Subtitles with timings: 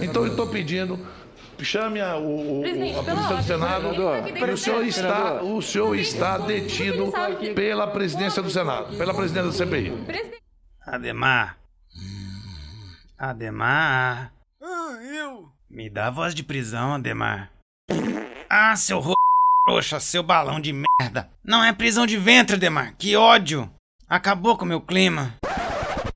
[0.00, 0.98] Então eu estou pedindo.
[1.60, 3.86] Chame a, o, o, Presidente, a do Senado.
[4.36, 7.10] E o senhor está, o senhor está detido
[7.54, 9.92] pela presidência do Senado, pela presidência da CPI.
[10.86, 11.58] Ademar.
[13.18, 14.32] Ademar.
[14.62, 15.48] Ah, eu.
[15.70, 17.50] Me dá voz de prisão, Ademar.
[18.48, 19.14] Ah, seu ro...
[19.64, 21.28] Poxa, seu balão de merda.
[21.42, 22.94] Não é prisão de ventre, Ademar.
[22.96, 23.68] Que ódio.
[24.08, 25.34] Acabou com o meu clima.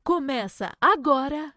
[0.05, 1.53] Começa agora.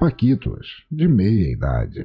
[0.00, 2.02] Paquitos, de meia idade.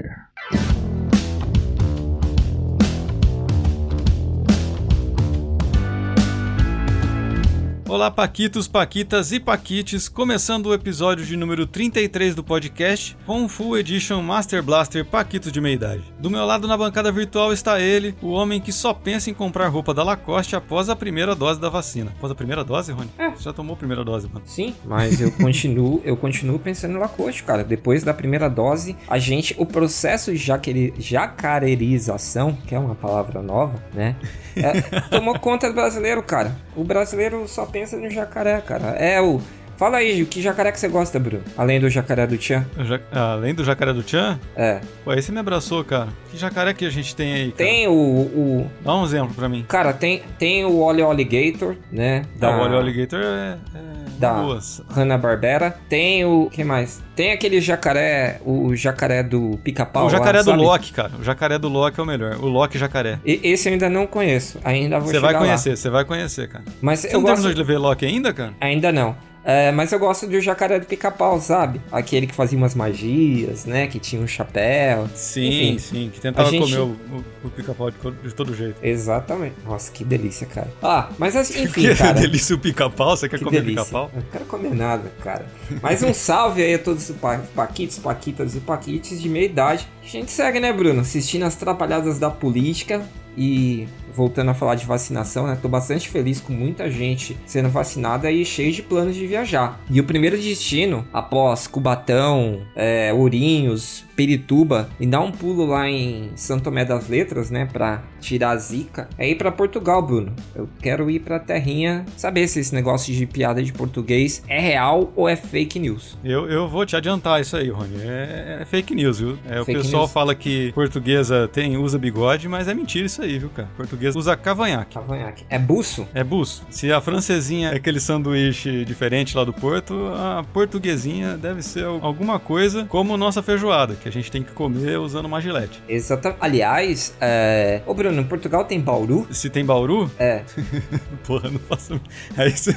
[7.88, 13.78] Olá, Paquitos, Paquitas e Paquites, começando o episódio de número 33 do podcast, com Full
[13.78, 16.04] Edition Master Blaster Paquitos de meia idade.
[16.18, 19.68] Do meu lado na bancada virtual está ele, o homem que só pensa em comprar
[19.68, 22.12] roupa da Lacoste após a primeira dose da vacina.
[22.18, 23.12] Após a primeira dose, Rony?
[23.36, 24.42] Você já tomou a primeira dose, mano.
[24.48, 27.64] Sim, mas eu continuo, eu continuo pensando em Lacoste, cara.
[27.64, 33.76] Depois da primeira dose, a gente, o processo de jacarerização, que é uma palavra nova,
[33.94, 34.16] né?
[34.56, 36.56] é, tomou conta do brasileiro, cara.
[36.76, 38.92] O brasileiro só pensa no jacaré, cara.
[38.92, 39.42] É o
[39.78, 41.44] Fala aí, o que jacaré que você gosta, Bruno?
[41.58, 42.66] Além do jacaré do Tchan?
[42.86, 43.00] Ja-
[43.34, 44.40] Além do jacaré do Tchan?
[44.56, 44.80] É.
[45.04, 46.08] Pô, aí você me abraçou, cara.
[46.32, 47.70] Que jacaré que a gente tem aí, cara?
[47.70, 48.72] Tem o, o.
[48.84, 49.66] Dá um exemplo pra mim.
[49.68, 52.24] Cara, tem, tem o Olho Alligator, né?
[52.38, 52.58] Da...
[52.58, 53.58] O Olho Alligator é...
[53.76, 54.06] é...
[54.18, 54.42] Da.
[54.90, 55.76] Hanna-Barbera.
[55.90, 56.50] Tem o.
[56.50, 57.04] que mais?
[57.16, 58.40] Tem aquele jacaré.
[58.46, 60.08] O jacaré do pica-pau.
[60.08, 60.64] O jacaré lá, do sabe?
[60.64, 61.12] Loki, cara.
[61.20, 62.38] O jacaré do Loki é o melhor.
[62.38, 63.20] O Loki jacaré.
[63.26, 64.58] E- Esse eu ainda não conheço.
[64.64, 66.64] Ainda vou Você vai conhecer, você vai conhecer, cara.
[66.82, 67.36] Mas Você eu não gosto.
[67.44, 68.54] terminou de ver Loki ainda, cara?
[68.62, 69.18] Ainda não.
[69.48, 71.80] É, mas eu gosto do jacaré do pica-pau, sabe?
[71.92, 73.86] Aquele que fazia umas magias, né?
[73.86, 75.08] Que tinha um chapéu.
[75.14, 78.76] Sim, Enfim, sim, que tentava gente- comer o, o- o pica-pau de, todo jeito.
[78.82, 79.54] Exatamente.
[79.64, 80.68] Nossa, que delícia, cara.
[80.82, 82.14] Ah, mas assim, enfim, que cara.
[82.14, 83.16] delícia o pica-pau?
[83.16, 84.10] Você quer Que comer pica-pau?
[84.16, 85.46] Eu não quero comer nada, cara.
[85.82, 89.88] Mas um salve aí a todos os pa- paquitos, paquitas e paquites de meia idade.
[90.04, 91.02] A gente segue, né, Bruno?
[91.02, 93.02] Assistindo as atrapalhadas da política
[93.38, 95.58] e voltando a falar de vacinação, né?
[95.62, 99.80] Tô bastante feliz com muita gente sendo vacinada e cheio de planos de viajar.
[99.90, 106.32] E o primeiro destino, após Cubatão, é, Ourinhos, Pirituba, e dar um pulo lá em
[106.36, 107.66] São Tomé das Letras, né?
[107.66, 110.34] Pra tirar a zica, é ir pra Portugal, Bruno.
[110.56, 115.12] Eu quero ir pra terrinha, saber se esse negócio de piada de português é real
[115.16, 116.18] ou é fake news.
[116.24, 117.98] Eu, eu vou te adiantar isso aí, Rony.
[118.02, 119.38] É, é fake news, viu?
[119.48, 120.12] É, o Fake pessoal news.
[120.12, 123.70] fala que portuguesa tem, usa bigode, mas é mentira isso aí, viu, cara?
[123.78, 124.96] Portuguesa usa cavanhaque.
[124.96, 125.46] Cavanhaque.
[125.50, 126.08] É buço?
[126.14, 126.66] É buço.
[126.70, 132.40] Se a francesinha é aquele sanduíche diferente lá do Porto, a portuguesinha deve ser alguma
[132.40, 135.82] coisa como nossa feijoada, que a gente tem que comer usando uma gilete.
[135.88, 136.40] Exatamente.
[136.42, 137.82] Aliás, é...
[137.86, 139.28] Ô Bruno, em Portugal tem Bauru?
[139.32, 140.44] Se tem Bauru, É.
[141.26, 142.00] porra, não faço.
[142.38, 142.76] Aí você,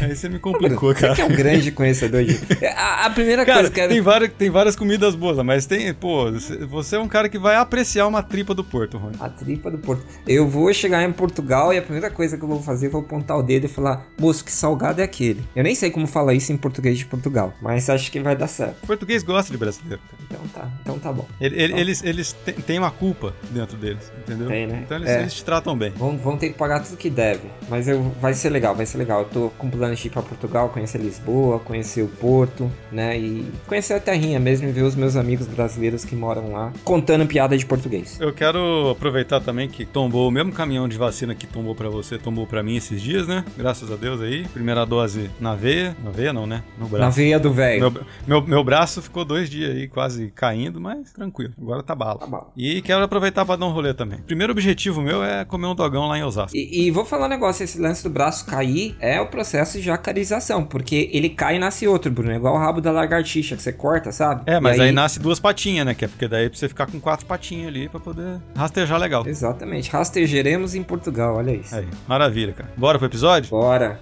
[0.00, 1.14] aí você me Bruno, complicou, você cara.
[1.14, 2.38] que é um grande conhecedor de...
[2.76, 3.92] A, a primeira Cara, coisa que quero...
[3.92, 6.26] tem, várias, tem várias comidas boas, mas tem, pô,
[6.68, 9.16] você é um cara que vai apreciar uma tripa do Porto, Rony.
[9.20, 10.04] A tripa do Porto.
[10.26, 13.00] Eu vou chegar em Portugal e a primeira coisa que eu vou fazer, eu vou
[13.02, 15.42] apontar o dedo e falar, moço, que salgado é aquele?
[15.56, 18.46] Eu nem sei como falar isso em português de Portugal, mas acho que vai dar
[18.48, 18.82] certo.
[18.82, 20.00] O português gosta de brasileiro.
[20.10, 20.20] cara.
[20.30, 21.26] Então tá, então tá bom.
[21.40, 21.80] Ele- ele- Tá.
[21.80, 22.36] Eles, eles
[22.66, 24.48] têm uma culpa dentro deles, entendeu?
[24.48, 24.79] Tem, né?
[24.80, 25.20] Então eles, É.
[25.20, 25.90] eles te tratam bem.
[25.90, 27.42] Vão, vão ter que pagar tudo que deve.
[27.68, 29.20] Mas eu, vai ser legal, vai ser legal.
[29.20, 33.18] Eu tô com planos de ir pra Portugal, conhecer Lisboa, conhecer o Porto, né?
[33.18, 37.26] E conhecer a terrinha mesmo e ver os meus amigos brasileiros que moram lá contando
[37.26, 38.18] piada de português.
[38.20, 42.18] Eu quero aproveitar também que tombou o mesmo caminhão de vacina que tombou pra você,
[42.18, 43.44] tombou pra mim esses dias, né?
[43.56, 44.46] Graças a Deus aí.
[44.48, 45.96] Primeira dose na veia.
[46.02, 46.62] Na veia não, né?
[46.78, 47.04] No braço.
[47.04, 47.90] Na veia do velho.
[47.90, 51.52] Meu, meu, meu braço ficou dois dias aí quase caindo, mas tranquilo.
[51.60, 52.18] Agora tá bala.
[52.18, 52.50] Tá bom.
[52.56, 54.18] E quero aproveitar pra dar um rolê também.
[54.20, 56.56] Primeiro objetivo meu é comer um dogão lá em Osasco.
[56.56, 59.84] E, e vou falar um negócio, esse lance do braço cair é o processo de
[59.84, 62.30] jacarização, porque ele cai e nasce outro, Bruno.
[62.32, 64.42] É igual o rabo da lagartixa que você corta, sabe?
[64.46, 64.92] É, mas E aí...
[64.92, 65.94] nasce duas patinhas, né?
[65.94, 69.26] Que é porque daí pra você ficar com quatro patinhas ali pra poder rastejar legal.
[69.26, 69.90] Exatamente.
[69.90, 71.74] Rastejeremos em Portugal, olha isso.
[71.74, 72.70] Aí, maravilha, cara.
[72.76, 73.50] Bora pro episódio?
[73.50, 73.98] Bora.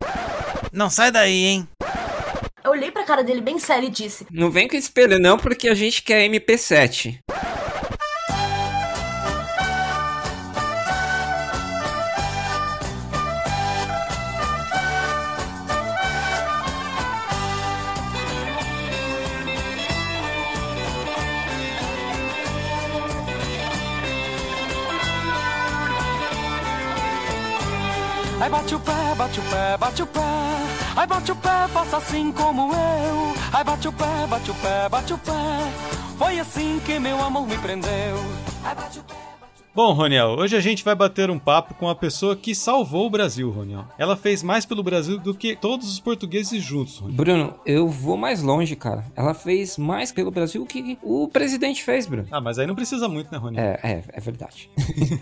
[0.72, 1.68] Não sai daí, hein?
[2.64, 5.68] Eu olhei pra cara dele bem sério e disse: Não vem com espelho não, porque
[5.68, 7.20] a gente quer MP7.
[29.78, 30.20] Bate o pé.
[30.96, 33.34] Ai bate o pé, faça assim como eu.
[33.52, 35.32] Ai bate o pé, bate o pé, bate o pé.
[36.18, 38.16] Foi assim que meu amor me prendeu.
[38.64, 39.27] Ai bate o pé.
[39.78, 43.10] Bom, Roniel, hoje a gente vai bater um papo com a pessoa que salvou o
[43.10, 43.84] Brasil, Roniel.
[43.96, 47.16] Ela fez mais pelo Brasil do que todos os portugueses juntos, Roniel.
[47.16, 49.04] Bruno, eu vou mais longe, cara.
[49.14, 52.26] Ela fez mais pelo Brasil que o presidente fez, Bruno.
[52.28, 53.62] Ah, mas aí não precisa muito, né, Roniel?
[53.62, 54.68] É, é, é verdade.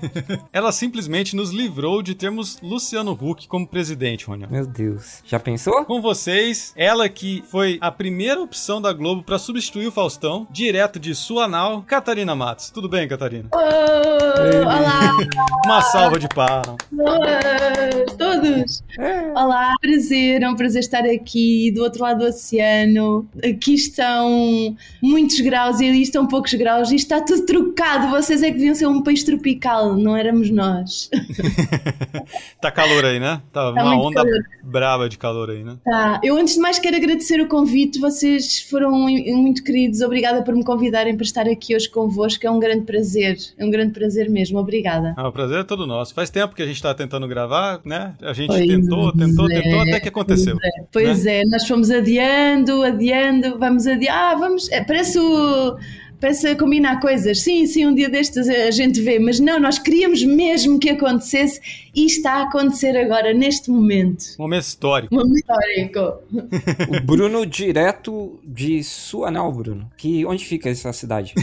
[0.51, 4.49] Ela simplesmente nos livrou de termos Luciano Huck como presidente, Roniel.
[4.51, 5.23] Meu Deus.
[5.27, 5.85] Já pensou?
[5.85, 10.99] Com vocês, ela que foi a primeira opção da Globo pra substituir o Faustão, direto
[10.99, 12.71] de Suanal, Catarina Matos.
[12.71, 13.51] Tudo bem, Catarina?
[14.55, 15.11] Olá,
[15.65, 16.77] Uma salva de palmas.
[16.97, 18.85] todos, todos.
[19.35, 23.29] Olá, prazer, é um prazer estar aqui do outro lado do oceano.
[23.45, 28.09] Aqui estão muitos graus e ali estão poucos graus e está tudo trocado.
[28.09, 31.11] Vocês é que deviam ser um país tropical, não éramos nós.
[32.61, 33.41] Tá calor aí, né?
[33.53, 34.39] Tá, Tá uma onda calor.
[34.65, 35.77] braba de calor aí, né?
[35.85, 40.55] Tá, eu antes de mais quero agradecer o convite, vocês foram muito queridos, obrigada por
[40.55, 44.29] me convidarem para estar aqui hoje convosco, é um grande prazer, é um grande prazer
[44.29, 45.15] mesmo, obrigada.
[45.17, 46.15] Ah, o prazer é todo nosso.
[46.15, 48.15] Faz tempo que a gente tá tentando gravar, né?
[48.23, 50.57] A gente Pois tentou, tentou, é, tentou, até que aconteceu.
[50.93, 55.77] Pois é, nós fomos adiando, adiando, vamos adiar, ah, vamos, é, parece o...
[56.21, 57.41] Parece a combinar coisas.
[57.43, 61.61] Sim, sim, um dia destes a gente vê, mas não, nós queríamos mesmo que acontecesse
[61.95, 64.25] e está a acontecer agora, neste momento.
[64.39, 65.15] Momento histórico.
[65.15, 66.17] Um momento histórico.
[66.97, 69.91] O Bruno direto de Suanal, Bruno.
[69.97, 71.35] Que, onde fica essa cidade?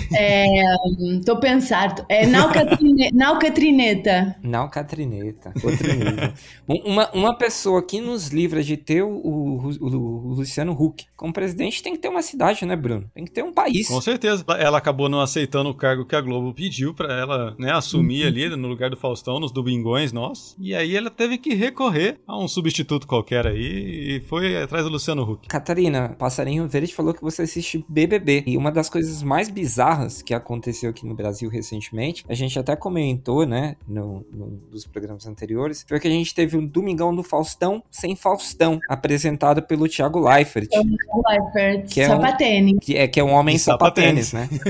[1.20, 4.36] Estou a pensar, é Nau, Catrine, Nau Catrineta.
[4.44, 5.54] Não, Catrineta.
[5.64, 6.34] Outro nível.
[6.68, 11.06] Um- uma, uma pessoa que nos livra de ter o, o- o- o Luciano Huck
[11.16, 13.10] como presidente tem que ter uma cidade, né, Bruno?
[13.14, 13.88] Tem que ter um país.
[13.88, 14.44] Com certeza.
[14.74, 18.50] Ela acabou não aceitando o cargo que a Globo pediu pra ela, né, assumir ali
[18.50, 20.56] no lugar do Faustão, nos domingões nossos.
[20.60, 24.90] E aí ela teve que recorrer a um substituto qualquer aí e foi atrás do
[24.90, 25.48] Luciano Huck.
[25.48, 28.44] Catarina, Passarinho Verde falou que você assiste BBB.
[28.48, 32.76] E uma das coisas mais bizarras que aconteceu aqui no Brasil recentemente, a gente até
[32.76, 37.22] comentou, né, no, no- dos programas anteriores, foi que a gente teve um Domingão do
[37.22, 42.80] Faustão sem Faustão, apresentado pelo Thiago Leifert, Leifert, Que é um- Sapatene.
[42.80, 44.52] que é, que é um homem sapatênis, sapatênis.
[44.52, 44.53] né?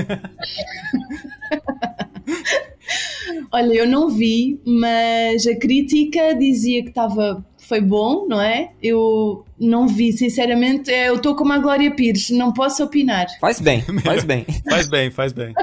[3.50, 7.44] Olha, eu não vi, mas a crítica dizia que estava.
[7.58, 8.72] Foi bom, não é?
[8.82, 10.90] Eu não vi, sinceramente.
[10.90, 13.26] é, Eu estou como a Glória Pires, não posso opinar.
[13.40, 14.44] Faz bem, faz bem.
[14.68, 15.54] Faz bem, faz bem.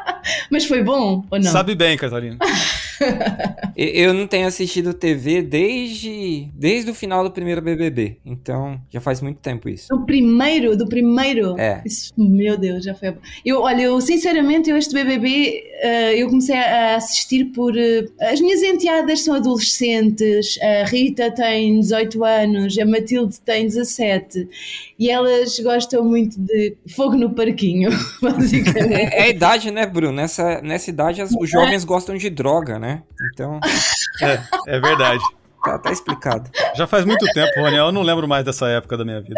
[0.50, 1.50] Mas foi bom ou não?
[1.50, 2.38] Sabe bem, Catarina.
[3.76, 9.20] Eu não tenho assistido TV desde, desde o final do primeiro BBB, então já faz
[9.20, 9.88] muito tempo isso.
[9.88, 11.58] Do primeiro, do primeiro.
[11.58, 11.82] É.
[11.84, 13.14] Isso, meu Deus, já foi.
[13.44, 17.76] Eu, olha, eu sinceramente, eu este BBB, eh, eu comecei a assistir por.
[17.76, 24.48] eh, as minhas enteadas são adolescentes, a Rita tem 18 anos, a Matilde tem 17,
[25.00, 29.14] e elas gostam muito de fogo no parquinho, basicamente.
[29.14, 30.12] É, a idade, né, Bruno?
[30.12, 33.02] Nessa, nessa idade as- os jovens gostam de droga, né?
[33.32, 33.58] Então,
[34.22, 35.22] É, é verdade.
[35.62, 36.50] Tá, tá explicado.
[36.74, 39.34] Já faz muito tempo, Roniel, eu não lembro mais dessa época da minha vida.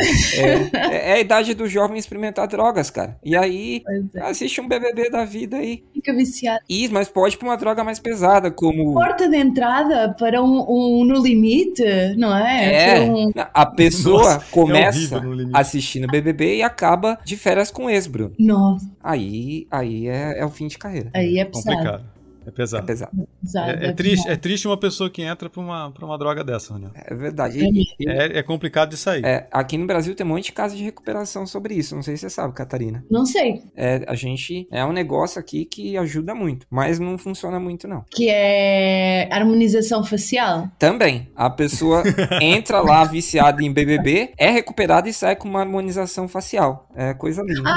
[0.90, 3.18] É, é a idade do jovem experimentar drogas, cara.
[3.24, 3.82] E aí,
[4.14, 4.20] é.
[4.22, 5.84] assiste um BBB da vida aí.
[5.92, 6.60] Fica viciado.
[6.68, 8.94] E, mas pode pra uma droga mais pesada, como.
[8.94, 11.82] Porta de entrada para um, um no limite,
[12.16, 12.96] não é?
[12.98, 15.50] É, um- a pessoa Nossa, é começa limite.
[15.54, 18.32] assistindo BBB e acaba de férias com ex, Bruno.
[18.38, 21.10] Nossa, Aí, aí é, é o fim de carreira.
[21.14, 21.76] aí é pesado.
[21.76, 22.04] Complicado.
[22.44, 22.86] É É pesado.
[22.86, 23.28] pesado.
[23.42, 26.42] pesado, É, é triste, é triste uma pessoa que entra pra uma, pra uma droga
[26.44, 26.90] dessa, Roniel.
[26.94, 27.58] É verdade.
[27.58, 29.24] E- e- É, é complicado de sair.
[29.24, 31.94] é, aqui no Brasil tem um monte de casos de recuperação sobre isso.
[31.94, 33.04] Não sei se você sabe, Catarina.
[33.10, 33.62] Não sei.
[33.76, 38.04] É, a gente é um negócio aqui que ajuda muito, mas não funciona muito não.
[38.10, 40.68] Que é harmonização facial.
[40.78, 42.02] Também, a pessoa
[42.42, 46.88] entra lá viciada em BBB, é recuperada e sai com uma harmonização facial.
[46.94, 47.70] É coisa linda.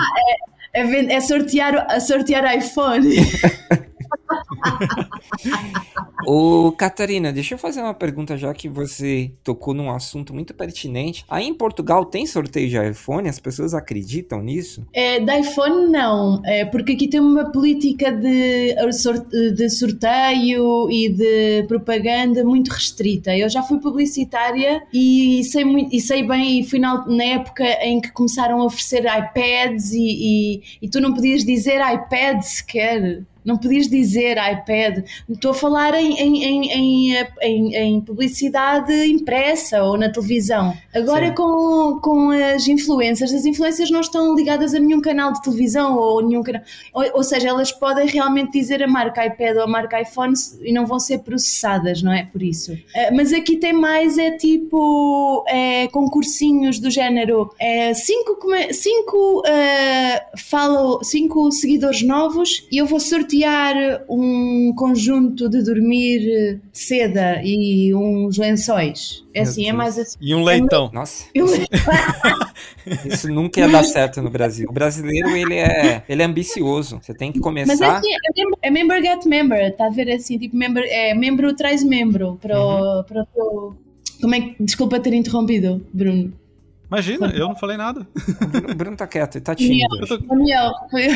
[0.73, 3.09] É, ven- é sortear, é sortear iPhone.
[6.25, 11.23] Ô, Catarina, deixa eu fazer uma pergunta já que você tocou num assunto muito pertinente.
[11.29, 13.29] Aí em Portugal tem sorteio de iPhone?
[13.29, 14.85] As pessoas acreditam nisso?
[14.93, 21.09] É, de iPhone não, é, porque aqui tem uma política de, sor- de sorteio e
[21.09, 23.35] de propaganda muito restrita.
[23.37, 27.63] Eu já fui publicitária e sei, muito, e sei bem, e fui na, na época
[27.83, 33.23] em que começaram a oferecer iPads e, e, e tu não podias dizer iPad sequer.
[33.45, 35.05] Não podias dizer iPad.
[35.29, 40.75] Estou a falar em, em, em, em, publicidade impressa ou na televisão.
[40.93, 45.95] Agora com, com as influências, as influências não estão ligadas a nenhum canal de televisão
[45.95, 46.63] ou nenhum canal.
[47.13, 50.87] Ou, seja, elas podem realmente dizer a marca iPad ou a marca iPhone e não
[50.87, 52.25] vão ser processadas, não é?
[52.25, 52.75] Por isso.
[52.95, 58.37] Eh, mas aqui tem mais, é tipo é, concursinhos do género é, cinco,
[58.71, 66.19] cinco, eh, follow, cinco seguidores novos e eu vou sortear sortear um conjunto de dormir
[66.19, 69.23] de seda e uns lençóis.
[69.33, 70.17] É assim, é mais assim.
[70.21, 70.89] E um leitão.
[70.93, 71.47] Nossa, Eu-
[73.05, 74.69] isso nunca ia dar certo no Brasil.
[74.69, 76.99] O brasileiro, ele é, ele é ambicioso.
[77.01, 77.97] Você tem que Mas é começar...
[77.97, 81.53] assim, é member, é member get member, está a ver assim, tipo, member, é, membro
[81.55, 83.75] traz membro para o, para o teu...
[84.21, 86.33] Como é que, desculpa ter interrompido, Bruno.
[86.87, 88.07] Imagina, eu não falei nada.
[88.71, 89.97] O Bruno, tá quieto, ele tá tímido.
[89.99, 91.07] Eu tô- Daniel, foi...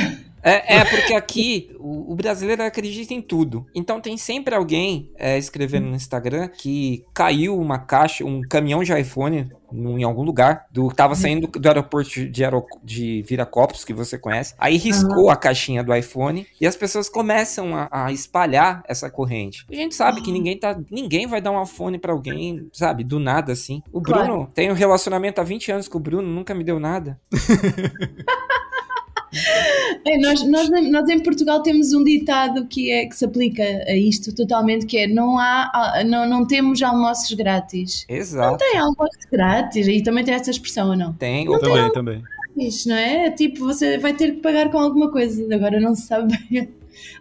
[0.42, 3.66] É, é, porque aqui o, o brasileiro acredita em tudo.
[3.76, 8.98] Então tem sempre alguém é, escrevendo no Instagram que caiu uma caixa, um caminhão de
[8.98, 14.18] iPhone em algum lugar, do, tava saindo do aeroporto de, Aero, de Viracopos, que você
[14.18, 14.54] conhece.
[14.58, 19.66] Aí riscou a caixinha do iPhone e as pessoas começam a, a espalhar essa corrente.
[19.72, 20.80] A gente sabe que ninguém tá.
[20.90, 23.82] Ninguém vai dar um iPhone pra alguém, sabe, do nada assim.
[23.92, 24.26] O Claro.
[24.26, 27.20] Bruno tem um relacionamento há 20 anos com o Bruno, nunca me deu nada.
[30.05, 33.95] É, nós, nós, nós em Portugal temos um ditado que, é, que se aplica a
[33.95, 38.05] isto totalmente, que é não, há, não, não temos almoços grátis.
[38.09, 38.57] Exato.
[38.57, 41.13] Tem almoços grátis, e também tem essa expressão ou não?
[41.13, 41.45] Tem.
[41.59, 42.24] Também, também.
[42.57, 43.27] Isto, não é?
[43.27, 46.69] É Tipo, você vai ter que pagar com alguma coisa, agora não se sabe bem.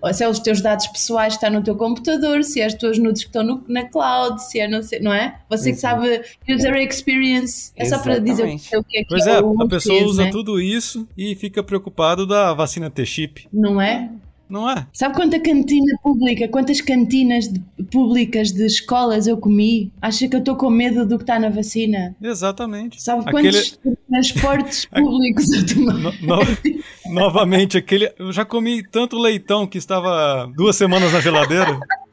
[0.03, 2.75] Ou se é os teus dados pessoais que estão no teu computador, se é as
[2.75, 5.39] tuas nudes que estão no- na cloud, se é não sei, não é?
[5.49, 9.41] Você que sabe user experience, é só para dizer o que é que Pois é,
[9.41, 10.31] o a pessoa fez, usa né?
[10.31, 13.47] tudo isso e fica preocupado da vacina ter chip.
[13.53, 14.11] Não é?
[14.49, 14.87] Não é?
[14.93, 19.93] Sabe quanta cantina pública, quantas cantinas de- públicas de escolas eu comi?
[20.01, 22.17] Acha que eu estou com medo do que está na vacina?
[22.23, 23.03] Exatamente.
[23.03, 23.79] Sabe Aquele, quantos
[24.09, 26.03] transportes públicos eu tomei?
[26.03, 28.11] no- no- novamente, aquele.
[28.19, 31.79] Eu já comi tanto leitão que estava duas semanas na geladeira.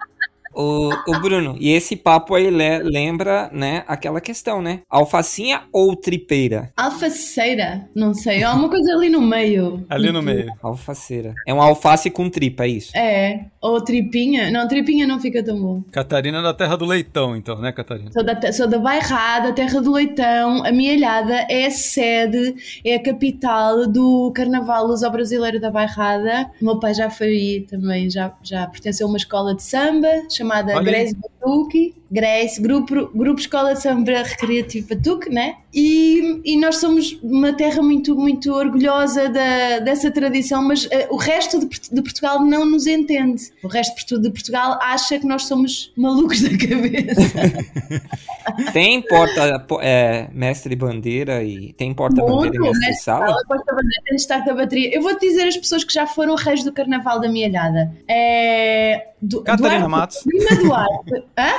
[0.56, 4.82] O, o Bruno, e esse papo aí le- lembra, né, aquela questão, né?
[4.90, 6.72] Alfacinha ou tripeira?
[6.78, 7.90] Alfaceira?
[7.94, 9.86] Não sei, há uma coisa ali no meio.
[9.90, 10.52] Ali no meio.
[10.64, 11.34] Alfaceira.
[11.46, 12.96] É uma alface com tripa, é isso?
[12.96, 14.50] É, ou tripinha.
[14.50, 15.84] Não, tripinha não fica tão bom.
[15.92, 18.12] Catarina é da terra do leitão, então, né, Catarina?
[18.14, 20.64] Sou da, sou da Bairrada, terra do leitão.
[20.66, 26.50] A Mielhada é a sede, é a capital do Carnaval Luso-Brasileiro da Bairrada.
[26.62, 30.45] O meu pai já foi também, já, já pertenceu a uma escola de samba chamada
[30.76, 30.86] Olha aí.
[30.86, 31.96] Grace Batuque.
[32.12, 35.56] Grace, grupo, grupo Escola de Samba Recreativo Batuque, né?
[35.74, 41.18] E, e nós somos uma terra muito, muito orgulhosa da, dessa tradição, mas eh, o
[41.18, 43.42] resto de, de Portugal não nos entende.
[43.64, 48.02] O resto de Portu- de Portugal acha que nós somos malucos da cabeça.
[48.72, 52.94] Tem porta, po- é, mestre bandeira e tem porta-bandeira Muito, mestre né?
[52.94, 53.26] sala?
[53.26, 54.96] Fala, Costa Bandeira, tem destaque da bateria.
[54.96, 57.92] Eu vou-te dizer as pessoas que já foram reis do Carnaval da Mielhada.
[58.08, 59.08] É...
[59.20, 60.24] Du- Catarina Duarte- Matos.
[60.28, 61.24] Lima Duarte.
[61.36, 61.52] Hã?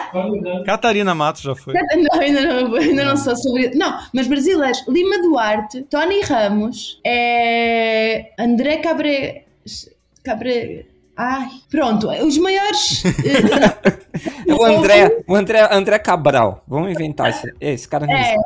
[0.65, 1.75] Catarina Matos já foi.
[1.97, 3.71] Não, ainda não, ainda não sou sobre.
[3.75, 4.85] Não, mas brasileiros.
[4.89, 8.33] Lima Duarte, Tony Ramos, é...
[8.39, 9.45] André Cabre.
[10.23, 10.87] Cabre.
[11.17, 13.03] Ai, pronto, os maiores.
[14.47, 16.63] É o André, o André, André Cabral.
[16.69, 18.07] Vamos inventar esse, esse cara.
[18.11, 18.37] É,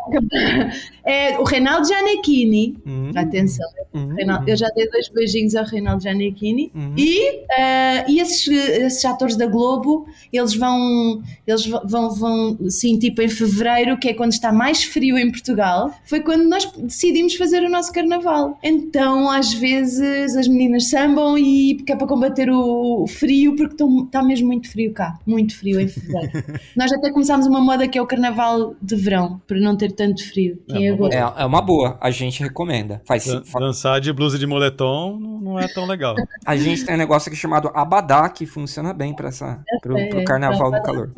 [1.33, 2.77] é o Reinaldo Gianecchini.
[2.87, 4.49] Hum, Atenção, hum, Reinaldo- hum.
[4.49, 6.95] eu já dei dois beijinhos ao Reinaldo Giannichini Uhum.
[6.97, 13.21] e, eh, e esses, esses atores da Globo eles vão eles vão, vão, sim, tipo
[13.23, 17.63] em fevereiro que é quando está mais frio em Portugal foi quando nós decidimos fazer
[17.63, 22.60] o nosso carnaval então às vezes as meninas sambam e porque é para combater o
[23.09, 26.31] frio porque está mesmo muito frio cá muito frio em fevereiro
[26.77, 30.27] nós até começámos uma moda que é o carnaval de verão para não ter tanto
[30.27, 33.01] frio É em uma É, é uma boa, a gente recomenda.
[33.05, 36.15] Faz, Dan- Dançar de blusa de moletom não é tão legal.
[36.45, 40.09] a gente tem um negócio aqui chamado Abadá, que funciona bem para essa, pro, sei,
[40.09, 41.13] pro é, carnaval do calor.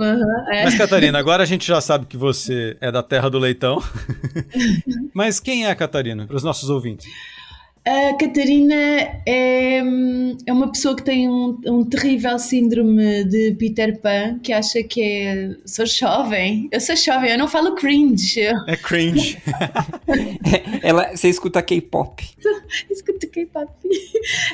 [0.50, 0.64] É.
[0.64, 3.82] Mas, Catarina, agora a gente já sabe que você é da terra do leitão.
[5.14, 7.06] Mas quem é a Catarina, para os nossos ouvintes?
[7.84, 8.74] A Catarina
[9.26, 9.78] é,
[10.46, 15.02] é uma pessoa que tem um, um terrível síndrome de Peter Pan, que acha que
[15.02, 15.50] é.
[15.66, 19.36] Sou jovem, eu sou jovem, eu não falo cringe, É cringe.
[20.80, 22.22] Ela, você escuta K-pop.
[22.88, 23.68] escuto K-pop.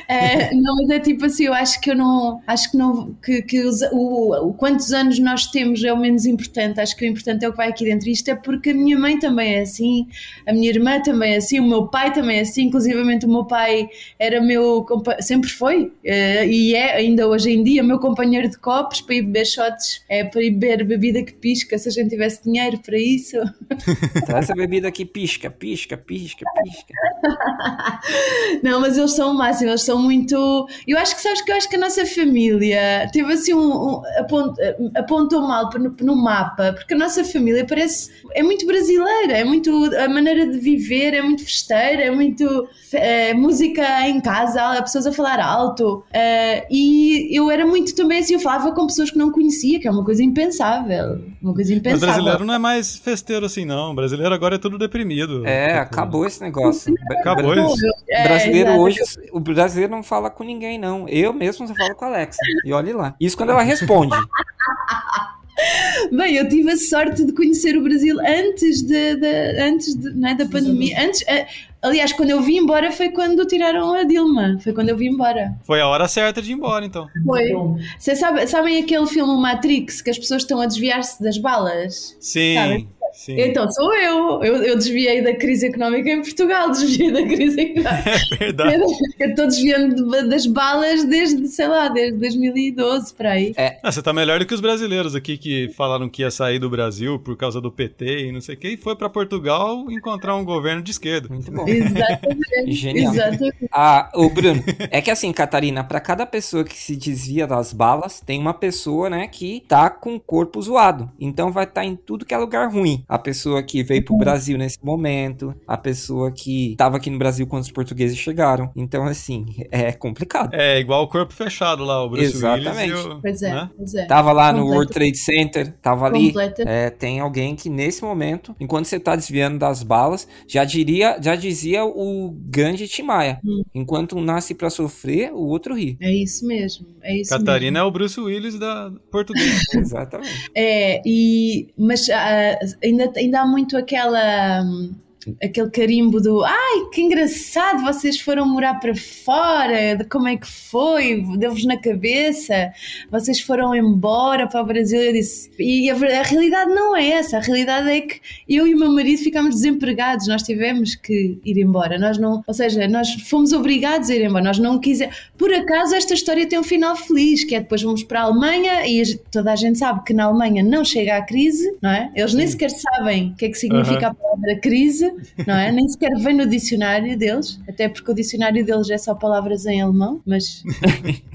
[0.07, 2.41] É, não, mas é tipo assim, eu acho que eu não.
[2.47, 3.13] Acho que não.
[3.23, 7.05] Que, que os- o, o quantos anos nós temos é o menos importante, acho que
[7.05, 8.09] o importante é o que vai aqui dentro.
[8.09, 10.07] Isto é porque a minha mãe também é assim,
[10.47, 13.45] a minha irmã também é assim, o meu pai também é assim, inclusivamente o meu
[13.45, 14.85] pai era meu.
[15.19, 19.21] sempre foi, eh, e é ainda hoje em dia, meu companheiro de copos para ir
[19.23, 22.97] beber shots, é, para ir beber bebida que pisca, se a gente tivesse dinheiro para
[22.97, 23.37] isso.
[24.25, 26.93] Traz a bebida aqui, pisca, pisca, pisca, pisca.
[28.63, 30.67] Não, mas eles são o máximo, eles são muito.
[30.87, 33.71] Eu acho que sabes que eu acho que a nossa família teve assim um.
[33.71, 34.57] um apont-
[34.95, 38.11] apontou mal no, no mapa, porque a nossa família parece.
[38.33, 39.69] é muito brasileira, é muito.
[39.95, 42.67] a maneira de viver é muito festeira, é muito.
[43.09, 46.03] Eh, música em casa, pessoas a falar alto.
[46.13, 49.87] eh, e eu era muito também assim, eu falava com pessoas que não conhecia, que
[49.87, 51.21] é uma coisa impensável.
[51.41, 52.07] Uma coisa Mas impensável.
[52.07, 53.95] brasileiro não é mais festeiro assim, não.
[53.95, 55.45] brasileiro agora é tudo deprimido.
[55.47, 56.93] É, Tipo, acabou esse negócio.
[57.19, 57.85] Acabou isso.
[58.09, 58.99] É, brasileiro hoje,
[59.31, 61.07] o brasileiro não fala com ninguém, não.
[61.07, 62.39] Eu mesmo só falo com a Alexa.
[62.65, 63.15] E olhe lá.
[63.19, 64.15] Isso quando ela responde.
[66.11, 70.29] Bem, eu tive a sorte de conhecer o Brasil antes, de, de- antes de, não
[70.29, 70.95] é, da pandemia.
[71.03, 71.45] Antes, eh,
[71.81, 74.57] aliás, quando eu vim embora foi quando tiraram a Dilma.
[74.61, 75.53] Foi quando eu vim embora.
[75.63, 77.07] Foi a hora certa de ir embora, então.
[77.25, 77.51] Foi.
[77.97, 82.15] Vocês sabe, sabem aquele filme Matrix que as pessoas estão a desviar-se das balas?
[82.19, 82.87] Sim, Sabe?
[83.13, 83.39] Sim.
[83.39, 84.43] Então sou eu.
[84.43, 84.55] eu.
[84.63, 88.09] Eu desviei da crise económica em Portugal, desviei da crise económica.
[88.09, 88.83] É verdade.
[89.19, 93.53] Eu estou desviando de- das balas desde, sei lá, desde 2012 para aí.
[93.83, 96.69] Ah, você tá melhor do que os brasileiros aqui que falaram que ia sair do
[96.69, 100.35] Brasil por causa do PT e não sei o que, e foi pra Portugal encontrar
[100.35, 101.27] um governo de esquerda.
[101.29, 101.65] Muito bom.
[101.67, 102.71] Exatamente.
[102.71, 103.13] Genial.
[103.13, 103.55] Exatamente.
[103.71, 108.19] Ah, ô Bruno, é que assim, Catarina, pra cada pessoa que se desvia das balas,
[108.21, 111.09] tem uma pessoa, né, que tá com o corpo zoado.
[111.19, 112.98] Então vai estar em tudo que é lugar ruim.
[113.07, 117.45] A pessoa que veio pro Brasil nesse momento, a pessoa que tava aqui no Brasil
[117.47, 118.71] quando os portugueses chegaram.
[118.75, 120.53] Então, assim, é complicado.
[120.53, 122.93] É, igual o corpo fechado lá, o Bruce Exatamente.
[122.93, 123.21] Willis e o...
[123.21, 123.69] Pois é, né?
[123.75, 124.05] pois é.
[124.05, 126.33] Tava lá no World Trade Center, tava ali.
[126.59, 131.35] É, tem alguém que nesse momento, enquanto você tá desviando das balas, já diria, já
[131.35, 133.39] dizia o grande Timaya.
[133.43, 133.63] Hum.
[133.73, 135.97] Enquanto um nasce pra sofrer, o outro ri.
[136.01, 136.87] É isso mesmo.
[137.01, 139.61] É isso Catarina é o Bruce Willis da portuguesa.
[139.75, 140.51] Exatamente.
[140.55, 144.61] É, e, mas ah, ainda, ainda há muito aquela.
[144.63, 144.95] hum,
[145.43, 150.47] Aquele carimbo do ai que engraçado, vocês foram morar para fora, de como é que
[150.47, 152.71] foi, deu-vos na cabeça,
[153.11, 154.99] vocês foram embora para o Brasil.
[154.99, 158.73] Eu disse, e a, a realidade não é essa, a realidade é que eu e
[158.73, 163.13] o meu marido ficámos desempregados, nós tivemos que ir embora, nós não, ou seja, nós
[163.29, 165.15] fomos obrigados a ir embora, nós não quisemos.
[165.37, 168.87] Por acaso esta história tem um final feliz, que é depois vamos para a Alemanha
[168.87, 172.11] e toda a gente sabe que na Alemanha não chega à crise, não é?
[172.15, 175.08] Eles nem sequer sabem o que é que significa a palavra crise,
[175.45, 175.71] não é?
[175.71, 179.81] Nem sequer vem no dicionário deles, até porque o dicionário deles é só palavras em
[179.81, 180.63] alemão, mas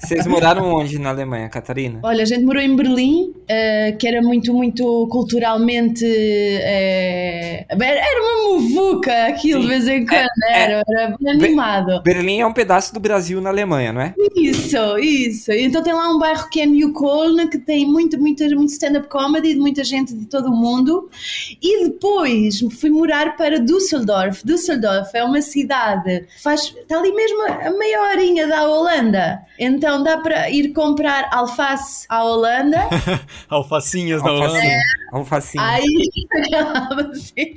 [0.00, 2.00] Vocês moraram onde na Alemanha, Catarina?
[2.02, 6.04] Olha, a gente morou em Berlim, eh, que era muito, muito culturalmente.
[6.04, 9.68] eh, era uma muvuca aquilo de Sim.
[9.68, 12.02] vez em quando, É, era, era bem animado.
[12.02, 14.14] Berlim é um pedaço do Brasil na Alemanha, não é?
[14.36, 15.52] Isso, isso.
[15.52, 19.08] Então tem lá um bairro que é New Cologne, que tem muito, muito, muito stand-up
[19.08, 21.10] comedy de muita gente de todo o mundo.
[21.60, 24.42] E depois fui morar para Düsseldorf.
[24.44, 29.40] Düsseldorf é uma cidade, faz, está ali mesmo a meia horinha da Holanda.
[29.58, 32.88] Então dá para ir comprar alface à Holanda.
[33.48, 34.52] Alfacinhas na Holanda.
[34.54, 34.82] Alfacinha.
[35.12, 35.64] Alfacinha.
[35.64, 36.08] Aí,
[37.10, 37.54] assim,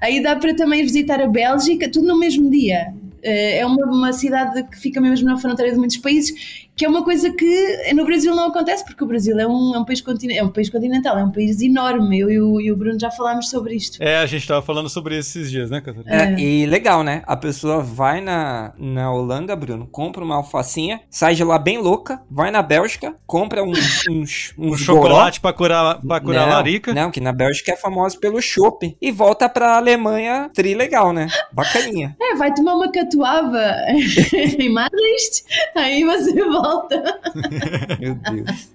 [0.00, 2.94] aí dá para também visitar a Bélgica, tudo no mesmo dia.
[3.22, 6.88] Eh, É uma, uma cidade que fica mesmo na fronteira de muitos países, que é
[6.88, 10.02] uma coisa que no Brasil não acontece, porque o Brasil é um, é um, país,
[10.30, 12.18] é um país continental, é um país enorme.
[12.18, 14.02] Eu e o, e o Bruno já falámos sobre isto.
[14.02, 16.38] É, a gente tava falando sobre isso esses dias, né, Catarina?
[16.38, 17.22] É, e legal, né?
[17.26, 22.22] A pessoa vai na, na Holanda, Bruno, compra uma alfacinha, sai de lá bem louca,
[22.30, 23.72] vai na Bélgica, compra um,
[24.10, 26.94] uns, Um uns chocolate pra curar, pra curar não, a larica.
[26.94, 28.96] Não, que na Bélgica é famosa pelo shopping.
[29.00, 31.28] E volta pra Alemanha tri legal, né?
[31.52, 32.16] Bacaninha.
[32.20, 33.76] É, vai tomar uma catuaba
[34.58, 35.44] em Maastricht,
[35.76, 36.61] aí você volta.
[38.00, 38.72] Meu Deus.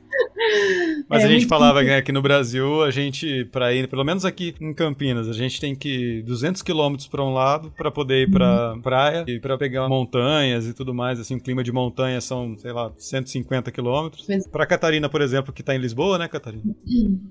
[1.08, 4.26] Mas É a gente falava né, que no Brasil, a gente, pra ir, pelo menos
[4.26, 8.24] aqui em Campinas, a gente tem que ir 200 quilômetros pra um lado pra poder
[8.24, 8.82] ir pra Uhum.
[8.82, 11.20] praia e pra pegar montanhas e tudo mais.
[11.20, 14.26] Assim, o clima de montanha são, sei lá, 150 quilômetros.
[14.26, 14.48] Pois.
[14.48, 16.64] Pra Catarina, por exemplo, que tá em Lisboa, né, Catarina?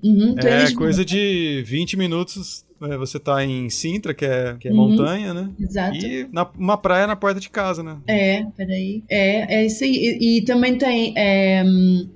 [0.03, 2.65] Uhum, tu É coisa de 20 minutos.
[2.79, 4.77] Né, Você tá em Sintra, que é, que é Uhum.
[4.89, 5.49] montanha, né?
[5.59, 5.95] Exato.
[5.95, 7.97] E na, uma praia na porta de casa, né?
[8.07, 9.03] É, peraí.
[9.09, 10.17] É, é isso aí.
[10.19, 11.63] E, e também tem é,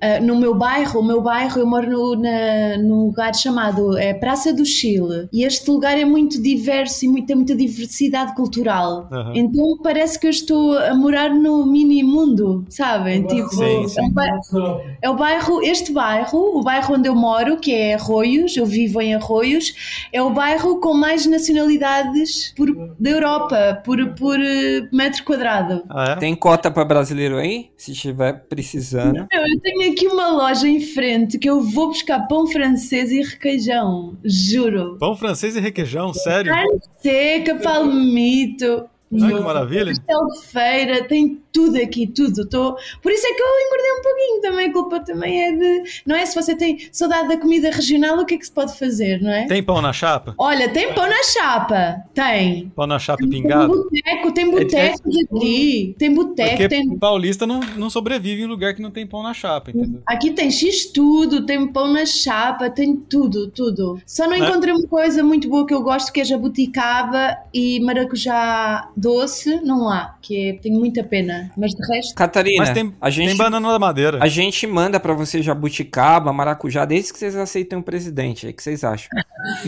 [0.01, 4.13] ah, no meu bairro, o meu bairro, eu moro no, na, num lugar chamado é,
[4.13, 5.27] Praça do Chile.
[5.33, 9.07] E este lugar é muito diverso e muito, tem muita diversidade cultural.
[9.11, 9.33] Aham.
[9.35, 13.23] Então parece que eu estou a morar no mini mundo, sabem?
[13.25, 13.99] Tipo, Sim, sim.
[13.99, 17.95] É, um bairro, é o bairro, este bairro, o bairro onde eu moro, que é
[17.95, 19.73] Arroios, eu vivo em Arroios,
[20.11, 25.83] é o bairro com mais nacionalidades por, da Europa, por, por eh, metro quadrado.
[25.89, 26.15] Ah, é?
[26.17, 27.69] Tem cota pra brasileiro aí?
[27.77, 29.27] Se estiver precisando.
[29.31, 33.21] Meu, eu tenho aqui uma loja em frente que eu vou buscar pão francês e
[33.21, 34.97] requeijão, juro.
[34.99, 36.51] Pão francês e requeijão, sério?
[36.51, 38.85] Carne seca, palmito.
[39.21, 39.85] Ai, que maravilha.
[39.93, 42.47] Pastel de feira, tem tudo aqui, tudo.
[42.47, 42.75] Tô...
[43.01, 44.67] Por isso é que eu engordei um pouquinho também.
[44.69, 45.83] A culpa também é de.
[46.05, 46.25] Não é?
[46.25, 49.29] Se você tem saudade da comida regional, o que é que se pode fazer, não
[49.31, 49.47] é?
[49.47, 50.33] Tem pão na chapa?
[50.37, 51.97] Olha, tem pão na chapa.
[52.13, 52.71] Tem.
[52.75, 53.67] Pão na chapa Tem pingado?
[53.83, 55.95] boteco, tem botecos aqui.
[55.97, 56.97] Tem boteco, Porque tem.
[56.97, 60.01] paulista não, não sobrevive em lugar que não tem pão na chapa, entendeu?
[60.05, 63.99] Aqui tem X tudo, tem pão na chapa, tem tudo, tudo.
[64.05, 64.47] Só não Né?
[64.47, 69.89] encontrei uma coisa muito boa que eu gosto, que é jabuticaba e maracujá doce, não
[69.89, 71.51] há, que é, tenho muita pena.
[71.57, 74.19] Mas de resto, Catarina, Mas tem, a gente tem banana da madeira.
[74.21, 78.47] A gente manda pra você jabuticaba, maracujá, desde que vocês aceitem o presidente.
[78.47, 79.09] O que vocês acham?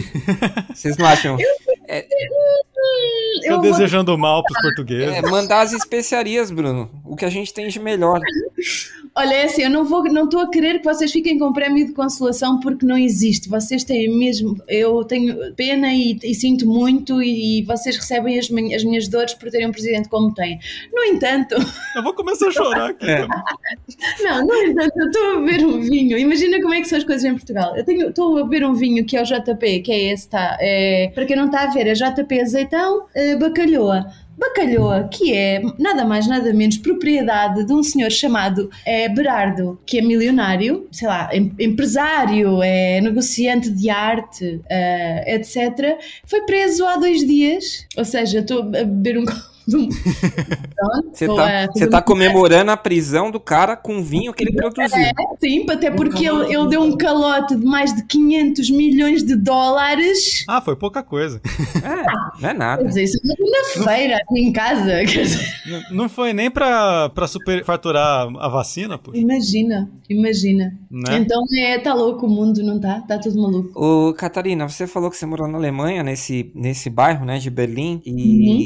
[0.73, 1.37] vocês não acham?
[3.43, 5.15] Eu vou- desejando mal pros portugueses.
[5.15, 6.89] É, mandar as especiarias, Bruno.
[7.03, 8.19] O que a gente tem de melhor.
[9.15, 11.85] olha, é assim, eu não vou, não estou a querer que vocês fiquem com prémio
[11.85, 13.47] de consolação porque não existe.
[13.49, 18.49] Vocês têm mesmo, eu tenho pena e, e sinto muito e, e vocês recebem as,
[18.49, 20.59] minhas- as minhas dores por terem um presidente como têm.
[20.91, 21.55] No entanto,
[21.95, 23.05] Eu vou começar a chorar aqui.
[23.09, 23.27] É.
[24.23, 26.17] Não, no entanto, eu estou a beber um vinho.
[26.17, 27.75] Imagina como é que são as coisas em Portugal.
[27.77, 30.57] Eu tenho- estou a beber um vinho que é o JP, que é esse, tá?
[30.59, 34.05] É, para quem não está a ver, é JP Azeitão eh, Bacalhoa.
[34.37, 39.99] Bacalhoa, que é nada mais, nada menos propriedade de um senhor chamado eh, Berardo, que
[39.99, 45.97] é milionário, sei lá, em- empresário, é negociante de arte, eh, etc.
[46.25, 49.25] Foi preso há dois dias, ou seja, estou a beber um
[51.13, 54.43] Você estou tá, a você tá uma- comemorando a prisão do cara com vinho que
[54.43, 54.89] ele produziu.
[55.39, 60.43] Sim, até porque ele, ele deu um calote de mais de 500 milhões de dólares.
[60.47, 61.41] Ah, foi pouca coisa.
[61.83, 62.81] É, não é nada.
[62.81, 64.85] Quer dizer, isso é na feira, aqui em casa.
[65.05, 69.11] Quer dizer, N- Não foi nem pra, pra super faturar a vacina, pô.
[69.13, 70.75] imagina, imagina.
[70.91, 71.17] Né?
[71.19, 73.01] Então é, tá louco o mundo, não tá?
[73.07, 73.71] Tá tudo maluco.
[73.79, 78.01] Ô, Catarina, você falou que você morou na Alemanha, nesse, nesse bairro, né, de Berlim,
[78.05, 78.13] e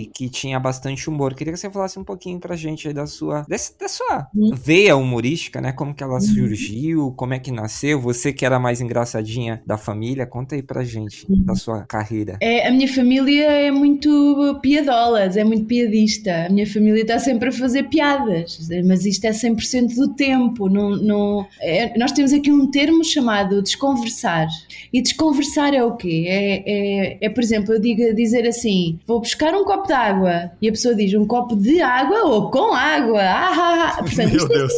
[0.07, 0.11] Uhum.
[0.13, 1.33] que tinha bastante humor.
[1.33, 4.51] Queria que você falasse um pouquinho pra gente aí da sua, desse- da sua Uhum.
[4.55, 5.71] veia humorística, né?
[5.71, 10.25] Como que ela surgiu, como é que nasceu, você que era mais engraçadinha da família,
[10.25, 11.43] conta aí pra gente Uhum.
[11.43, 12.37] da sua carreira.
[12.41, 16.45] É, a minha família é muito piadolas, é muito piadista.
[16.45, 20.69] A minha família está sempre a fazer piadas, mas isto é 100% do tempo.
[20.69, 24.47] Não, não, é- nós temos aqui um termo chamado desconversar.
[24.93, 26.25] E desconversar é o quê?
[26.27, 30.51] É, é, é, por exemplo, eu digo, dizer assim: vou buscar um copo de água.
[30.61, 33.21] E a pessoa diz um copo de água ou com água.
[33.21, 34.03] Ah, ah, ah.
[34.03, 34.73] Portanto, Meu isto é Deus.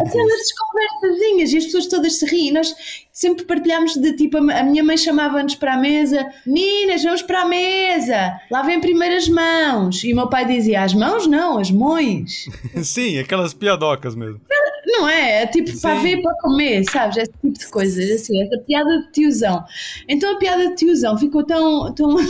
[0.00, 2.52] aquelas desconversazinhas e as pessoas todas se riem.
[2.52, 2.74] Nós
[3.12, 7.44] sempre partilhámos de tipo, a minha mãe chamava-nos para a mesa, meninas, vamos para a
[7.44, 10.02] mesa, lavem primeiro as mãos.
[10.04, 12.46] E o meu pai dizia, as mãos não, as mãos.
[12.82, 14.40] Sim, aquelas piadocas mesmo.
[14.86, 15.42] Não é?
[15.42, 16.02] É tipo para Sim.
[16.02, 17.16] ver e para comer, sabes?
[17.18, 19.64] Esse tipo de coisas, assim, essa piada de tiozão.
[20.08, 21.94] Então a piada de tiozão ficou tão.
[21.94, 22.16] tão...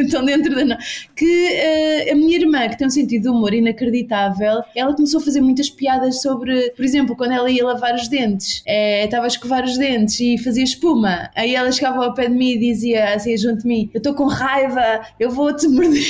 [0.00, 0.78] Então, dentro da.
[1.14, 5.24] que eh, a minha irmã, que tem um sentido de humor inacreditável, ela começou a
[5.24, 9.28] fazer muitas piadas sobre, por exemplo, quando ela ia lavar os dentes, eh, estava a
[9.28, 11.30] escovar os dentes e fazia espuma.
[11.34, 14.14] Aí ela chegava ao pé de mim e dizia assim, junto de mim: Eu estou
[14.14, 16.00] com raiva, eu vou-te morder.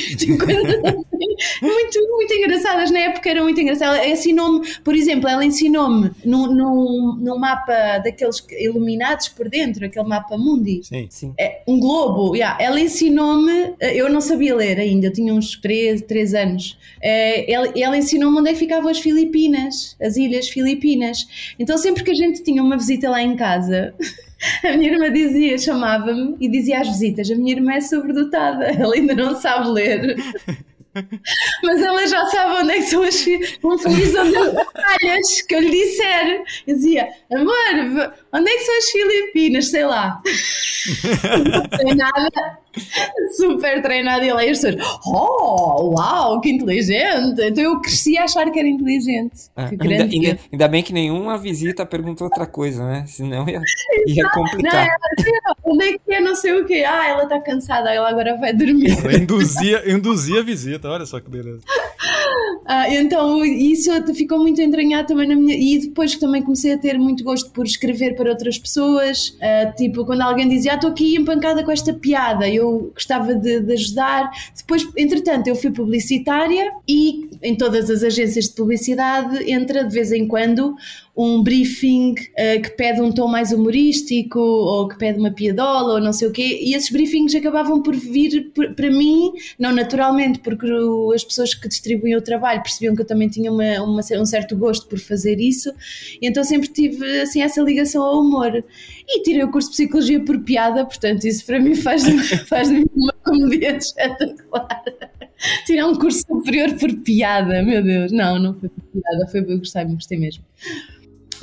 [1.60, 2.90] Muito, muito engraçadas.
[2.90, 3.96] Na época era muito engraçado.
[3.96, 10.08] Ela ensinou-me, por exemplo, ela ensinou-me num, num, num mapa daqueles iluminados por dentro, aquele
[10.08, 10.80] mapa mundi.
[10.82, 11.06] Sim.
[11.10, 11.34] Sim.
[11.38, 12.62] É, um globo, yeah.
[12.62, 16.78] ela ensinou-me, eh, eu não sabia ler ainda, eu tinha uns 3, 3 anos.
[17.02, 21.26] Eh, ela, ela ensinou-me onde é que ficavam as Filipinas, as ilhas Filipinas.
[21.58, 23.94] Então, sempre que a gente tinha uma visita lá em casa,
[24.64, 28.94] a minha irmã dizia, chamava-me e dizia às visitas: A minha irmã é sobredotada, ela
[28.94, 30.16] ainda não sabe ler.
[31.62, 35.54] Mas ela já sabe onde é que são as fi- um feliz onde falhas que
[35.54, 36.44] eu lhe disser.
[36.66, 39.70] Eu dizia, amor, onde é que são as Filipinas?
[39.70, 40.20] Sei lá.
[41.70, 42.58] treinada,
[43.36, 47.40] super treinada e lá e as pessoas, oh, uau, que inteligente.
[47.42, 49.50] Então eu cresci a achar que era inteligente.
[49.56, 53.04] É, Que ainda, grande ainda- ainda bem que nenhuma visita perguntou outra coisa, né?
[53.06, 53.60] Senão ia,
[54.06, 54.86] ia complicar.
[55.64, 56.84] Onde é que é não sei o quê?
[56.86, 58.96] Ah, ela está cansada, ela agora vai dormir.
[59.20, 61.60] Induzia, induzia a visita, olha só que beleza.
[62.66, 65.56] Ah, então isso ficou muito entranhado também na minha.
[65.56, 69.72] E depois que também comecei a ter muito gosto por escrever para outras pessoas, ah,
[69.74, 73.72] tipo quando alguém dizia, ah, estou aqui empancada com esta piada, eu gostava de, de
[73.72, 74.30] ajudar.
[74.54, 80.12] Depois, entretanto, eu fui publicitária e em todas as agências de publicidade entra de vez
[80.12, 80.76] em quando
[81.16, 86.00] um briefing ah, que pede um tom mais humorístico ou que pede uma piadola ou
[86.00, 90.38] não sei o quê, e esses briefings acabavam por vir por- para mim, não naturalmente,
[90.38, 90.66] porque
[91.14, 94.56] as pessoas que distribuíam o trabalho percebiam que eu também tinha uma, uma- um certo
[94.56, 95.70] gosto por fazer isso,
[96.20, 98.64] e então sempre tive assim essa ligação ao humor.
[99.08, 102.02] E tirei o curso de Psicologia por piada, portanto isso para mim faz,
[102.48, 104.82] faz de mim uma comediante espetacular.
[105.66, 108.12] Tirar um curso superior por piada, meu Deus.
[108.12, 110.44] Não, não foi por piada, foi eu gostei, gostei mesmo.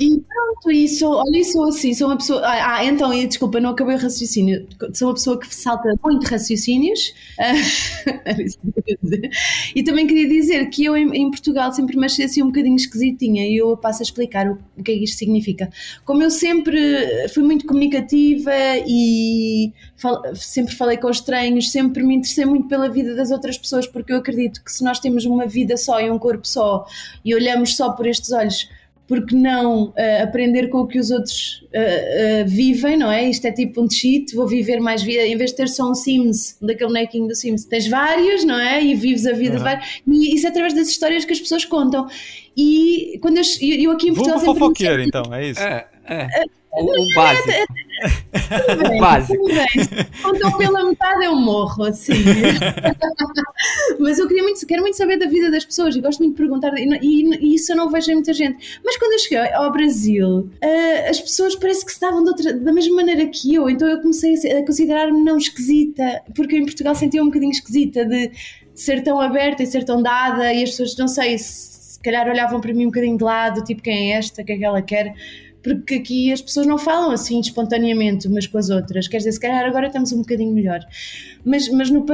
[0.00, 2.40] E pronto, sou, olha, sou assim, sou uma pessoa.
[2.44, 4.64] Ah, ah, então, e, desculpa, não acabei o raciocínio.
[4.94, 7.12] Sou uma pessoa que salta muito raciocínios.
[8.38, 8.58] Isso.
[9.74, 12.76] E também queria dizer que eu em, em Portugal sempre me achei assim um bocadinho
[12.76, 15.68] esquisitinha e eu passo a explicar o, o que é que isto significa.
[16.04, 18.52] Como eu sempre fui muito comunicativa
[18.86, 23.58] e fal- sempre falei com os estranhos, sempre me interessei muito pela vida das outras
[23.58, 26.86] pessoas, porque eu acredito que se nós temos uma vida só e um corpo só
[27.24, 28.68] e olhamos só por estes olhos
[29.08, 33.28] porque não eh, aprender com o que os outros eh, eh, vivem, não é?
[33.28, 35.94] Isto é tipo um cheat, vou viver mais vida, em vez de ter só um
[35.94, 38.84] Sims, daquele bonequinho do Sims, tens vários, não é?
[38.84, 41.64] E vives a vida de vários, e isso é através das histórias que as pessoas
[41.64, 42.06] contam.
[42.54, 45.60] E quando eu, eu aqui em Portugal Vulgo sempre fofoqueiro, então, é isso.
[45.60, 46.28] É, é.
[46.70, 47.48] O, o básico.
[48.88, 49.44] Bem, Básico.
[50.56, 52.12] pela metade eu morro, assim.
[53.98, 56.38] Mas eu queria muito, quero muito saber da vida das pessoas e gosto muito de
[56.42, 58.80] perguntar, e, e- e isso eu não vejo em muita gente.
[58.84, 62.96] Mas quando eu cheguei ao Brasil, ah, as pessoas parece que de outra- da mesma
[62.96, 67.22] maneira que eu, então eu comecei a, a considerar-me não esquisita, porque em Portugal sentia
[67.22, 68.30] um bocadinho esquisita de,
[68.74, 72.28] ser tão aberta e ser tão dada, e as pessoas, não sei, se, se calhar
[72.28, 74.64] olhavam para mim um bocadinho de lado, tipo, quem é esta, o que é que
[74.64, 75.14] ela quer?
[75.76, 79.08] Porque aqui as pessoas não falam assim espontaneamente umas com as outras.
[79.08, 80.80] Quer dizer, se calhar agora estamos um bocadinho melhor.
[81.44, 82.04] Mas, mas no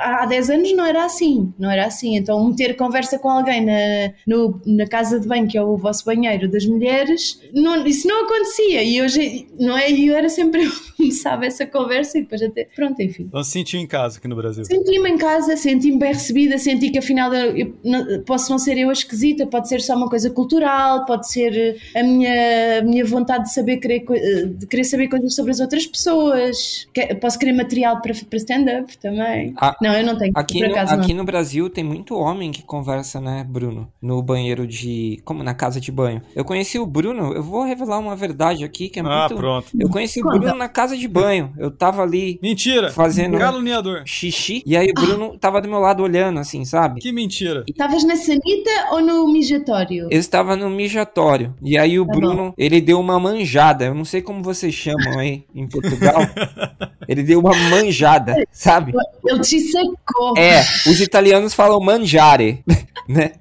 [0.00, 2.16] há 10 anos não era assim, não era assim.
[2.16, 6.04] Então, meter conversa com alguém na, no- na casa de banho, que é o vosso
[6.04, 8.82] banheiro das mulheres, não- isso não acontecia.
[8.82, 9.90] E hoje, não é?
[9.90, 12.64] E eu era sempre eu começava essa conversa e depois até.
[12.74, 13.24] Pronto, enfim.
[13.28, 14.64] Então se sentiu em casa aqui no Brasil.
[14.64, 18.76] Senti-me em casa, senti-me bem recebida, senti que afinal eu, eu não- posso não ser
[18.78, 21.56] eu a esquisita, pode ser só uma coisa cultural, pode ser
[21.94, 25.52] eh, a minha, a minha vontade de saber querer, eh, de querer saber coisas sobre
[25.52, 26.86] as outras pessoas.
[27.20, 29.54] Posso querer material para, para stand-up também.
[29.60, 31.18] Ah, não, eu não tenho, Aqui, por no, acaso aqui não.
[31.18, 33.88] no Brasil tem muito homem que conversa, né, Bruno?
[34.00, 35.20] No banheiro de.
[35.24, 36.22] Como na casa de banho.
[36.34, 39.36] Eu conheci o Bruno, eu vou revelar uma verdade aqui que é Ah, muito.
[39.36, 39.68] pronto.
[39.78, 40.38] Eu conheci o Conta.
[40.38, 41.52] Bruno na casa de banho.
[41.58, 42.90] Eu tava ali Mentira!
[42.90, 44.02] fazendo Caluniador.
[44.06, 47.00] xixi e aí o Bruno tava do meu lado olhando, assim, sabe?
[47.00, 47.64] Que mentira.
[47.68, 50.08] Estavas na sanita ou no mijatório?
[50.10, 51.54] Eu estava no mijatório.
[51.62, 53.84] E aí o Tá Bruno, ele deu uma manjada.
[53.86, 56.20] Eu não sei como vocês chamam aí em Portugal.
[57.08, 58.34] ele deu uma manjada,
[58.64, 58.92] sabe?
[59.26, 60.38] Ele te sacou.
[60.38, 62.64] É, os italianos falam mangiare,
[63.06, 63.32] né?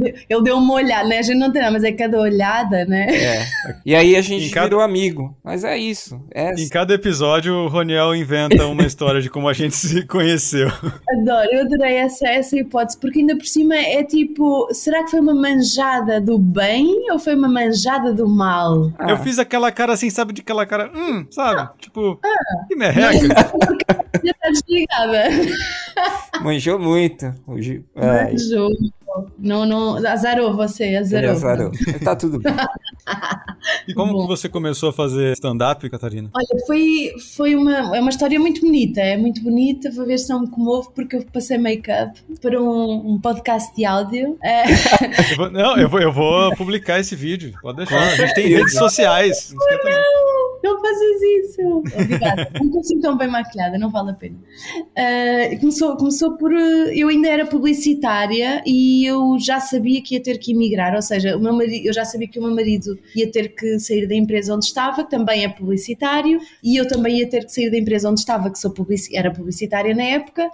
[0.00, 1.18] Ele deu uma olhada, né?
[1.18, 3.06] A gente não tem nada, mas é cada olhada, né?
[3.10, 3.46] É.
[3.84, 5.36] E aí a gente Em cada- virou amigo.
[5.44, 6.20] Mas é isso.
[6.34, 10.68] É Em cada episódio, o Roniel inventa uma história de como a gente se conheceu.
[10.68, 15.20] Adoro, eu adorei essa, essa hipótese, porque ainda por cima é tipo, será que foi
[15.20, 18.92] uma manjada do bem ou foi uma manjada do mal?
[18.98, 19.10] Ah.
[19.10, 20.32] Eu fiz aquela cara assim, sabe?
[20.32, 21.68] De aquela cara, hum, sabe?
[21.78, 22.66] Tipo, Ah.
[22.68, 23.10] que merreca.
[24.22, 25.28] Já está desligada.
[26.42, 27.32] manjou muito.
[27.46, 27.84] Hoje,
[28.50, 28.74] Jogo.
[29.38, 31.30] Não, não, azarou você, ele azarou.
[31.30, 31.70] azarou.
[32.04, 32.52] Tá tudo bem.
[33.86, 34.22] E como Bom.
[34.22, 36.30] que você começou a fazer stand-up, Catarina?
[36.34, 40.28] Olha, foi, foi uma, é uma história muito bonita, é muito bonita, vou ver se
[40.30, 44.38] não me comovo, porque eu passei make-up para um, um podcast de áudio.
[44.42, 44.64] É,
[45.32, 47.52] Eu vou- não, eu vou, eu vou publicar esse vídeo.
[47.60, 48.00] Pode deixar.
[48.00, 49.52] A gente tem redes sociais.
[49.54, 50.29] Não esquenta não.
[50.62, 51.78] Não faças isso!
[52.02, 54.36] Obrigada, não estou assim tão bem maquilhada, não vale a pena.
[54.96, 56.52] Ah, começou, começou por.
[56.52, 61.02] eh, Eu ainda era publicitária e eu já sabia que ia ter que emigrar, ou
[61.02, 64.06] seja, o meu marido, eu já sabia que o meu marido ia ter que sair
[64.06, 67.70] da empresa onde estava, que também é publicitário, e eu também ia ter que sair
[67.70, 70.50] da empresa onde estava, que sou publici era publicitária na época,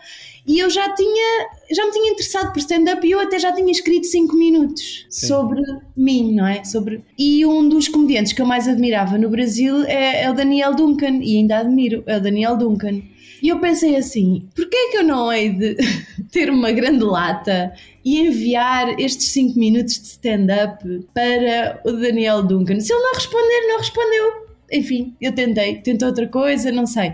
[0.47, 3.71] e eu já tinha, já me tinha interessado por stand-up e eu até já tinha
[3.71, 5.27] escrito 5 minutos Sim.
[5.27, 5.63] sobre
[5.97, 6.65] mim, não é?
[6.65, 7.03] Sobre...
[7.19, 11.21] E um dos comediantes que eu mais admirava no Brasil é, é o Daniel Duncan,
[11.23, 13.03] e ainda admiro, é o Daniel Duncan.
[13.43, 15.77] E eu pensei assim, porquê é que eu não hei de
[16.33, 17.73] ter uma grande lata
[18.05, 22.81] e enviar estes 5 minutos de stand-up para o Daniel Duncan?
[22.81, 24.46] Se ele não responder, não respondeu.
[24.73, 27.13] Enfim, eu tentei, tentei outra coisa, não sei.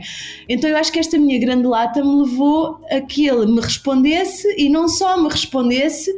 [0.48, 4.46] Então eu acho que esta minha grande lata me levou a que ele me respondesse
[4.56, 6.10] e não só me respondesse,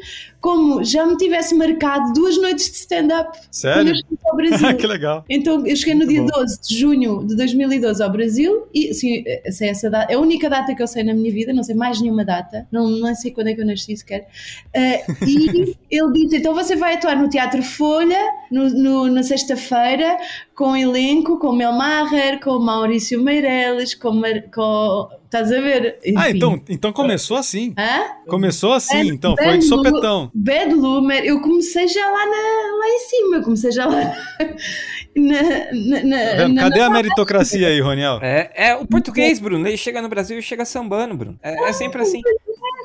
[0.44, 3.94] como já me tivesse marcado duas noites de stand-up Sério?
[4.26, 4.76] ao Brasil.
[4.76, 5.24] que legal.
[5.26, 6.28] Então eu cheguei no Muito dia bom.
[6.40, 10.50] 12 de junho de 2012 ao Brasil e sim, sei essa data, é a única
[10.50, 13.30] data que eu sei na minha vida, não sei mais nenhuma data, não, não sei
[13.30, 14.28] quando é que eu nasci sequer.
[14.74, 20.18] Eh, e ele disse: então você vai atuar no Teatro Folha no, no- na sexta-feira
[20.54, 25.08] com elenco, com Mel Maher, com Maurício Meirelles, com, Mar- com.
[25.24, 25.98] Estás a ver?
[26.16, 26.36] Ah, Enfim.
[26.36, 27.74] então, então começou assim.
[27.76, 28.04] Hã?
[28.28, 29.34] Começou assim, Bad- então.
[29.36, 30.30] Foi de sopetão.
[30.32, 33.96] Bad Loomer, eu comecei já lá, na- lá em cima, eu comecei já lá
[35.16, 38.20] na, na- na- Tá na- Cadê a meritocracia aí, Roniel?
[38.22, 39.66] É, é o português, Bruno.
[39.66, 41.36] Ele chega no Brasil e chega sambando, Bruno.
[41.42, 42.20] É, é sempre assim.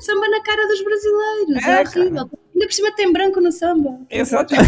[0.02, 1.64] samba na cara dos brasileiros.
[1.68, 2.30] É, É, horrível.
[2.54, 4.00] Ainda por cima tem branco no samba.
[4.10, 4.56] Exato.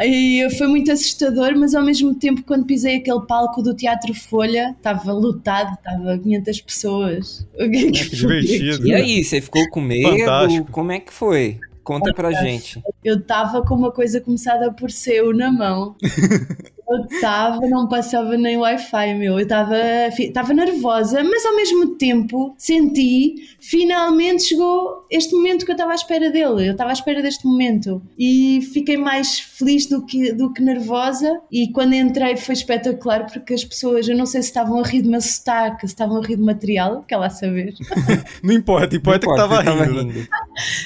[0.00, 4.74] E foi muito assustador, mas ao mesmo tempo, quando pisei aquele palco do Teatro Folha,
[4.76, 7.46] estava lotado, estava 500 pessoas.
[7.54, 8.86] O que é que foi divertido.
[8.86, 10.18] E aí, você ficou com medo?
[10.18, 10.72] Fantástico.
[10.72, 11.58] Como é que foi?
[11.84, 12.82] Conta pra gente.
[13.04, 15.94] Eu estava com uma coisa começada por seu na mão.
[16.88, 19.34] Eu estava, não passava nem Wi-Fi, meu.
[19.38, 19.76] Eu estava
[20.18, 25.94] estava nervosa, mas ao mesmo tempo senti, finalmente chegou este momento que eu estava à
[25.94, 26.68] espera dele.
[26.68, 28.02] Eu estava à espera deste momento.
[28.18, 31.40] E fiquei mais feliz do que, do que nervosa.
[31.50, 35.02] E quando entrei foi espetacular, porque as pessoas, eu não sei se estavam a rir
[35.02, 37.74] do meu sotaque, se estavam a rir do material, que lá a saber.
[38.42, 40.04] Não importa, importa que Não tava importa, rindo.
[40.04, 40.26] né?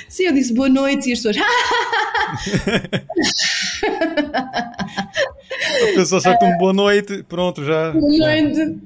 [0.08, 1.36] Sim, eu disse boa noite e as pessoas.
[5.82, 7.92] A pessoa acerta um boa noite, pronto, já.
[7.92, 8.78] Boa noite.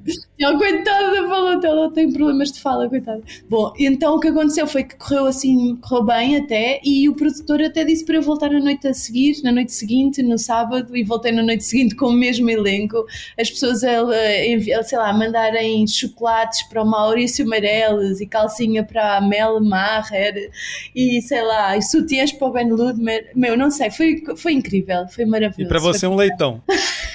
[0.43, 3.21] Ela, coitada, falou, ela tem problemas de fala, coitada.
[3.49, 7.61] Bom, então o que aconteceu foi que correu assim, correu bem até, e o produtor
[7.61, 11.03] até disse para eu voltar na noite a seguir, na noite seguinte, no sábado, e
[11.03, 13.05] voltei na noite seguinte com o mesmo elenco.
[13.39, 19.17] As pessoas, a, envi- sei lá, mandarem chocolates para o Maurício Meirelles e calcinha para
[19.17, 20.49] a Mel Maher
[20.95, 23.31] e sei lá, e sutiãs para o Ben Ludmer.
[23.35, 25.63] Meu, não sei, foi, foi incrível, foi maravilhoso.
[25.63, 26.61] E pra você um leitão.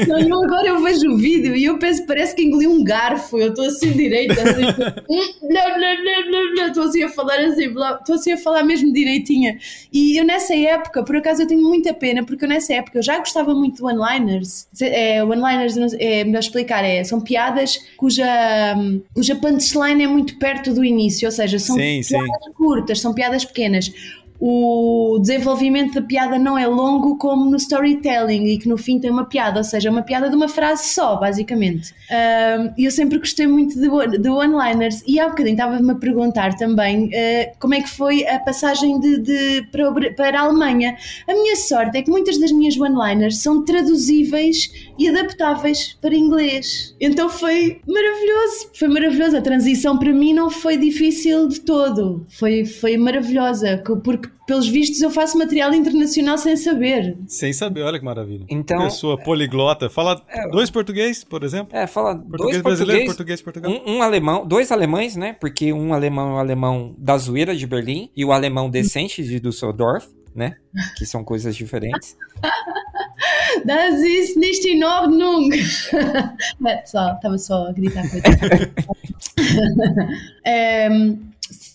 [0.06, 3.38] Não, eu agora eu vejo o vídeo e eu penso, parece que engoli um garfo.
[3.38, 4.64] Eu estou assim direita, assim,
[5.08, 9.58] hum, blá, blá, estou assim a falar assim, estou assim a falar mesmo direitinha.
[9.92, 13.02] E eu nessa época, por acaso eu tenho muita pena, porque eu nessa época eu
[13.02, 14.68] já gostava muito de one-liners.
[14.80, 18.26] É, one-liners, é melhor explicar, é, são piadas cuja,
[18.76, 22.18] hum, cuja punchline é muito perto do início, ou seja, são Sim, sim.
[22.18, 23.90] piadas curtas, são piadas pequenas
[24.40, 29.11] o desenvolvimento da piada não é longo como no storytelling e que no fim tem
[29.11, 31.94] uma piada, ou seja, uma piada de uma frase só, basicamente.
[32.79, 37.11] E eu sempre gostei muito de, de one-liners e há bocadinho estava-me a perguntar também
[37.14, 40.96] ah, como é que foi a passagem de, de- para, para a Alemanha.
[41.29, 46.94] A minha sorte é que muitas das minhas one-liners são traduzíveis e adaptáveis para inglês.
[46.98, 49.37] Então foi maravilhoso, foi maravilhoso.
[49.37, 55.00] A transição para mim não foi difícil de todo, foi, foi maravilhosa, porque pelos vistos
[55.00, 57.16] eu faço material internacional sem saber.
[57.26, 58.44] Sem saber, olha que maravilha.
[58.48, 59.88] Então- Pessoa poliglota.
[59.88, 61.76] Fala dois português, por exemplo.
[61.76, 63.94] É, fala Português dois brasileiro, português, português Portugal.
[63.94, 65.36] um, um alemão, dois alemães, né?
[65.40, 69.38] Porque um alemão é o alemão da zoeira de Berlim e o alemão decente de
[69.38, 70.56] Düsseldorf, né?
[70.96, 72.16] Que são coisas diferentes.
[73.66, 75.50] Das ist nicht in Ordnung.
[76.66, 78.24] É, só, estava só a gritar coisa.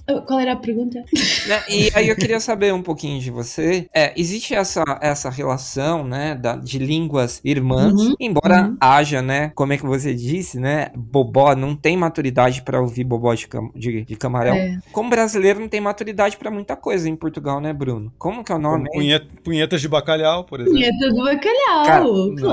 [0.08, 1.04] Ehm, qual era a pergunta?
[1.48, 3.88] Né, E aí eu queria saber um pouquinho de você.
[3.94, 8.78] É, existe essa, essa relação, né, da- de línguas irmãs, Uhum, embora uhum.
[8.82, 13.34] haja, né, como é que você disse, né, bobó não tem maturidade para ouvir bobó
[13.36, 14.56] de, cam de, de camarão.
[14.56, 14.80] É.
[14.92, 18.12] Como brasileiro não tem maturidade para muita coisa em Portugal, né, Bruno?
[18.18, 18.90] Como que é o nome?
[18.92, 20.80] Punheta- punhetas de bacalhau, por exemplo.
[20.80, 21.86] Punheta do bacalhau.
[21.86, 22.04] Cara,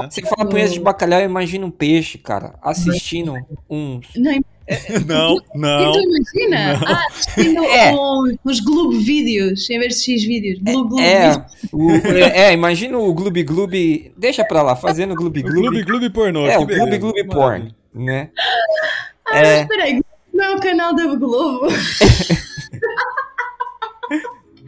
[0.02, 0.08] né?
[0.10, 3.34] Você fala punheta de bacalhau, imagina um peixe, cara, assistindo
[3.70, 4.00] um.
[4.16, 4.32] Não,
[5.06, 5.92] Não, não.
[5.92, 6.72] tu imagina?
[6.78, 6.86] Não.
[6.86, 7.92] Ah, assistindo É.
[7.94, 10.58] um- uns Globo vídeos em vez de X vídeos.
[10.98, 11.42] É, vídeos.
[11.72, 14.12] o- é, é, imagina o Gloob Gloob.
[14.16, 15.60] Deixa pra lá, fazendo Gloob O Gloob.
[15.60, 16.46] Clube Clube Pornô.
[16.46, 17.24] É, o Gloob Gloob.
[17.28, 18.30] Porn, né?
[19.26, 19.60] Ah, É.
[19.62, 20.00] espera aí,
[20.32, 21.68] não é o canal da Globo.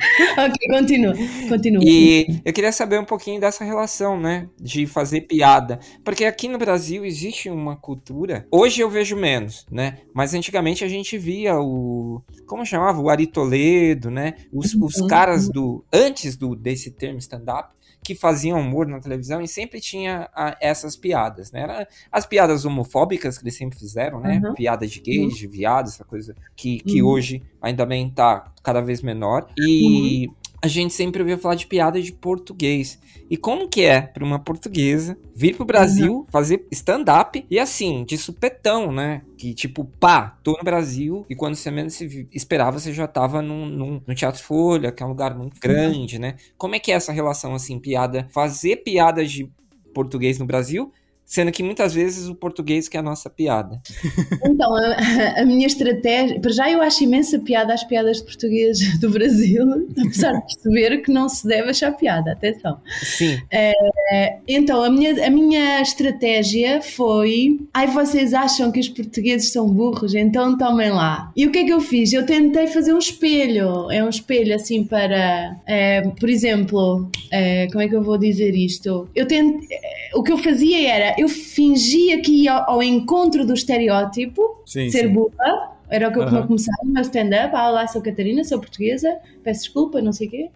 [0.38, 1.14] ok, continua,
[1.48, 1.82] continua.
[1.84, 4.48] E eu queria saber um pouquinho dessa relação, né?
[4.60, 5.78] De fazer piada.
[6.04, 8.46] Porque aqui no Brasil existe uma cultura.
[8.50, 9.98] Hoje eu vejo menos, né?
[10.14, 12.22] Mas antigamente a gente via o.
[12.46, 13.00] Como chamava?
[13.00, 14.34] O Ari Toledo, né?
[14.52, 15.06] Os, os Uhum.
[15.06, 15.84] caras do.
[15.92, 17.74] Antes do desse termo stand-up.
[18.04, 21.62] Que faziam humor na televisão e sempre tinha ah, essas piadas, né?
[21.62, 24.40] Era as piadas homofóbicas que eles sempre fizeram, né?
[24.44, 24.54] Uhum.
[24.54, 27.08] Piada de gays, de viados, essa coisa que, que Uhum.
[27.08, 29.48] hoje ainda bem tá cada vez menor.
[29.58, 30.28] E
[30.64, 32.98] a gente sempre ouvia falar de piada de português.
[33.28, 38.16] E como que é para uma portuguesa vir pro Brasil, fazer stand-up e assim, de
[38.16, 39.20] supetão, né?
[39.36, 43.42] Que tipo, pá, tô no Brasil e quando você menos se esperava, você já tava
[43.42, 46.36] num, num- no Teatro Folha, que é um lugar muito grande, né?
[46.56, 49.50] Como é que é essa relação, assim, piada, fazer piadas de
[49.92, 50.90] português no Brasil,
[51.24, 53.80] sendo que muitas vezes o português que é a nossa piada.
[54.46, 56.38] Então, a, a minha estratégia.
[56.38, 59.64] Para já, eu acho imensa piada às piadas de português do Brasil,
[59.98, 62.78] apesar de perceber que não se deve achar piada, atenção.
[63.02, 63.40] Sim.
[63.50, 69.68] Eh, então, a minha, a minha estratégia foi: ai, vocês acham que os portugueses são
[69.68, 71.32] burros, então tomem lá.
[71.36, 72.12] E o que é que eu fiz?
[72.12, 73.90] Eu tentei fazer um espelho.
[73.90, 78.54] É um espelho assim para, eh, por exemplo, eh, como é que eu vou dizer
[78.54, 79.08] isto?
[79.14, 83.46] Eu tente, eh, o que eu fazia era: eu fingia que ia ao, ao encontro
[83.46, 85.08] do estereótipo, Sim, ser sim.
[85.08, 85.72] burra.
[85.90, 86.40] Era o que eu Aham.
[86.40, 87.54] uh começava o meu stand-up.
[87.54, 90.50] Ah, olá, sou Catarina, sou portuguesa, peço desculpa, não sei o quê.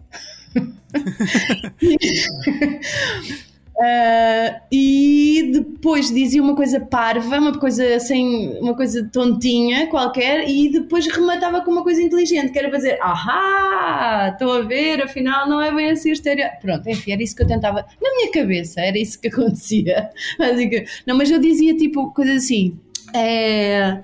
[3.81, 10.69] Ah, e depois dizia uma coisa parva, uma coisa assim, uma coisa tontinha qualquer, e
[10.69, 15.61] depois rematava com uma coisa inteligente, que era fazer ahá, estou a ver, afinal não
[15.61, 16.61] é bem assim o estereótipo.
[16.61, 20.09] Pronto, enfim, era isso que eu tentava, na minha cabeça, era isso que acontecia.
[21.07, 22.77] Não, mas eu dizia tipo coisas assim.
[23.13, 24.03] É,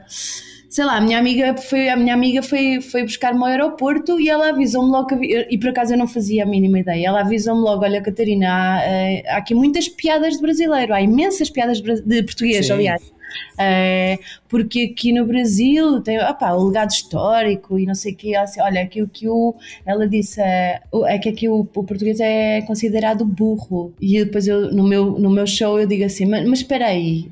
[0.75, 4.27] sei lá, a minha amiga foi, a minha amiga foi, foi buscar-me ao aeroporto e
[4.27, 7.61] ela avisou-me logo, que e por acaso eu não fazia a mínima ideia, ela avisou-me
[7.61, 12.23] logo, olha Catarina, há, eh, há aqui muitas piadas de brasileiro, há imensas piadas de
[12.23, 12.73] português, Sim.
[12.73, 13.14] aliás.
[13.57, 14.19] Eh,
[14.49, 18.61] porque aqui no Brasil tem opá, o legado histórico e não sei o que, assim,
[18.61, 19.55] olha, aqui o que o,
[19.85, 24.71] ela disse é, é que aqui o, o português é considerado burro e depois eu,
[24.71, 27.29] no, meu, no meu show eu digo assim, mas, mas espera aí,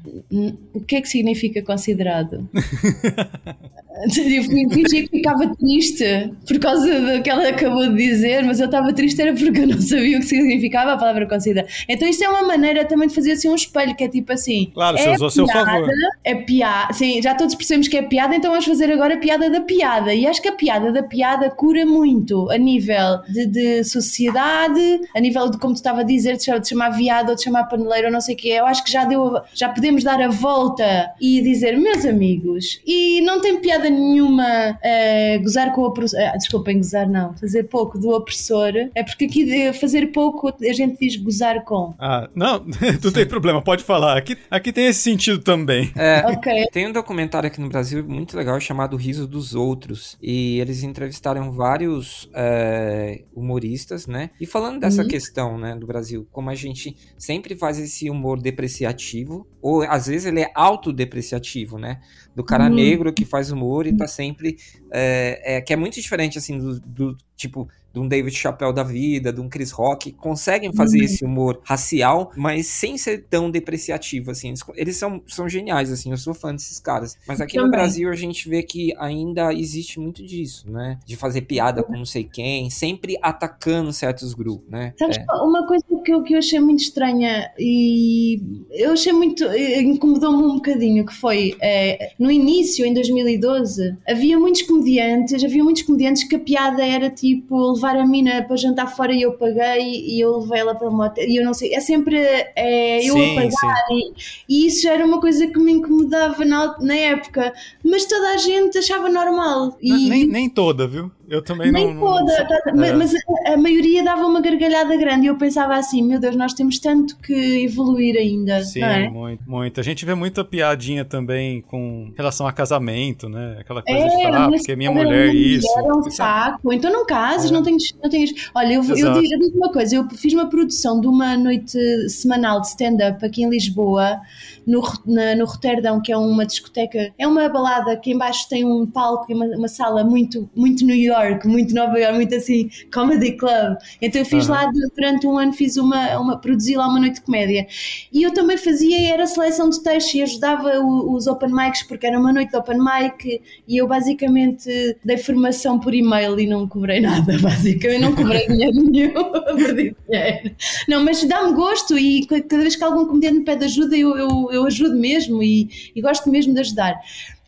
[0.74, 2.48] o que é que significa considerado?
[3.94, 8.66] Eu fingi que ficava triste por causa do que ela acabou de dizer, mas eu
[8.66, 11.68] estava triste era porque eu não sabia o que significava a palavra considerar.
[11.88, 14.72] Então isto é uma maneira também de fazer assim um espelho, que é tipo assim.
[14.74, 15.90] Claro, é usou a seu piada, favor.
[16.24, 19.50] É piada, sim, já todos percebemos que é piada, então vamos fazer agora a piada
[19.50, 20.14] da piada.
[20.14, 25.20] E acho que a piada da piada cura muito a nível de, de sociedade, a
[25.20, 28.14] nível de como tu estava a dizer, de chamar, viado ou de chamar paneleiro ou
[28.14, 28.50] não sei o quê.
[28.50, 33.22] Eu acho que já deu, já podemos dar a volta e dizer, meus amigos, e
[33.22, 36.20] não tem piada nenhuma eh, gozar com o opressor.
[36.20, 38.72] ah, desculpem, gozar não, fazer pouco do opressor.
[38.96, 41.94] É porque aqui de fazer pouco a gente diz gozar com.
[42.00, 42.66] Ah, não,
[43.04, 44.18] não tem problema, pode falar.
[44.18, 45.92] Aqui, aqui tem esse sentido também.
[45.96, 46.66] É, Ok.
[46.72, 50.18] Tem um documentário aqui no Brasil muito legal chamado Riso dos Outros.
[50.22, 54.30] E eles entrevistaram vários é, humoristas, né?
[54.40, 55.08] E falando dessa Uhum.
[55.08, 60.26] questão, né, do Brasil, como a gente sempre faz esse humor depreciativo, ou às vezes
[60.26, 62.00] ele é autodepreciativo, né?
[62.36, 62.76] Do cara Uhum.
[62.76, 64.58] negro que faz humor e tá sempre.
[64.92, 67.68] É, é, que é muito diferente, assim, do, do tipo.
[67.94, 71.04] De um David Chappelle da vida, de um Chris Rock, conseguem fazer Uhum.
[71.06, 74.48] esse humor racial, mas sem ser tão depreciativo, assim.
[74.50, 77.18] Eles, eles são, são geniais, assim, eu sou fã desses caras.
[77.28, 77.80] Mas aqui no Também.
[77.80, 80.98] Brasil a gente vê que ainda existe muito disso, né?
[81.06, 84.94] De fazer piada com não sei quem, sempre atacando certos grupos, né?
[84.98, 85.26] Sabes, É.
[85.44, 88.42] uma coisa que eu, que eu achei muito estranha e
[88.72, 89.44] eu achei muito.
[89.46, 95.64] eh, incomodou-me um bocadinho, que foi eh, no início, em 2012, havia muitos comediantes, havia
[95.64, 99.34] muitos comediantes que a piada era tipo levar a mina para jantar fora e eu
[99.34, 102.16] paguei e eu levei ela para uma motel e eu não sei, é sempre
[102.56, 104.14] eh, eu a sim, pagar sim.
[104.48, 107.54] e isso era uma coisa que me incomodava na, na época,
[107.84, 109.78] mas toda a gente achava normal.
[109.82, 111.12] E, Nem, nem toda, viu?
[111.30, 112.00] Eu também nem não.
[112.02, 112.94] toda, não- tá- é.
[112.94, 113.12] mas
[113.48, 116.80] a, a maioria dava uma gargalhada grande e eu pensava assim, meu Deus, nós temos
[116.80, 119.10] tanto que evoluir ainda, Sim, é?
[119.10, 119.80] muito, muito.
[119.80, 123.58] A gente vê muita piadinha também com relação a casamento, né?
[123.60, 125.68] Aquela coisa É, de falar, ah, porque minha mulher uma isso.
[125.78, 126.74] mulher, É um saco.
[126.74, 127.54] Então não cases, É.
[127.54, 128.50] não tens, não tens.
[128.54, 131.78] Olha, eu, eu, eu digo uma coisa: eu fiz uma produção de uma noite
[132.10, 134.20] semanal de stand-up aqui em Lisboa,
[134.68, 138.86] no, na- no Roterdão, que é uma discoteca, é uma balada que embaixo tem um
[138.86, 141.13] palco e uma, uma sala muito, muito New York,
[141.46, 143.78] muito Nova York, muito assim, comedy club.
[144.02, 144.66] Então eu fiz Aham.
[144.66, 147.68] lá durante um ano, fiz uma, uma, produzi lá uma noite de comédia.
[148.12, 152.06] E eu também fazia, era seleção de textos e ajudava o- os open mics, porque
[152.08, 154.70] era uma noite de open mic e eu basicamente
[155.04, 159.14] dei formação por e-mail e não cobrei nada, basicamente, não cobrei dinheiro nenhum,
[159.58, 160.56] perdi dinheiro.
[160.88, 164.18] Não, mas dá-me gosto e ca- cada vez que algum comediante me pede ajuda, eu,
[164.18, 166.96] eu, eu ajudo mesmo e, e gosto mesmo de ajudar.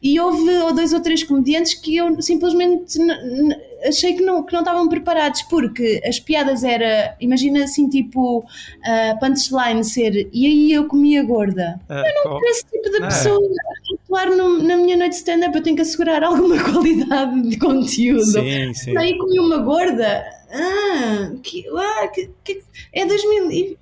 [0.07, 0.45] E houve
[0.75, 2.95] dois ou três comediantes que eu simplesmente
[3.87, 8.45] achei que não, que não estavam preparados, porque as piadas era, imagina assim, tipo,
[8.85, 11.79] a punchline ser e aí eu comia gorda.
[11.89, 13.07] É, qual- Esse tipo de É.
[13.07, 13.39] pessoa
[14.03, 18.23] atuar no- na minha noite de stand-up, eu tenho que assegurar alguma qualidade de conteúdo.
[18.23, 18.95] Sim, sim.
[18.97, 20.23] Aí comi uma gorda.
[20.51, 23.77] Ah, que, ah, que, que- é 2000 e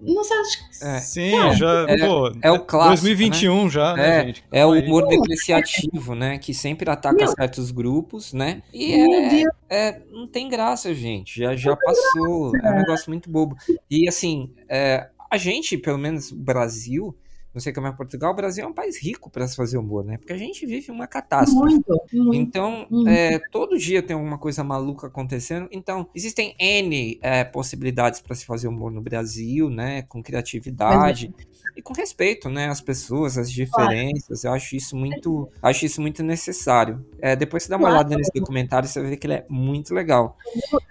[0.00, 0.98] não sabes É.
[1.00, 1.86] Sim, Cara, já.
[1.88, 4.44] é- pô, é o clássico, 2021 já, né, É, gente?
[4.50, 4.86] É o Calma aí.
[4.86, 6.38] humor depreciativo, né?
[6.38, 7.28] Que sempre ataca Meu.
[7.28, 8.62] certos grupos, né?
[8.72, 11.38] E é, é- não tem graça, gente.
[11.40, 12.52] Já, já passou.
[12.56, 13.56] É um negócio muito bobo.
[13.90, 17.14] E assim, é, a gente, pelo menos o Brasil,
[17.58, 20.04] não sei como é Portugal, o Brasil é um país rico para se fazer humor,
[20.04, 20.16] né?
[20.16, 21.74] Porque a gente vive uma catástrofe.
[21.74, 22.34] Muito, muito.
[22.34, 23.08] Então, Uhum.
[23.08, 25.68] é, todo dia tem alguma coisa maluca acontecendo.
[25.72, 30.02] Então, existem N é, possibilidades para se fazer humor no Brasil, né?
[30.02, 31.34] Com criatividade
[31.76, 32.68] e com respeito, né?
[32.68, 34.44] Às pessoas, às diferenças.
[34.44, 37.04] Eu acho isso muito, acho isso muito necessário.
[37.20, 37.94] É, depois você dá uma Claro.
[37.96, 40.36] olhada nesse documentário, você vai ver que ele é muito legal.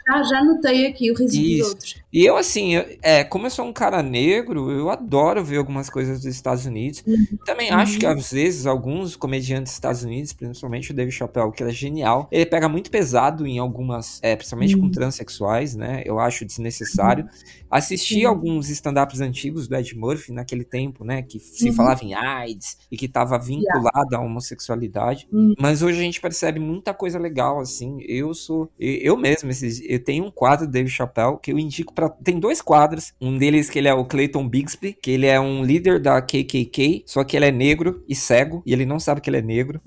[0.06, 1.70] Já, já notei aqui o dos Isso.
[1.70, 1.96] outros.
[2.18, 5.88] E eu, assim, eu- é, como eu sou um cara negro, eu adoro ver algumas
[5.88, 7.04] coisas dos Estados Unidos.
[7.46, 11.64] Também acho que, às vezes, alguns comediantes dos Estados Unidos, principalmente o Dave Chappelle, que
[11.64, 14.92] é genial, ele pega muito pesado em algumas, é, principalmente com Uhum.
[14.92, 16.02] transexuais, né?
[16.06, 17.28] Eu acho desnecessário.
[17.70, 18.26] Assisti Sim.
[18.26, 21.22] alguns stand-ups antigos do Ed Murphy naquele tempo, né?
[21.22, 21.76] Que se Uhum.
[21.76, 25.28] falava em AIDS e que estava vinculado à homossexualidade.
[25.32, 25.54] Uhum.
[25.60, 27.98] Mas hoje a gente percebe muita coisa legal, assim.
[28.08, 28.70] Eu sou.
[28.80, 32.07] Eu, eu mesmo, esses, eu tenho um quadro do Dave Chappelle que eu indico para
[32.10, 33.14] Tem dois quadros.
[33.20, 37.04] Um deles que ele é o Clayton Bigsby, que ele é um líder da KKK,
[37.06, 39.82] só que ele é negro e cego, e ele não sabe que ele é negro.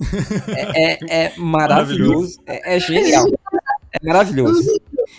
[0.49, 2.41] é, é- é maravilhoso.
[2.47, 3.27] É, é genial.
[3.93, 4.63] É maravilhoso.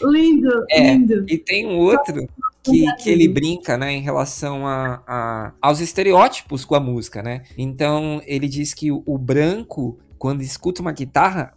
[0.04, 1.26] Lindo, É, lindo.
[1.28, 2.26] e tem um outro
[2.64, 7.44] que, que ele brinca, né, em relação a, a- aos estereótipos com a música, né?
[7.58, 11.52] Então, ele diz que o, o branco, quando escuta uma guitarra,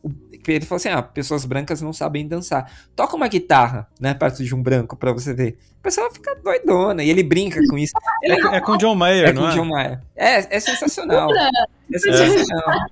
[0.49, 2.73] ele fala assim, ah, pessoas brancas não sabem dançar.
[2.97, 5.59] Toca uma guitarra, né, perto de um branco pra você ver.
[5.85, 7.93] A pessoa fica doidona, e ele brinca com isso.
[8.23, 9.53] Ele É, é com John Mayer, é não com é?
[9.53, 10.01] John Mayer.
[10.17, 11.29] É, é sensacional.
[11.93, 12.87] É sensacional.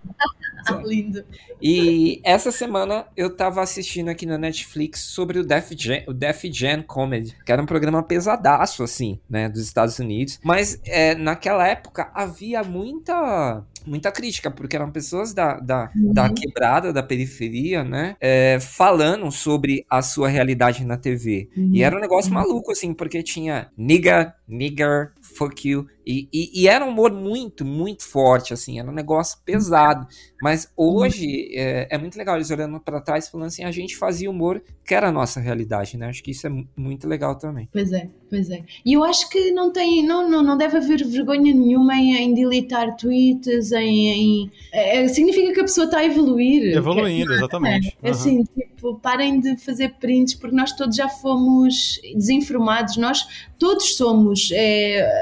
[0.84, 1.24] Lindo.
[1.60, 6.44] E essa semana eu tava assistindo aqui na Netflix sobre o Def Jam, o Def
[6.52, 10.38] Jam Comedy, que era um programa pesadaço, assim, né, dos Estados Unidos.
[10.44, 16.92] Mas é, naquela época havia muita muita crítica, porque eram pessoas da, da, da quebrada,
[16.92, 21.48] da periferia, né, é, falando sobre a sua realidade na TV.
[21.56, 26.68] E era um negócio maluco, assim, porque tinha nigga, nigger, fuck you, e, e, e
[26.68, 30.06] era um humor muito, muito forte, assim, era um negócio pesado.
[30.42, 34.28] Mas hoje é, é muito legal eles olhando pra trás falando assim, a gente fazia
[34.28, 36.08] humor que era a nossa realidade, né?
[36.08, 37.68] Acho que isso é mu- muito legal também.
[37.72, 38.64] Pois é, pois é.
[38.84, 42.34] E eu acho que não tem, não, não, não deve haver vergonha nenhuma em, em
[42.34, 46.76] deletar tweets, em, em- é, significa que a pessoa está a evoluir.
[46.76, 47.96] Evoluindo, exatamente.
[48.02, 53.24] É, assim, tipo, parem de fazer prints porque nós todos já fomos desinformados, nós
[53.56, 55.21] todos somos é,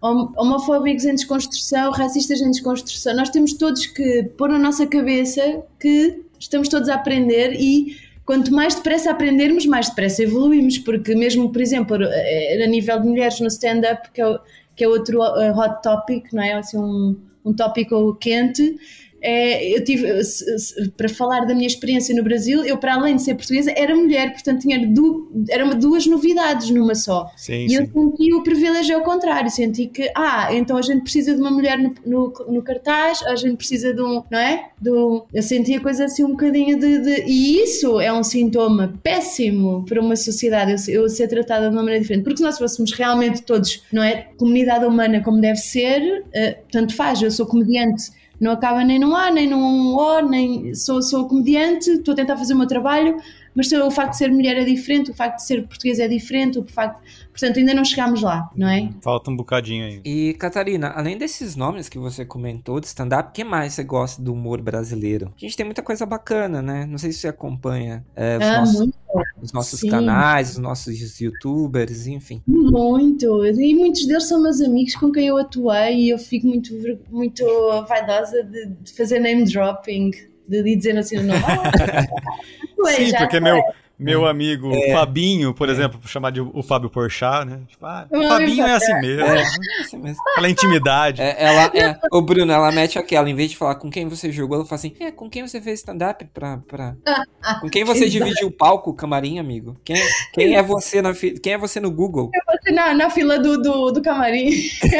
[0.00, 6.22] homofóbicos em desconstrução, racistas em desconstrução, nós temos todos que pôr na nossa cabeça que
[6.38, 11.62] estamos todos a aprender e quanto mais depressa aprendermos, mais depressa evoluímos, porque mesmo, por
[11.62, 14.38] exemplo, eh, a nível de mulheres no stand-up, que, é
[14.74, 16.54] que é outro eh, hot topic, não é?
[16.54, 18.76] Assim, um, um tópico quente,
[19.22, 23.34] eu tive, se- para falar da minha experiência no Brasil, eu para além de ser
[23.34, 27.30] portuguesa, era mulher, portanto tinha du, eram duas novidades numa só.
[27.36, 27.90] Sim, E eu sim.
[27.92, 31.78] senti o privilégio ao contrário, senti que, ah, então a gente precisa de uma mulher
[31.78, 34.68] no, no, no cartaz, a gente precisa de um, não é?
[34.86, 38.94] Um- eu senti a coisa assim um bocadinho de, de- E isso é um sintoma
[39.02, 42.22] péssimo para uma sociedade, eu, eu ser tratada de uma maneira diferente.
[42.24, 44.28] Porque se nós fôssemos realmente todos, não é?
[44.36, 48.04] Comunidade humana como deve ser, eh, tanto faz, eu sou comediante.
[48.40, 52.36] Não acaba nem num A, nem num O, nem sou, sou comediante, estou a tentar
[52.36, 53.16] fazer o meu trabalho,
[53.56, 56.58] mas o facto de ser mulher é diferente, o facto de ser português é diferente,
[56.58, 57.00] o facto,
[57.30, 58.90] portanto ainda não chegámos lá, não é?
[59.02, 60.00] Falta um bocadinho aí.
[60.04, 64.20] E, Catarina, além desses nomes que você comentou de stand-up, o que mais você gosta
[64.22, 65.32] do humor brasileiro?
[65.36, 66.86] A gente tem muita coisa bacana, né?
[66.86, 68.88] Não sei se você acompanha é, os, Ah, nossos,
[69.42, 69.88] os nossos sim.
[69.88, 72.42] canais, os nossos youtubers, enfim.
[72.46, 76.72] muito, e muitos deles são meus amigos com quem eu atuei e eu fico muito,
[77.10, 77.44] muito
[77.88, 80.10] vaidosa de, de fazer name dropping,
[80.48, 81.42] de, dizer assim o nome.
[81.46, 81.70] Ah,
[82.76, 83.62] tu és, Sim, porque meu.
[83.98, 84.92] Meu amigo É.
[84.92, 87.60] Fabinho, por exemplo, chamar de o Fábio Porchat, né?
[87.68, 89.22] Tipo, ah, o Fabinho é assim mesmo.
[89.26, 89.42] É,
[89.80, 90.20] assim mesmo.
[90.32, 91.22] Aquela intimidade.
[91.22, 94.30] É, ela, é, ô Bruno, ela mete aquela, em vez de falar com quem você
[94.30, 96.94] jogou, ela fala assim, é, com quem você fez stand-up pra, pra...
[97.60, 99.76] Com quem você dividiu o palco, camarim, amigo?
[99.84, 99.96] Quem,
[100.32, 102.28] quem é você na fi- quem é você no Google?
[102.60, 104.50] Você na, na fila do, do, do camarim.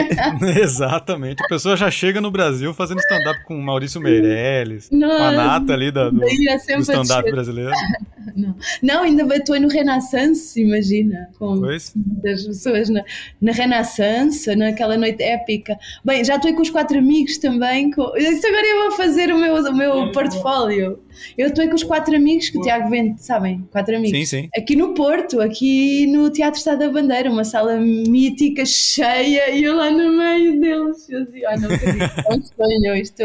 [0.62, 1.42] Exatamente.
[1.44, 5.32] A pessoa já chega no Brasil fazendo stand-up com o Maurício Meirelles, com a Não,
[5.32, 7.72] nata ali da- do, é do stand-up brasileiro.
[8.36, 8.54] Não,
[9.02, 11.92] ainda estou no Renaissance, imagina, com Pois.
[11.94, 13.04] das pessoas na,
[13.40, 15.78] na Renaissance, naquela noite épica.
[16.04, 17.90] Bem, já estou aí com os quatro amigos também.
[17.90, 18.16] Com...
[18.16, 21.00] Isso agora eu vou fazer o meu, o meu portfólio.
[21.36, 23.66] Eu estou aí com os quatro amigos que o Tiago vende, sabem?
[23.70, 24.18] Quatro amigos.
[24.18, 24.48] Sim, sim.
[24.56, 29.76] Aqui no Porto, aqui no Teatro Estado da Bandeira, uma sala mítica, cheia, e eu
[29.76, 31.08] lá no meio deles.
[31.08, 33.22] Eu dizia, ai não acredito, é um sonho, isto.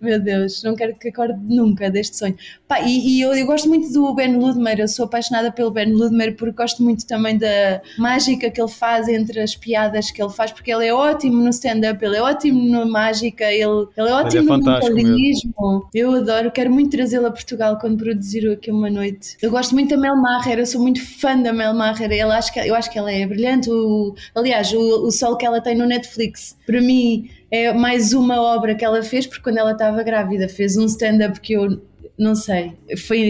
[0.00, 2.36] Meu Deus, não quero que acorde nunca deste sonho.
[2.66, 5.92] Pá, e, e eu, eu gosto muito do Ben Ludmer, eu sou apaixonada pelo Ben
[5.92, 10.32] Ludmer porque gosto muito também da mágica que ele faz entre as piadas que ele
[10.32, 14.12] faz, porque ele é ótimo no stand-up, ele é ótimo na mágica, ele, ele é
[14.12, 15.88] ótimo no fantástico mentalismo.
[15.94, 19.36] Eu adoro, quero muito trazê-lo a Portugal quando produzir aqui uma noite.
[19.42, 22.52] Eu gosto muito da Mel Maher, eu sou muito fã da Mel Maher, ele, acho
[22.52, 23.70] que, eu acho que ela é brilhante.
[23.70, 28.40] O, aliás, o, o sol que ela tem no Netflix, para mim, é mais uma
[28.40, 31.80] obra que ela fez, porque quando ela estava grávida fez um stand-up que eu
[32.18, 32.74] não sei,
[33.06, 33.20] foi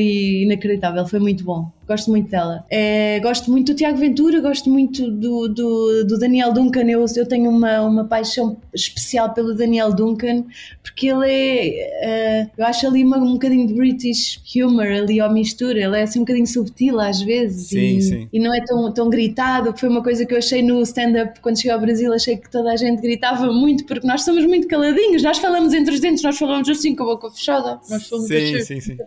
[0.42, 1.70] inacreditável, foi muito bom.
[1.88, 2.66] Gosto muito dela.
[2.70, 6.82] É, gosto muito do Tiago Ventura, gosto muito do, do, do Daniel Duncan.
[6.82, 10.44] Eu, eu tenho uma, uma paixão especial pelo Daniel Duncan,
[10.82, 12.44] porque ele é.
[12.46, 15.80] Uh, eu acho ali uma, um bocadinho de British humor ali à mistura.
[15.80, 18.28] Ele é assim um bocadinho subtil às vezes Sim, e, sim.
[18.30, 19.72] e não é tão, tão gritado.
[19.72, 22.12] que Foi uma coisa que eu achei no stand-up quando cheguei ao Brasil.
[22.12, 25.22] Achei que toda a gente gritava muito, porque nós somos muito caladinhos.
[25.22, 27.80] Nós falamos entre os dentes, nós falamos assim com a boca fechada.
[27.88, 28.64] Nós falamos Sim, assim.
[28.64, 28.98] sim, sim.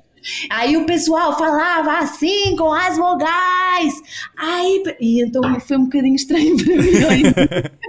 [0.49, 4.01] Aí o pessoal falava assim, com as vogais.
[4.37, 7.23] Aí, e então foi um bocadinho estranho para mim.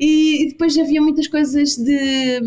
[0.00, 2.40] e depois havia muitas coisas de,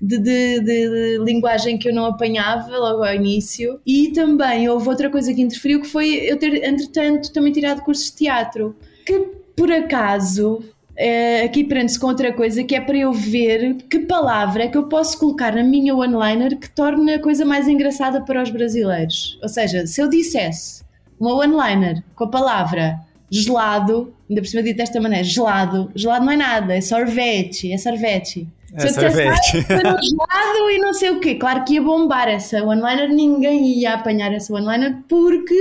[0.00, 3.80] de, de, de, linguagem que eu não apanhava logo ao início.
[3.86, 8.10] E também houve outra coisa que interferiu, que foi eu ter, entretanto, também tirado cursos
[8.10, 8.76] de teatro.
[9.06, 9.18] Que
[9.56, 14.64] por acaso Uh, aqui prende-se com outra coisa que é para eu ver que palavra
[14.64, 18.42] é que eu posso colocar na minha one-liner que torne a coisa mais engraçada para
[18.42, 19.38] os brasileiros.
[19.42, 20.84] Ou seja, se eu dissesse
[21.18, 26.32] uma one-liner com a palavra gelado, ainda por cima dito desta maneira, gelado, gelado não
[26.32, 28.46] é nada, é sorvete, é sorvete.
[28.74, 29.66] É se eu dissesse, sorvete.
[29.72, 33.78] "Ah, um gelado e não sei o quê, claro que ia bombar essa one-liner, ninguém
[33.78, 35.58] ia apanhar essa one-liner porque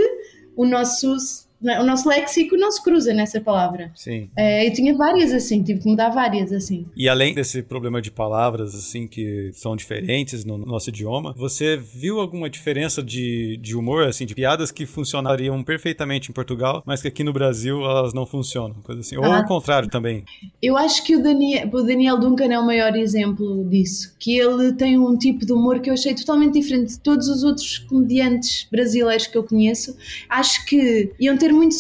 [0.58, 1.16] o nosso,
[1.64, 3.92] o nosso léxico não se cruza nessa palavra.
[3.96, 4.30] Sim.
[4.38, 6.86] É, eu tinha várias assim, tive que mudar várias assim.
[6.96, 12.20] E além desse problema de palavras, assim, que são diferentes no nosso idioma, você viu
[12.20, 17.08] alguma diferença de, de humor, assim, de piadas que funcionariam perfeitamente em Portugal, mas que
[17.08, 18.76] aqui no Brasil elas não funcionam?
[18.84, 19.18] Coisa assim.
[19.18, 19.38] Ou Ah.
[19.38, 20.24] ao contrário também.
[20.62, 24.16] Eu acho que o Daniel, o Daniel Duncan é o maior exemplo disso.
[24.20, 27.44] Que ele tem um tipo de humor que eu achei totalmente diferente de todos os
[27.44, 29.96] outros comediantes brasileiros que eu conheço.
[30.30, 31.76] Acho que iam ter muito,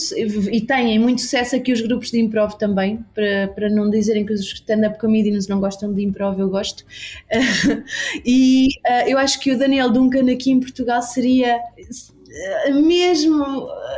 [0.52, 4.34] e têm muito sucesso aqui os grupos de improv também, para, para não dizerem que
[4.34, 6.86] os stand-up comedians não gostam de improv, eu gosto.
[8.26, 13.44] e ah, eu acho que o Daniel Duncan aqui em Portugal seria ah, mesmo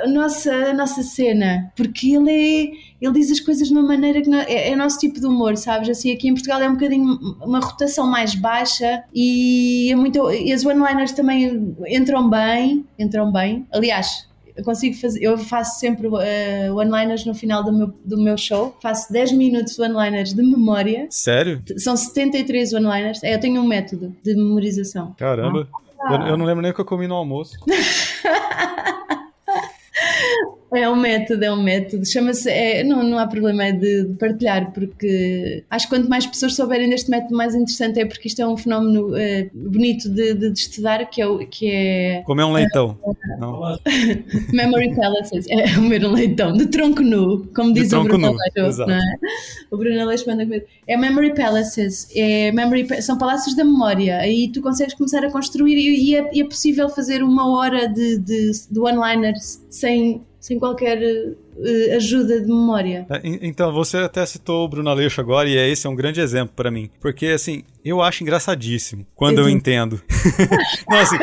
[0.03, 4.21] a nossa, a nossa cena, porque ele é ele diz as coisas de uma maneira
[4.21, 5.89] que não- é, é o nosso tipo de humor, sabes?
[5.89, 10.53] Assim, aqui em Portugal é um bocadinho uma rotação mais baixa e, é muito, e
[10.53, 13.67] as one-liners também entram bem, entram bem.
[13.73, 18.37] Aliás, eu consigo fazer, eu faço sempre uh, one-liners no final do meu, do meu
[18.37, 21.07] show, faço 10 minutos de one-liners de memória.
[21.09, 21.61] Sério?
[21.77, 23.23] São 73 one-liners.
[23.23, 25.13] É, eu tenho um método de memorização.
[25.17, 25.67] Caramba.
[26.01, 26.13] Ah.
[26.13, 27.57] Eu, eu não lembro nem o que eu comi no almoço.
[30.75, 32.05] É um método, é um método.
[32.05, 32.49] Chama-se.
[32.49, 36.89] é, não, não há problema de, de partilhar, porque acho que quanto mais pessoas souberem
[36.89, 40.59] deste método, mais interessante é, porque isto é um fenómeno eh, bonito de, de, de
[40.59, 42.97] estudar, que é, que é Comer um leitão.
[43.39, 43.77] Não.
[44.51, 45.45] Memory Palaces.
[45.49, 48.83] É comer um leitão, de tronco nu, como De diz o Bruno Aleixo.
[48.83, 48.99] é?
[49.71, 50.65] O Bruno Aleixo manda comer.
[50.87, 54.17] É Memory Palaces, é memory, são palácios da memória.
[54.17, 57.87] Aí tu consegues começar a construir e, e é, e é possível fazer uma hora
[57.87, 63.05] de, de, de one-liners sem, sem qualquer eh, ajuda de memória.
[63.23, 66.19] En- Então, você até citou o Bruno Aleixo agora, e é esse é um grande
[66.19, 66.89] exemplo pra mim.
[66.99, 69.49] Porque, assim, eu acho engraçadíssimo quando eu Uhum.
[69.55, 70.01] entendo.
[70.89, 71.15] não, assim,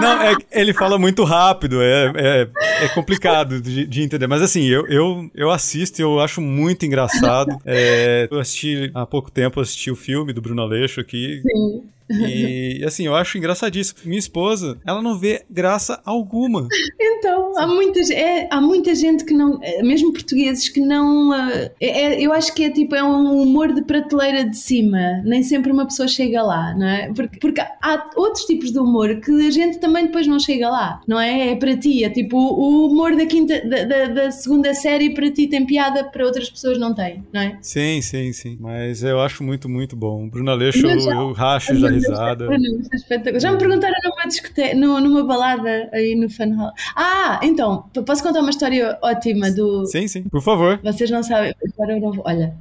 [0.00, 2.48] não, é, ele fala muito rápido, é, é,
[2.84, 4.26] é complicado de, de entender.
[4.26, 7.50] Mas assim, eu, eu, eu assisto e eu acho muito engraçado.
[7.64, 11.40] É, eu assisti há pouco tempo, eu assisti o filme do Bruno Aleixo aqui.
[11.42, 11.82] Sim.
[12.10, 14.00] E assim, eu acho engraçadíssimo.
[14.04, 16.68] Minha esposa, ela não vê graça alguma.
[17.00, 21.32] Então, há muita, é, há muita gente que não, eh, mesmo portugueses, que não.
[21.34, 24.98] eh, é- é- eu acho que é tipo, é um humor de prateleira de cima.
[25.24, 27.12] Nem sempre uma pessoa chega lá, não é?
[27.14, 31.00] Porque, porque há outros tipos de humor que a gente também depois não chega lá,
[31.06, 31.50] não é?
[31.50, 35.30] É para ti, é tipo o humor da, quinta, da, da- da segunda série para
[35.30, 37.58] ti tem piada, para outras pessoas não tem, não é?
[37.62, 38.56] Sim, sim, sim.
[38.60, 40.28] Mas eu acho muito, muito bom.
[40.28, 41.99] Bruno Aleixo, já- eu racho risada.
[42.04, 43.38] É.
[43.40, 46.72] Já me perguntaram numa discoteca, nu- numa balada aí no Fun Hall.
[46.96, 49.86] Ah, então, posso contar uma história ótima do.
[49.86, 50.78] Sim, sim, por favor.
[50.82, 52.22] Vocês não sabem, agora eu não vou.
[52.26, 52.54] Olha,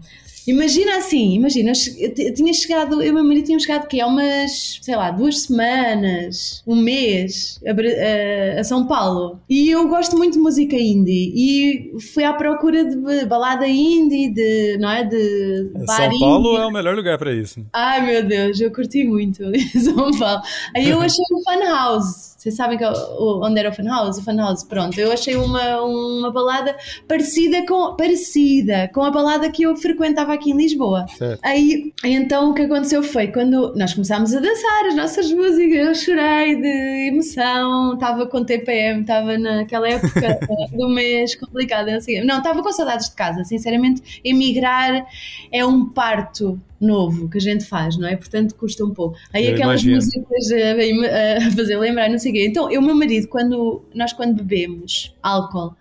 [0.48, 1.72] Imagina assim, imagina,
[2.18, 5.12] eu tinha chegado, eu e o meu marido tínhamos chegado que há umas, sei lá,
[5.12, 9.40] duas semanas, um mês a, a- a São Paulo.
[9.50, 14.30] E eu gosto muito de música indie e fui à procura de ba- balada indie,
[14.30, 16.62] de, não é, de bar São Paulo indie.
[16.62, 17.66] é o melhor lugar pra isso.
[17.74, 19.44] Ai meu Deus, eu curti muito
[19.84, 20.42] São Paulo.
[20.76, 22.29] Aí eu achei o Fun House.
[22.40, 24.18] Vocês sabem que, é onde era o Fun House?
[24.18, 24.98] O Fun House, pronto.
[24.98, 26.74] Eu achei uma, uma balada
[27.06, 31.06] parecida com, parecida com a balada que eu frequentava aqui em Lisboa.
[31.18, 31.42] Certo.
[31.44, 35.94] Aí, então o que aconteceu foi quando nós começámos a dançar as nossas músicas, eu
[35.94, 40.40] chorei de emoção, estava com TPM, estava naquela época
[40.72, 42.24] do mês complicada, sei.
[42.24, 45.06] Não, estava com saudades de casa, sinceramente, emigrar
[45.52, 48.16] é um parto novo que a gente faz, não é?
[48.16, 49.18] Portanto, custa um pouco.
[49.34, 49.96] Aí Eu aquelas imagino.
[49.96, 52.48] músicas a, a fazer lembrar, não sei o quê.
[52.48, 55.76] Então, eu, o meu marido, quando nós quando bebemos álcool,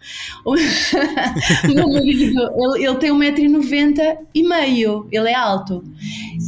[0.44, 0.54] o,
[1.74, 5.84] meu marido, ele, ele tem 1,90m e meio, ele é alto.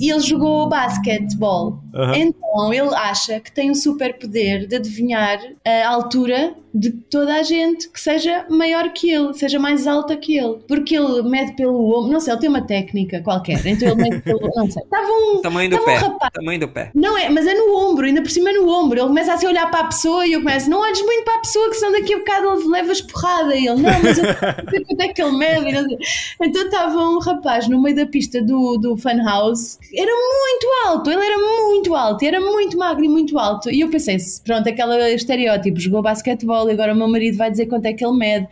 [0.01, 1.79] E ele jogou basquetebol.
[1.95, 2.17] Aham.
[2.17, 7.89] Então, ele acha que tem o superpoder de adivinhar a altura de toda a gente
[7.89, 10.59] que seja maior que ele, seja mais alta que ele.
[10.69, 13.65] Porque ele mede pelo ombro, não sei, ele tem uma técnica qualquer.
[13.67, 14.41] Então ele mede pelo.
[14.55, 14.83] Não sei.
[14.83, 15.41] Estava um.
[15.43, 15.97] Tamanho do pé.
[15.97, 16.33] um rapaz.
[16.33, 16.91] Tamanho do pé.
[16.95, 18.99] Não é, mas é no ombro, ainda por cima é no ombro.
[18.99, 21.37] Ele começa assim a olhar para a pessoa e eu começo, não olhes muito para
[21.37, 23.55] a pessoa, que senão daqui a bocado ele levas porrada.
[23.55, 25.99] E ele, não, mas eu não sei quanto é que ele mede.
[26.41, 31.11] Então estava um rapaz no meio da pista do, do Funhouse, que era muito alto,
[31.11, 33.71] ele era muito alto, era muito magro e muito alto.
[33.71, 37.67] E eu pensei, pronto, aquele estereótipo, jogou basquetebol e agora o meu marido vai dizer
[37.67, 38.49] quanto é que ele mede.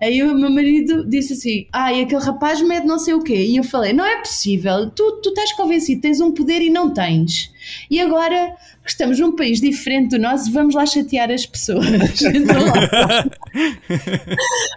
[0.00, 3.36] Aí o meu marido disse assim: Ah, e aquele rapaz mede não sei o quê.
[3.36, 6.92] E eu falei: Não é possível, tu, tu estás convencido, tens um poder e não
[6.92, 7.52] tens.
[7.90, 11.84] E agora estamos num país diferente do nosso, vamos lá chatear as pessoas.
[12.34, 13.24] Então, lá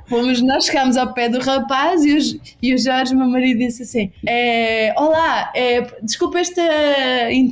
[0.08, 3.84] Fomos, nós chegámos ao pé do rapaz e o, e o Jorge, meu marido, disse
[3.84, 6.62] assim: é, Olá, é, desculpa esta,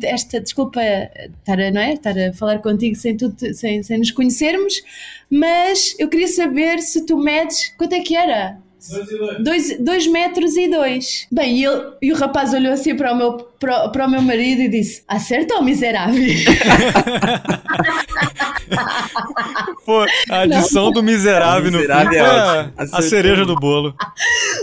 [0.03, 1.93] esta desculpa estar a, não é?
[1.93, 4.81] estar a falar contigo sem, tu, sem, sem nos conhecermos,
[5.29, 8.57] mas eu queria saber se tu medes quanto é que era?
[9.39, 11.27] Dois, dois metros e dois.
[11.31, 14.09] Bem, e, ele, e o rapaz olhou assim para o meu, para, o- para o
[14.11, 16.23] meu marido e disse: Acertou, miserável.
[19.86, 23.93] Foi a adição do miserável no fim Miserável é a, a cereja do bolo.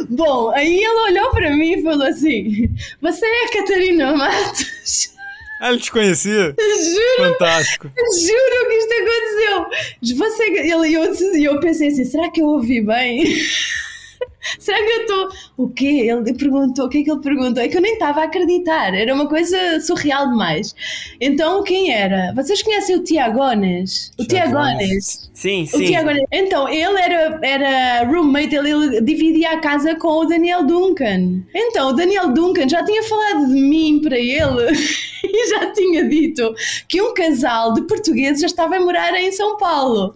[0.08, 2.68] Bom, aí ele olhou para mim e falou assim:
[3.00, 5.12] Você é a Catarina Matos?
[5.60, 6.54] Ah, ele te conhecia?
[6.58, 7.86] Juro, Fantástico.
[7.86, 10.16] juro que isto aconteceu.
[10.16, 13.24] Você, ele, eu, e eu pensei assim: será que eu ouvi bem?
[14.58, 15.28] Será que eu estou.
[15.56, 16.08] O quê?
[16.10, 16.86] Ele perguntou.
[16.86, 17.62] O que é que ele perguntou?
[17.62, 18.94] É que eu nem estava a acreditar.
[18.94, 20.74] Era uma coisa surreal demais.
[21.20, 22.32] Então, quem era?
[22.34, 24.12] Vocês conhecem o Tiagones?
[24.18, 25.30] O Tiagones.
[25.32, 25.86] Sim, O sim.
[25.86, 31.42] Tiago, então, ele era, era roommate, ele, ele dividia a casa com o Daniel Duncan.
[31.54, 34.72] Então, o Daniel Duncan já tinha falado de mim para ele
[35.24, 36.54] e já tinha dito
[36.86, 40.14] que um casal de portugueses já estava a morar em São Paulo.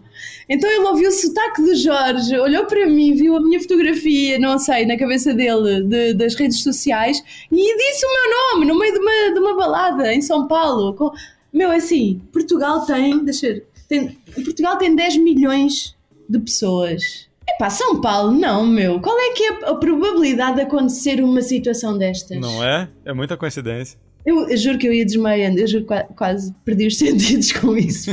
[0.48, 4.58] Então ele ouviu o sotaque do Jorge, olhou para mim, viu a minha fotografia, não
[4.58, 7.20] sei, na cabeça dele, de- das redes sociais,
[7.50, 10.94] e disse o meu nome no meio de uma, de uma balada em São Paulo.
[10.94, 11.10] Com-
[11.52, 14.10] Meu, é assim, Portugal tem, deixa eu tem,
[14.44, 15.96] Portugal tem 10 milhões
[16.28, 17.28] de pessoas.
[17.48, 19.00] Epá, São Paulo, não, meu.
[19.00, 22.38] Qual é que é a probabilidade de acontecer uma situação destas?
[22.40, 22.88] Não é?
[23.04, 23.96] É muita coincidência.
[24.26, 27.52] Eu, eu juro que eu ia desmaiando, eu juro que qua- quase perdi os sentidos
[27.52, 28.10] com isso.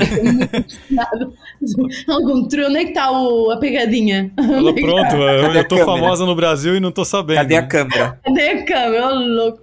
[2.07, 4.31] Algum tru, onde é que está a pegadinha?
[4.37, 5.17] É que pronto, tá?
[5.17, 5.85] eu, câmera?
[5.85, 7.37] famosa no Brasil e não tô sabendo.
[7.37, 8.19] Cadê a câmera?
[8.23, 9.07] Cadê a câmera?
[9.09, 9.59] Ô, louco.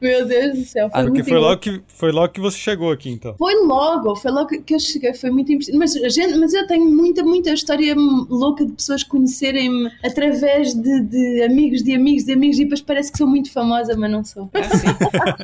[0.00, 0.90] Meu Deus do céu.
[0.90, 3.34] Foi Porque muito foi logo, que, foi logo que você chegou aqui, então.
[3.38, 5.78] Foi logo, foi logo que eu cheguei, foi muito impressionante.
[5.78, 11.00] Mas, a gente, mas eu tenho muita, muita história louca de pessoas conhecerem-me através de,
[11.02, 14.24] de amigos, de amigos, de amigos, e depois parece que sou muito famosa, mas não
[14.24, 14.50] sou.
[14.54, 14.86] É assim.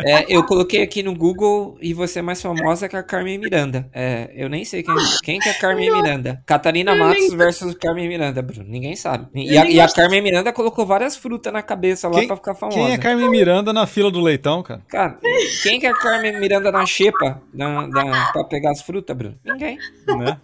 [0.04, 3.88] É, eu coloquei aqui no Google e você é mais famosa que a Carmen Miranda.
[3.92, 6.42] É, eu nem sei quem, quem que é Carmen Miranda.
[6.44, 8.68] Catarina Eu Matos nem- versus Carmen Miranda, Bruno.
[8.68, 9.28] Ninguém sabe.
[9.32, 12.57] E a, e a Carmen Miranda colocou várias frutas na cabeça lá Quem- pra ficar
[12.57, 12.76] famosa.
[12.78, 14.82] Quem é Carmen Miranda na fila do leitão, cara?
[14.88, 15.18] Cara,
[15.62, 19.36] quem que é a Carmen Miranda na xepa da, da, pra pegar as frutas, Bruno?
[19.44, 19.78] Ninguém.
[20.18, 20.36] Né?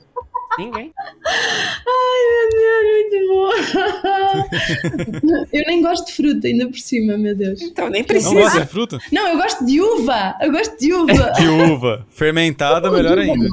[0.59, 0.93] Ninguém.
[1.27, 5.47] Ai, meu Deus, muito bom.
[5.53, 7.61] eu nem gosto de fruta, ainda por cima, meu Deus.
[7.63, 8.35] Então, nem Não precisa.
[8.35, 8.99] gosta de fruta?
[9.13, 11.33] Não, eu gosto de uva, eu gosto de uva.
[11.37, 12.07] De uva.
[12.09, 13.49] Fermentada, melhor ainda.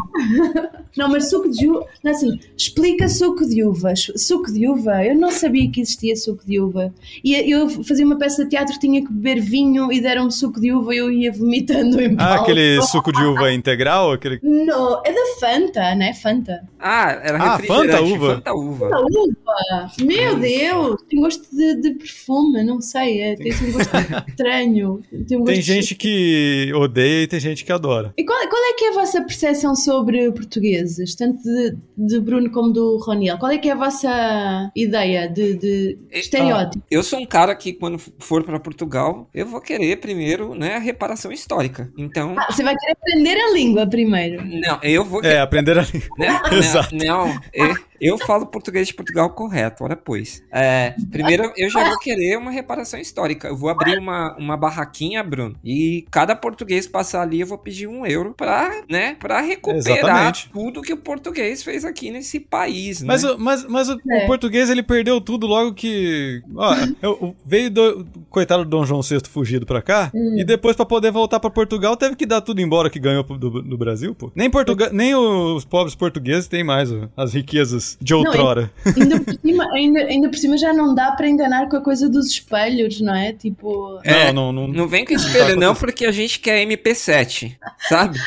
[0.95, 1.85] Não, mas suco de uva.
[2.03, 3.93] Não, assim, explica suco de uva.
[3.95, 5.03] Suco de uva.
[5.03, 6.93] Eu não sabia que existia suco de uva.
[7.23, 10.71] E eu fazia uma peça de teatro, tinha que beber vinho e deram-me suco de
[10.71, 12.43] uva e eu ia vomitando em Ah, palco.
[12.43, 14.11] aquele suco de uva integral?
[14.13, 14.39] Aquele...
[14.43, 16.13] Não, é da Fanta, né?
[16.13, 16.61] Fanta.
[16.85, 17.59] Ah, era Ah.
[17.59, 18.35] Fanta uva?
[18.35, 18.89] Fanta uva.
[18.89, 19.91] Da uva.
[20.03, 21.01] Meu Deus!
[21.09, 23.21] Tem gosto de, de perfume, não sei.
[23.21, 23.89] É, tem assim um gosto
[24.27, 25.01] estranho.
[25.09, 28.13] Tem, um Tem gosto gente que odeia e tem gente que adora.
[28.17, 32.51] E qual, qual é que é a vossa percepção sobre portugueses, tanto de, de Bruno
[32.51, 33.37] como do Roniel?
[33.37, 36.83] Qual é que é a vossa ideia de, de estereótipo?
[36.91, 40.79] Eu sou um cara que, quando for para Portugal, eu vou querer primeiro, né, a
[40.79, 41.89] reparação histórica.
[41.97, 42.35] Então.
[42.37, 44.43] Ah, você vai querer aprender a língua primeiro.
[44.45, 45.23] Não, eu vou.
[45.23, 45.83] É, aprender a
[46.17, 46.41] Né?
[46.73, 46.95] Exato.
[46.95, 50.43] Não, não, eu, falo português de Portugal correto, ora pois.
[50.51, 53.47] É, primeiro, eu já vou querer uma reparação histórica.
[53.47, 57.87] Eu vou abrir uma, uma barraquinha, Bruno, e cada português passar ali, eu vou pedir
[57.87, 60.49] um euro pra, né, pra recuperar Exatamente.
[60.51, 63.07] tudo que o português fez aqui nesse país, né?
[63.07, 64.23] Mas, o- mas, mas o, É.
[64.23, 66.41] o português ele perdeu tudo logo que.
[66.55, 70.35] Ó, eu- eu- veio do coitado do Dom João VI fugido pra cá Hum.
[70.37, 73.61] e depois pra poder voltar pra Portugal teve que dar tudo embora que ganhou do,
[73.61, 74.31] do Brasil, pô.
[74.35, 78.71] Nem, Portuga nem os pobres portugueses têm mais ó, as riquezas de outrora.
[78.85, 82.09] Ainda por, cima, ainda, ainda por cima já não dá para enganar com a coisa
[82.09, 83.33] dos espelhos, não é?
[83.33, 83.99] Tipo.
[84.03, 84.73] É, não, não, não.
[84.73, 87.55] Não vem com espelho, não, porque a gente quer MP7,
[87.87, 88.19] sabe?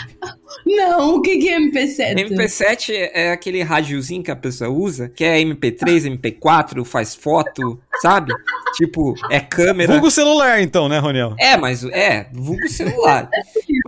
[0.65, 2.15] Não, o que que é MP7?
[2.29, 8.33] MP7 é aquele rádiozinho que a pessoa usa, que é MP3, MP4, faz foto, sabe?
[8.77, 9.93] Tipo, é câmera.
[9.93, 11.35] Vulgo celular, então, né, Roniel?
[11.39, 13.29] É, mas é, vulgo celular.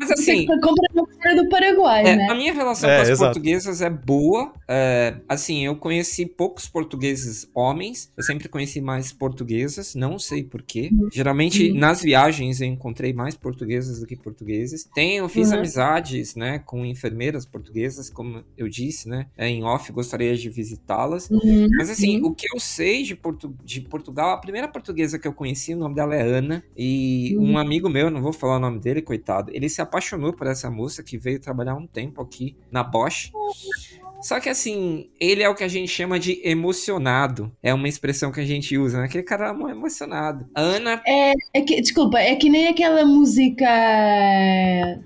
[0.01, 2.27] Mas assim, compra do Paraguai, é, né?
[2.31, 3.33] a minha relação É, com as exato.
[3.35, 4.53] portuguesas é boa.
[4.67, 8.11] é, assim, eu conheci poucos portugueses homens.
[8.17, 10.91] Eu sempre conheci mais portuguesas, não sei porquê.
[11.13, 14.89] Geralmente, nas viagens, eu encontrei mais portuguesas do que portugueses.
[14.95, 15.59] Tenho, fiz Uhum.
[15.59, 19.27] amizades, né, com enfermeiras portuguesas, como eu disse, né?
[19.37, 21.29] é, Em off, gostaria de visitá-las.
[21.31, 21.69] Uhum.
[21.77, 25.33] Mas assim, o que eu sei de, Portu- de Portugal, a primeira portuguesa que eu
[25.33, 26.63] conheci, o nome dela é Ana.
[26.77, 27.53] E Uhum.
[27.53, 30.71] um amigo meu, não vou falar o nome dele, coitado, ele se apaixonou por essa
[30.71, 33.31] moça que veio trabalhar um tempo aqui na Bosch.
[34.21, 37.53] Só que assim, ele é o que a gente chama de emocionado.
[37.63, 39.05] É uma expressão que a gente usa, né?
[39.05, 40.45] Aquele cara é emocionado.
[40.57, 41.01] Ana.
[41.07, 43.65] É que, desculpa, é que nem aquela música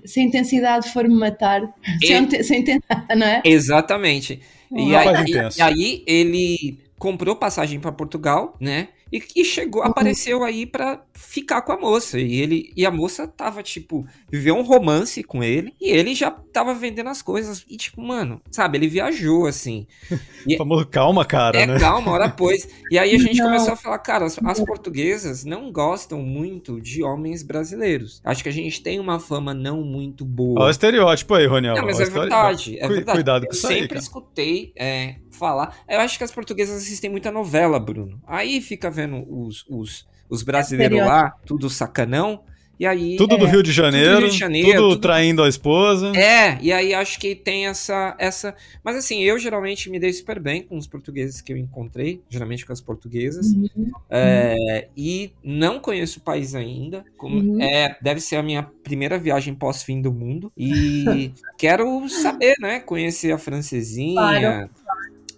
[0.05, 1.61] Se a intensidade for-me matar.
[2.03, 3.15] Se, É.
[3.15, 3.41] não é?
[3.45, 4.39] Exatamente.
[4.75, 8.87] E aí, e aí ele comprou passagem para Portugal, né?
[9.13, 12.19] E, e chegou, apareceu aí pra ficar com a moça.
[12.19, 16.31] E ele e a moça tava tipo viveu um romance com ele e ele já
[16.31, 19.85] tava vendendo as coisas e tipo, mano, sabe, ele viajou assim.
[20.45, 21.79] O famoso calma, cara, É, né?
[21.79, 22.67] calma, hora pois.
[22.91, 23.45] E aí a gente Não.
[23.45, 28.19] começou a falar, cara, as, as portuguesas não gostam muito de homens brasileiros.
[28.25, 30.59] Acho que a gente tem uma fama não muito boa.
[30.59, 31.75] Olha o estereótipo aí, Roniel.
[31.75, 33.15] Não, mas é verdade, é verdade.
[33.17, 34.01] Cuidado com eu isso aí, sempre cara.
[34.01, 35.77] escutei é, falar.
[35.87, 38.21] Eu acho que as portuguesas assistem muita novela, Bruno.
[38.27, 42.41] Aí fica vendo os, os, os brasileiros lá, tudo sacanão.
[42.79, 43.15] E aí.
[43.17, 46.11] Tudo do Rio de Janeiro, Rio de Janeiro, tudo tudo- traindo a esposa.
[46.17, 48.55] É, e aí acho que tem essa, essa.
[48.83, 52.65] Mas assim, eu geralmente me dei super bem com os portugueses que eu encontrei, geralmente
[52.65, 53.45] com as portuguesas.
[53.53, 53.91] Uhum.
[54.09, 57.05] É, e não conheço o país ainda.
[57.15, 57.61] Como, Uhum.
[57.61, 60.51] é, deve ser a minha primeira viagem pós-fim do mundo.
[60.57, 62.79] E quero saber, né?
[62.79, 64.69] Conhecer a francesinha, Claro.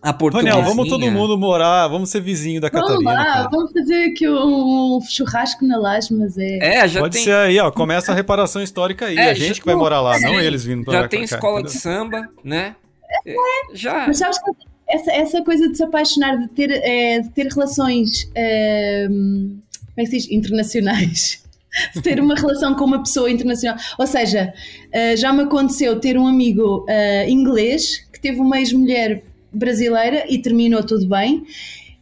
[0.10, 0.54] A portuguesinha.
[0.56, 3.12] Roniel, vamos todo mundo morar, vamos ser vizinho da Vamos Catarina.
[3.14, 3.50] lá, cara.
[3.52, 6.58] vamos fazer aqui um, churrasco na laje, mas é.
[6.84, 7.72] É, já Pode tem, ser aí, ó.
[7.72, 9.18] Começa a reparação histórica aí.
[9.18, 11.30] É, a gente já- que vai morar lá, não eles vindo pra já tem pra
[11.30, 11.82] cá, escola de entendeu?
[11.82, 12.76] samba, né?
[13.26, 13.34] É,
[13.74, 14.06] Já.
[14.08, 14.52] Mas sabes que
[14.88, 19.58] essa, essa coisa de se apaixonar, de ter, eh, de ter relações ehm,
[19.96, 20.32] como é que se diz?
[20.32, 21.44] internacionais.
[21.94, 23.78] De ter uma relação com uma pessoa internacional.
[24.00, 24.54] Ou seja,
[24.94, 29.26] eh, já me aconteceu ter um amigo eh, inglês que teve uma ex-mulher
[29.56, 31.44] brasileira e terminou tudo bem.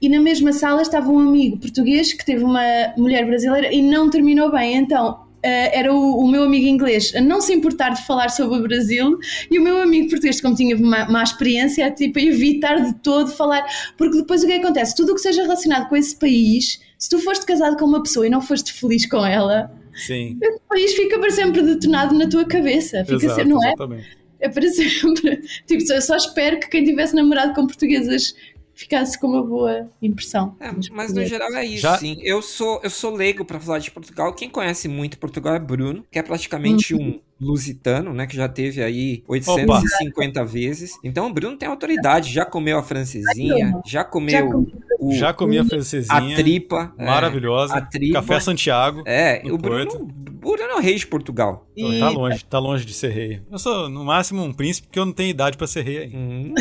[0.02, 2.62] E na mesma sala estava um amigo português que teve uma
[2.98, 4.76] mulher brasileira e não terminou bem.
[4.76, 8.60] Então eh, era o, o meu amigo inglês a não se importar de falar sobre
[8.60, 9.20] o Brasil
[9.52, 13.30] e o meu amigo português, como tinha má, má experiência, tipo, a evitar de todo
[13.30, 13.66] falar.
[13.98, 14.96] Porque depois o que é que acontece?
[14.96, 18.26] Tudo o que seja relacionado com esse país, se tu foste casado com uma pessoa
[18.26, 20.38] e não foste feliz com ela, Sim.
[20.42, 23.04] esse país fica para sempre detonado na tua cabeça.
[23.04, 23.68] Fica Exato, não é?
[23.68, 24.23] exatamente.
[24.44, 25.42] É para sempre.
[25.66, 28.36] Tipo, só, só espero que quem tivesse namorado com portuguesas
[28.76, 30.56] ficasse com uma boa impressão.
[30.60, 32.18] É, mas no geral é isso, Já- sim.
[32.24, 34.34] Eu sou, eu sou leigo pra falar de Portugal.
[34.34, 38.26] Quem conhece muito Portugal é Bruno, que é praticamente um lusitano, né?
[38.26, 40.98] Que já teve aí 850 vezes.
[41.04, 42.34] Então o Bruno tem autoridade.
[42.34, 46.36] Já comeu a francesinha, já comeu Já comi- o, Já comi a a francesinha.
[46.36, 46.94] tripa.
[46.98, 47.76] é, Maravilhosa.
[47.76, 48.22] a tripa.
[48.22, 49.04] Café Santiago.
[49.06, 50.04] É, o Bruno, Porto.
[50.04, 51.68] o Bruno é o rei de Portugal.
[51.76, 53.42] Então, Tá longe, tá longe de ser rei.
[53.52, 56.18] Eu sou, no máximo, um príncipe, porque eu não tenho idade pra ser rei ainda.
[56.18, 56.54] Hum,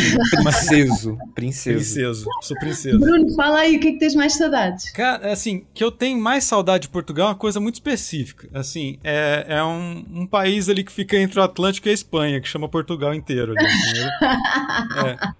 [0.43, 1.78] princeso, princeso.
[1.78, 2.26] Princeso.
[2.43, 2.99] Sou princesa.
[2.99, 4.91] Bruno, fala aí o que é que tens mais saudades.
[4.93, 8.49] Cara, assim, que eu tenho mais saudade de Portugal é uma coisa muito específica.
[8.55, 12.41] Assim, é, é um, um país ali que fica entre o Atlântico e a Espanha,
[12.41, 13.55] que chama Portugal inteiro.
[13.57, 13.68] Ali,
[15.09, 15.33] é.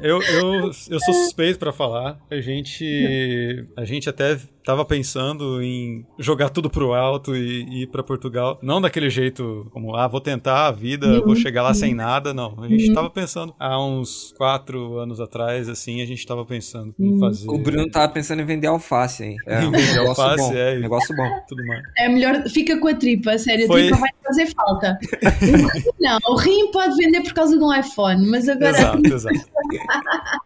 [0.00, 2.18] Eu, eu, eu sou suspeito pra falar.
[2.30, 7.86] A gente, a gente até tava pensando em jogar tudo pro alto e, e ir
[7.86, 8.58] pra Portugal.
[8.62, 12.34] Não daquele jeito como, ah, vou tentar a vida, vou chegar lá sem nada.
[12.34, 12.56] Não.
[12.62, 17.18] A gente tava pensando há uns quatro anos atrás, assim, a gente tava pensando em
[17.18, 17.48] fazer.
[17.48, 19.36] O Bruno tava pensando em vender alface, hein?
[19.46, 20.56] É, Em um vender negócio alface, bom.
[20.56, 20.78] é.
[20.78, 21.28] Negócio bom.
[21.48, 21.82] Tudo mais.
[21.98, 24.98] É melhor, fica com a tripa, sério, Foi- a tripa vai fazer falta.
[26.00, 28.70] Não, o rim pode vender por causa de um iPhone, mas agora.
[28.76, 29.55] Exato, exato.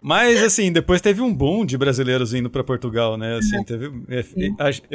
[0.03, 3.37] Mas assim, depois teve um boom de brasileiros indo pra Portugal, né?
[3.37, 4.25] Assim, teve é,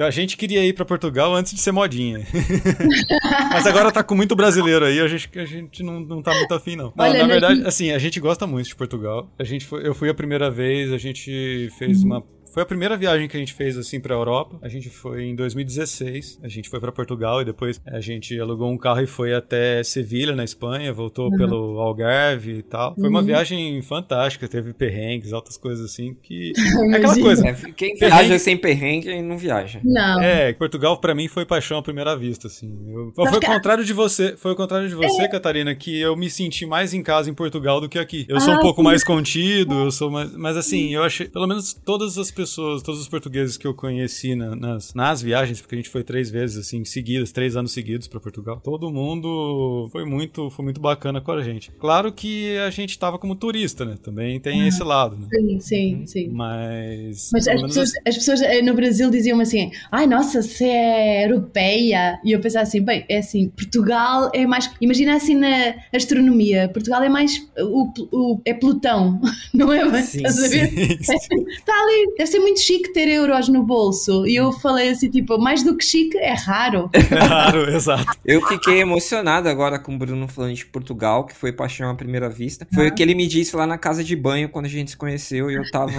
[0.01, 2.25] a, a gente queria ir pra Portugal antes de ser modinha.
[3.51, 6.53] Mas agora tá com muito brasileiro aí, a gente, a gente não, não tá muito
[6.53, 6.93] afim não.
[6.95, 9.29] Não, Olha, na né, verdade, que- assim, a gente gosta muito de Portugal.
[9.37, 12.05] A gente foi, eu fui a primeira vez, a gente fez Uhum.
[12.07, 12.23] uma
[12.55, 14.57] foi a primeira viagem que a gente fez assim pra Europa.
[14.61, 16.39] A gente foi em 2016.
[16.41, 19.83] A gente foi pra Portugal e depois a gente alugou um carro e foi até
[19.83, 21.37] Sevilha, na Espanha, voltou Uhum.
[21.37, 22.95] pelo Algarve e tal.
[22.95, 26.53] Foi uma viagem fantástica, teve perrengues, altas coisas assim que
[26.93, 27.45] é aquela coisa.
[27.45, 29.81] É, quem viaja sem perrengue não viaja.
[29.83, 30.21] Não.
[30.21, 32.73] É, Portugal pra mim foi paixão à primeira vista, assim.
[32.87, 36.29] Eu- foi o contrário de você, foi o contrário de você, Catarina, que eu me
[36.29, 38.25] senti mais em casa em Portugal do que aqui.
[38.29, 38.85] Eu sou um Ah, pouco sim.
[38.85, 43.01] mais contido, eu sou mais, mas assim, eu achei, pelo menos todas as pessoas, todos
[43.01, 46.57] os portugueses que eu conheci na- nas, nas viagens, porque a gente foi três vezes
[46.57, 48.59] assim seguidas, três anos seguidos pra Portugal.
[48.63, 51.71] Todo mundo foi muito, foi muito bacana com a gente.
[51.79, 53.95] Claro que a gente tava como turista, né?
[54.01, 55.27] Também tem esse lado, né?
[55.33, 56.29] Sim, sim, sim.
[56.29, 61.25] Mas, Mas as pessoas, assim- as pessoas no Brasil diziam assim: ai nossa, você é
[61.25, 62.19] europeia.
[62.23, 64.69] E eu pensava assim: bem, é assim, Portugal é mais.
[64.81, 67.47] Imagina assim na astronomia: Portugal é mais.
[67.57, 69.19] O, o- é Plutão,
[69.53, 70.01] não é?
[70.03, 70.27] Sim?
[70.29, 71.45] Sim, sim.
[71.55, 74.25] Está ali, deve ser muito chique ter euros no bolso.
[74.25, 76.89] E eu falei assim: tipo, mais do que chique, é raro.
[77.15, 78.05] Claro, exato.
[78.25, 82.29] Eu fiquei emocionado agora com o Bruno falando de Portugal, que foi paixão à primeira
[82.29, 82.67] vista.
[82.73, 84.97] Foi o que ele me disse lá na casa de banho quando a gente se
[84.97, 85.91] conheceu e eu tava.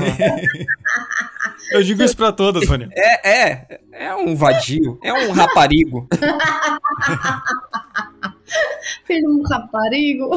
[1.73, 2.89] Eu digo isso pra todas, Rony.
[2.93, 6.09] É, é, é um vadio, é um raparigo.
[9.05, 10.31] Fez um raparigo.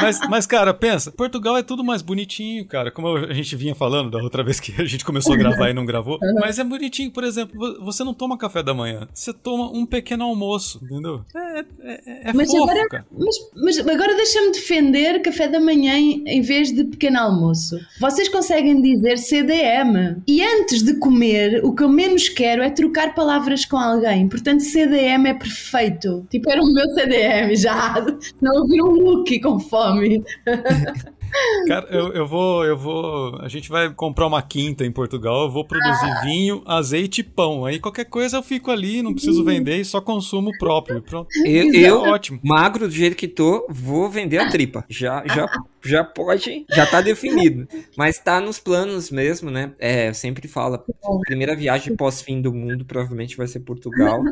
[0.00, 2.90] Mas, mas, cara, pensa, Portugal é tudo mais bonitinho, cara.
[2.90, 5.74] Como a gente vinha falando da outra vez que a gente começou a gravar e
[5.74, 6.18] não gravou.
[6.40, 9.84] Mas é bonitinho, por exemplo, vo- você não toma café da manhã, você toma um
[9.86, 11.24] pequeno almoço, entendeu?
[11.34, 11.47] É,
[11.82, 13.04] é, é Mas fofo, agora-.
[13.12, 17.76] Mas, mas agora deixa-me defender café da manhã em em vez de pequeno almoço.
[18.00, 20.22] Vocês conseguem dizer CDM.
[20.26, 24.28] E antes de comer, o que eu menos quero é trocar palavras com alguém.
[24.28, 26.26] Portanto, CDM é perfeito.
[26.30, 28.06] Tipo, era o meu CDM já.
[28.40, 30.22] Não ouvir um look com fome.
[31.66, 33.36] Cara, eu, eu vou, eu vou.
[33.40, 37.64] A gente vai comprar uma quinta em Portugal, eu vou produzir vinho, azeite e pão.
[37.64, 41.02] Aí qualquer coisa eu fico ali, não preciso vender e só consumo próprio.
[41.02, 41.28] Pronto.
[41.44, 42.40] Eu, É eu, ótimo.
[42.42, 44.84] magro do jeito que tô, vou vender a tripa.
[44.88, 45.46] Já, já,
[45.84, 47.68] já pode, já tá definido.
[47.96, 49.72] Mas tá nos planos mesmo, né?
[49.78, 54.22] É, eu sempre falo, a primeira viagem pós-fim do mundo provavelmente vai ser Portugal.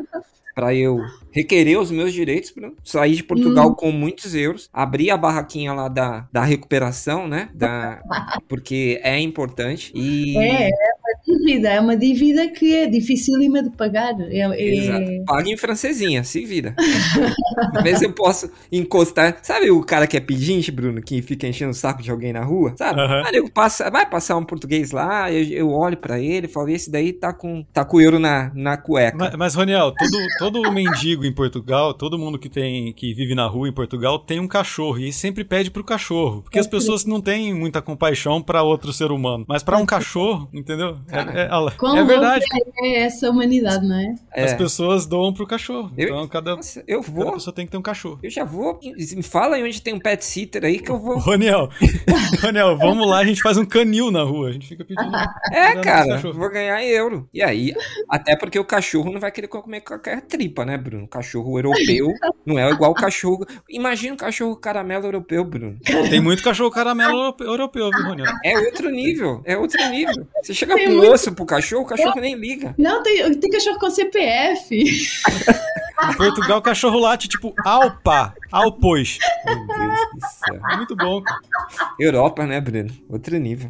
[0.57, 0.99] Pra eu
[1.31, 5.87] requerer os meus direitos, pra sair de Portugal com muitos euros, abrir a barraquinha lá
[5.87, 7.49] da, da recuperação, né?
[7.53, 8.01] Da,
[8.49, 9.91] porque é importante.
[9.93, 10.35] E.
[10.35, 10.71] É, é
[11.27, 11.69] dívida.
[11.69, 14.15] É uma dívida que é dificílima de pagar.
[14.21, 15.23] É, é-.
[15.25, 16.75] Paga em francesinha, se vira.
[17.83, 19.37] Vê se eu posso encostar.
[19.41, 22.43] Sabe o cara que é pedinte, Bruno, que fica enchendo o saco de alguém na
[22.43, 22.73] rua?
[22.77, 23.01] Sabe?
[23.01, 23.23] Aham.
[23.25, 26.69] Aí nego passa, vai passar um português lá, eu, eu olho pra ele e falo,
[26.69, 29.17] esse daí tá com, tá com o euro na, na cueca.
[29.17, 33.47] Mas, mas Roniel, todo, todo mendigo em Portugal, todo mundo que tem que vive na
[33.47, 37.21] rua em Portugal tem um cachorro e sempre pede pro cachorro, porque as pessoas não
[37.21, 40.97] têm muita compaixão pra outro ser humano, mas pra um cachorro, entendeu?
[41.09, 42.45] É, é- é- Quão é verdade.
[42.53, 44.15] louco É essa humanidade, não é?
[44.33, 44.43] É.
[44.45, 45.91] As pessoas doam pro cachorro.
[45.97, 47.33] Eu- Então cada, Nossa, eu cada vou.
[47.33, 48.19] pessoa tem que ter um cachorro.
[48.23, 48.79] Eu já vou.
[48.83, 51.17] Me fala aí onde tem um pet sitter aí que eu vou.
[51.19, 51.69] Roniel,
[52.41, 55.07] Roniel, vamos lá, a gente faz um canil na rua, a gente fica pedindo.
[55.51, 57.27] É, cara, vou ganhar euro.
[57.33, 57.73] E aí,
[58.09, 61.05] até porque o cachorro não vai querer comer qualquer tripa, né, Bruno?
[61.05, 62.07] O cachorro europeu
[62.45, 63.45] não é igual o cachorro.
[63.69, 65.77] Imagina o cachorro caramelo europeu, Bruno.
[66.09, 68.31] Tem muito cachorro caramelo europeu, viu, Roniel?
[68.43, 70.27] É outro nível, é outro nível.
[70.43, 72.75] Você chega Tem osso pro cachorro, o cachorro nem liga.
[72.77, 74.75] Não, tem, tem cachorro com CPF.
[76.03, 79.17] Em Portugal, o cachorro late tipo alpa, alpois.
[79.45, 80.77] Meu Deus do céu.
[80.77, 81.39] Muito bom, cara.
[81.99, 82.93] Europa, né, Bruno?
[83.09, 83.69] Outro nível.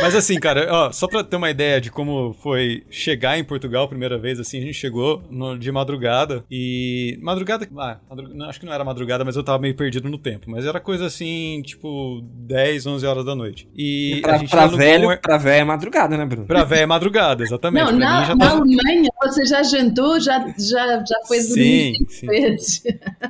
[0.00, 3.84] Mas assim, cara, ó, só pra ter uma ideia de como foi chegar em Portugal
[3.84, 7.18] a primeira vez, assim, a gente chegou no- de madrugada e.
[7.22, 7.66] Madrugada.
[7.78, 7.98] Ah,
[8.34, 10.50] não, acho que não era madrugada, mas eu tava meio perdido no tempo.
[10.50, 13.68] Mas era coisa assim, tipo, 10, 11 horas da noite.
[13.76, 16.46] E Pra, gente pra velho, um- pra velho é madrugada, né, Bruno?
[16.46, 17.90] Pra véia é madrugada, exatamente.
[17.92, 18.56] Não, pra na, mim já na tá.
[18.56, 22.26] Alemanha você já jantou, já, já, já foi dormir Sim, sim.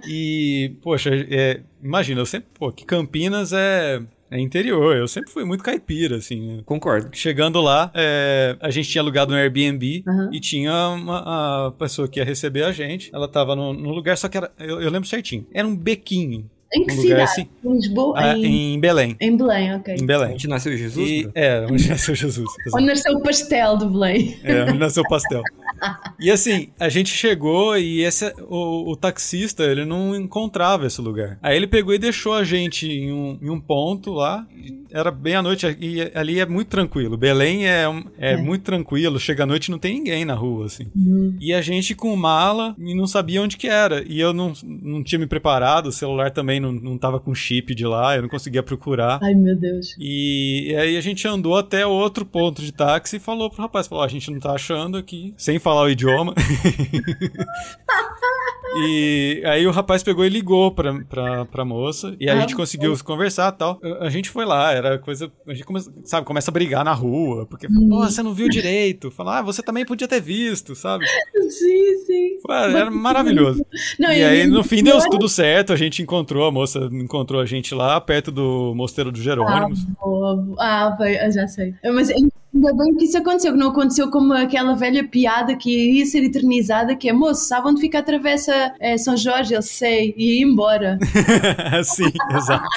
[0.09, 2.49] E, poxa, é, imagina, eu sempre.
[2.59, 4.01] Pô, que Campinas é.
[4.31, 4.97] É interior.
[4.97, 6.57] Eu sempre fui muito caipira, assim.
[6.57, 6.63] né?
[6.65, 7.09] Concordo.
[7.13, 10.31] Chegando lá, é, a gente tinha alugado um Airbnb Aham.
[10.33, 13.11] e tinha uma a pessoa que ia receber a gente.
[13.15, 14.51] Ela tava no, no lugar, só que era.
[14.59, 15.47] Eu, eu lembro certinho.
[15.53, 16.51] Era um bequinho.
[16.75, 17.21] Em que Um cidade?
[17.23, 17.47] assim.
[17.65, 18.15] Em Lisboa?
[18.19, 18.75] ah, em...
[18.75, 19.17] em Belém.
[19.21, 19.95] em Belém, ok.
[19.95, 20.33] Em Belém.
[20.35, 21.09] Onde nasceu Jesus?
[21.09, 22.49] E, é, onde nasceu Jesus.
[22.75, 24.37] Onde nasceu o pastel de Belém?
[24.43, 25.43] É, onde nasceu o pastel.
[26.19, 31.39] E assim, a gente chegou e esse, o, o taxista, ele não encontrava esse lugar.
[31.43, 34.47] Aí ele pegou e deixou a gente em um, em um ponto lá.
[34.91, 37.17] Era bem à noite e ali é muito tranquilo.
[37.19, 37.85] Belém é,
[38.19, 38.37] é, É.
[38.37, 39.21] muito tranquilo.
[39.21, 40.87] Chega à noite e não tem ninguém na rua, assim.
[40.97, 41.37] Uhum.
[41.39, 44.03] E a gente com mala e não sabia onde que era.
[44.09, 47.75] E eu não, não tinha me preparado, o celular também não, não tava com chip
[47.75, 49.19] de lá, eu não conseguia procurar.
[49.23, 49.95] Ai, meu Deus.
[49.99, 53.87] E, e aí a gente andou até outro ponto de táxi e falou pro rapaz,
[53.87, 56.33] falou, "Ó, a gente não tá achando aqui, sem falar o idioma.
[58.87, 62.55] e aí o rapaz pegou e ligou pra, pra, pra moça, e a Ah, gente
[62.55, 63.81] conseguiu conversar e tal.
[63.83, 66.93] A, a gente foi lá, era coisa, a gente come, sabe, começa a brigar na
[66.93, 69.11] rua, porque, pô, você não viu direito.
[69.11, 71.05] Falar, ah, você também podia ter visto, sabe?
[71.49, 72.39] Sim, sim.
[72.49, 73.67] Era maravilhoso.
[73.99, 75.73] Não, E aí, no fim, deu tudo certo.
[75.73, 79.83] A gente encontrou, a moça encontrou a gente lá, perto do Mosteiro do Jerônimos.
[80.01, 80.57] Boa, boa.
[80.61, 81.75] Ah, eu já sei.
[81.93, 82.09] Mas
[82.57, 86.25] ainda bem que isso aconteceu, que não aconteceu como aquela velha piada que iria ser
[86.25, 89.55] eternizada, que é, moço, sabe onde fica a travessa eh, São Jorge?
[89.55, 90.99] Ele sei, e ia embora.
[91.85, 92.65] Sim, exato.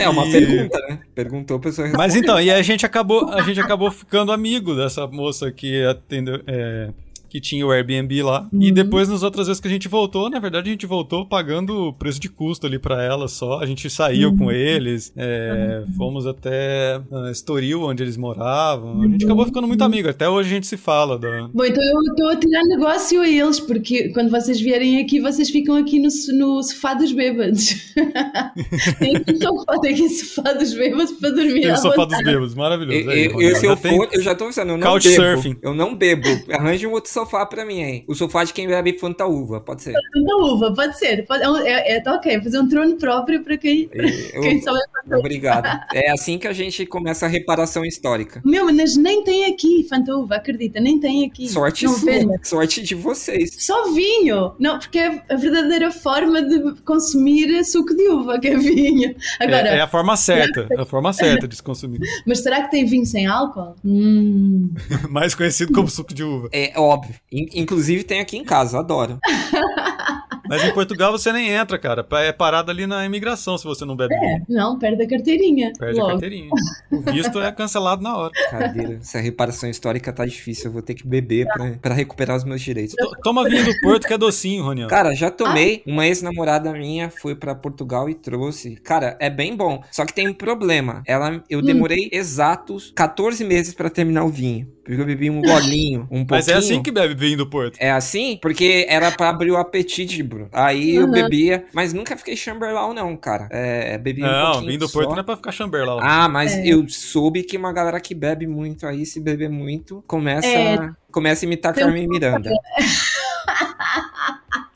[0.00, 0.98] É uma E- pergunta, né?
[1.14, 2.06] Perguntou, a pessoa respondeu.
[2.06, 6.40] Mas então, e a gente acabou, a gente acabou ficando amigo dessa moça que atendeu,
[6.46, 6.88] é,
[7.32, 8.46] que tinha o Airbnb lá.
[8.52, 8.74] E Uhum.
[8.74, 11.92] depois, nas outras vezes que a gente voltou, na verdade, a gente voltou pagando o
[11.94, 13.58] preço de custo ali pra ela só.
[13.60, 14.36] A gente saiu Uhum.
[14.36, 19.00] com eles, é, fomos até ah, Estoril, onde eles moravam.
[19.00, 20.10] A gente acabou ficando muito amigo.
[20.10, 21.18] Até hoje a gente se fala.
[21.18, 21.48] Da...
[21.54, 25.48] Bom, então eu estou a tirar negócio a eles, porque quando vocês vierem aqui, vocês
[25.48, 27.92] ficam aqui no, so- no sofá dos bêbados.
[28.98, 31.62] tem aqui sofá, tem aqui sofá dos bêbados para dormir.
[31.62, 32.98] Tem o sofá dos bêbados, maravilhoso.
[32.98, 35.54] Eu, Aí, eu, eu, eu já tem- for, eu já tô avisando, eu não Couchsurfing.
[35.54, 35.60] bebo.
[35.62, 36.28] Eu não bebo.
[36.52, 38.04] Arranje um outro sofá pra mim aí.
[38.06, 39.92] O sofá de quem bebe Fanta Uva, pode ser.
[39.92, 41.24] Da uva, pode ser.
[41.26, 44.70] Pode, é, é, é, tá ok, fazer um trono próprio para quem, Eu- quem só
[44.76, 45.62] é Obrigado.
[45.94, 48.40] É assim que a gente começa a reparação histórica.
[48.44, 51.48] Meu, mas nem tem aqui Fanta Uva, acredita, nem tem aqui.
[51.48, 52.48] Sorte não sua, vende.
[52.48, 53.56] sorte de vocês.
[53.58, 54.52] Só vinho!
[54.58, 59.14] Não, porque é a verdadeira forma de consumir suco de uva, que é vinho.
[59.40, 62.00] Agora, É, é a forma certa, é a forma certa de se consumir.
[62.26, 63.74] mas será que tem vinho sem álcool?
[63.84, 64.70] Hum.
[65.10, 66.48] Mais conhecido como suco de uva.
[66.52, 67.11] É óbvio.
[67.30, 69.18] In- inclusive tem aqui em casa, adoro.
[70.48, 72.06] Mas em Portugal você nem entra, cara.
[72.24, 74.44] É parado ali na imigração se você não bebe vinho.
[74.48, 75.72] Não, perde a carteirinha.
[75.78, 76.12] Perde a logo.
[76.12, 76.50] carteirinha.
[76.90, 78.32] O visto é cancelado na hora.
[78.50, 78.94] Cadeira.
[79.00, 80.66] Essa reparação histórica tá difícil.
[80.66, 82.94] Eu vou ter que beber pra, pra recuperar os meus direitos.
[82.96, 84.88] To- Toma vinho do Porto que é docinho, Roniel.
[84.88, 85.82] Cara, já tomei.
[85.86, 88.76] Uma ex-namorada minha foi pra Portugal e trouxe.
[88.76, 89.82] Cara, é bem bom.
[89.90, 91.02] Só que tem um problema.
[91.06, 94.68] Ela, eu demorei exatos 14 meses pra terminar o vinho.
[94.84, 96.26] Porque eu bebi um golinho, um pouquinho.
[96.30, 97.76] Mas é assim que bebe vinho do Porto.
[97.78, 98.38] É assim?
[98.42, 100.48] Porque era pra abrir o apetite, bro.
[100.52, 101.10] Aí eu Uhum.
[101.12, 103.46] bebia, mas nunca fiquei chamberlain, não, cara.
[103.52, 104.98] É, bebi um Não, pouquinho vinho do só.
[104.98, 106.00] Porto não é pra ficar chamberlain.
[106.02, 106.66] Ah, mas É.
[106.66, 110.90] eu soube que uma galera que bebe muito aí, se beber muito, começa, É.
[111.12, 112.50] começa a imitar Carmen Miranda.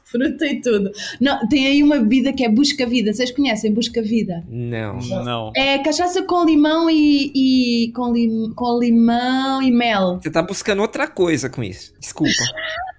[0.08, 0.90] Fruta e tudo.
[1.20, 3.12] Não, tem aí uma bebida que é Busca-Vida.
[3.12, 4.44] Vocês conhecem Busca-Vida?
[4.48, 4.98] Não.
[5.00, 5.52] Não.
[5.56, 10.20] É cachaça com limão e, e- com, lim, com limão e mel.
[10.22, 11.92] Você tá buscando outra coisa com isso.
[11.98, 12.30] Desculpa.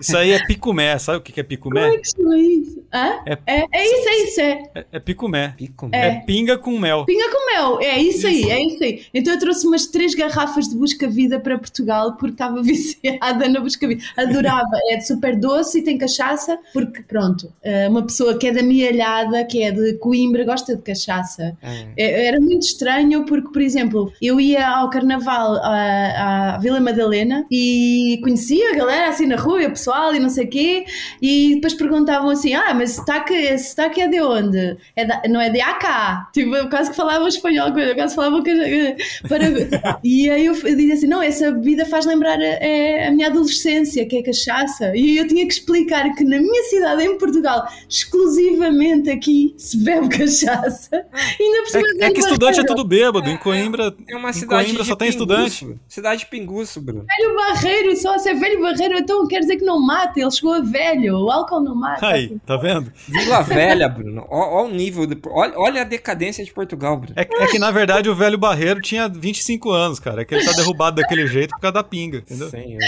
[0.00, 0.98] Isso aí é picumé.
[0.98, 1.88] Sabe o que é Como picumé?
[1.88, 2.82] é que chama isso?
[2.92, 4.62] É- É, é isso, é isso, é.
[4.74, 5.54] É, é picumé.
[5.56, 6.08] Pico É.
[6.08, 6.14] É.
[6.26, 7.04] pinga com mel.
[7.06, 9.02] Pinga com mel, é isso aí, é isso aí.
[9.14, 14.02] Então eu trouxe umas três garrafas de Busca-Vida para Portugal porque estava viciada na Busca-Vida.
[14.16, 18.52] Adorava, é de super doce e tem cachaça, porque pronto, eh, uma pessoa que é
[18.52, 21.56] da Mialhada, que é de Coimbra, gosta de cachaça.
[21.62, 21.86] É.
[21.96, 27.46] É- Era muito estranho porque, por exemplo, eu ia ao carnaval à, à Vila Madalena
[27.50, 30.84] e conhecia a galera assim na rua, o pessoal e não sei o quê,
[31.20, 34.76] e depois perguntavam assim: Ah, mas sotaque, esse sotaque é de onde?
[34.96, 36.30] É da- não é de AK?
[36.32, 38.96] Tipo, eu quase que falava espanhol, eu quase falava que-
[39.28, 39.42] para...
[40.04, 44.06] E aí eu dizia assim: Não, essa bebida faz lembrar a, a- a minha adolescência,
[44.06, 44.92] que é cachaça.
[44.96, 50.08] E eu tinha que explicar que na minha cidade, em Portugal, exclusivamente aqui se bebe
[50.08, 51.04] cachaça.
[51.38, 53.28] E ainda É, é que estudante é tudo bêbado.
[53.28, 55.76] Em Coimbra, É uma em cidade Coimbra de só tem estudante.
[55.88, 57.04] Cidade de Pinguço, Bruno.
[57.18, 60.54] Velho barreiro, só se é velho barreiro, então quer dizer que não mata, ele chegou
[60.54, 62.06] a velho, o álcool não mata.
[62.06, 62.90] Aí, tá vendo?
[63.06, 64.26] Vila Velha, Bruno.
[64.28, 65.06] Ó o nível.
[65.06, 65.18] De...
[65.28, 67.14] Olha, olha a decadência de Portugal, Bruno.
[67.16, 70.22] É, é que na verdade o velho barreiro tinha 25 anos, cara.
[70.22, 72.48] É que ele tá derrubado daquele jeito por causa da pinga, entendeu?
[72.48, 72.80] Senhor.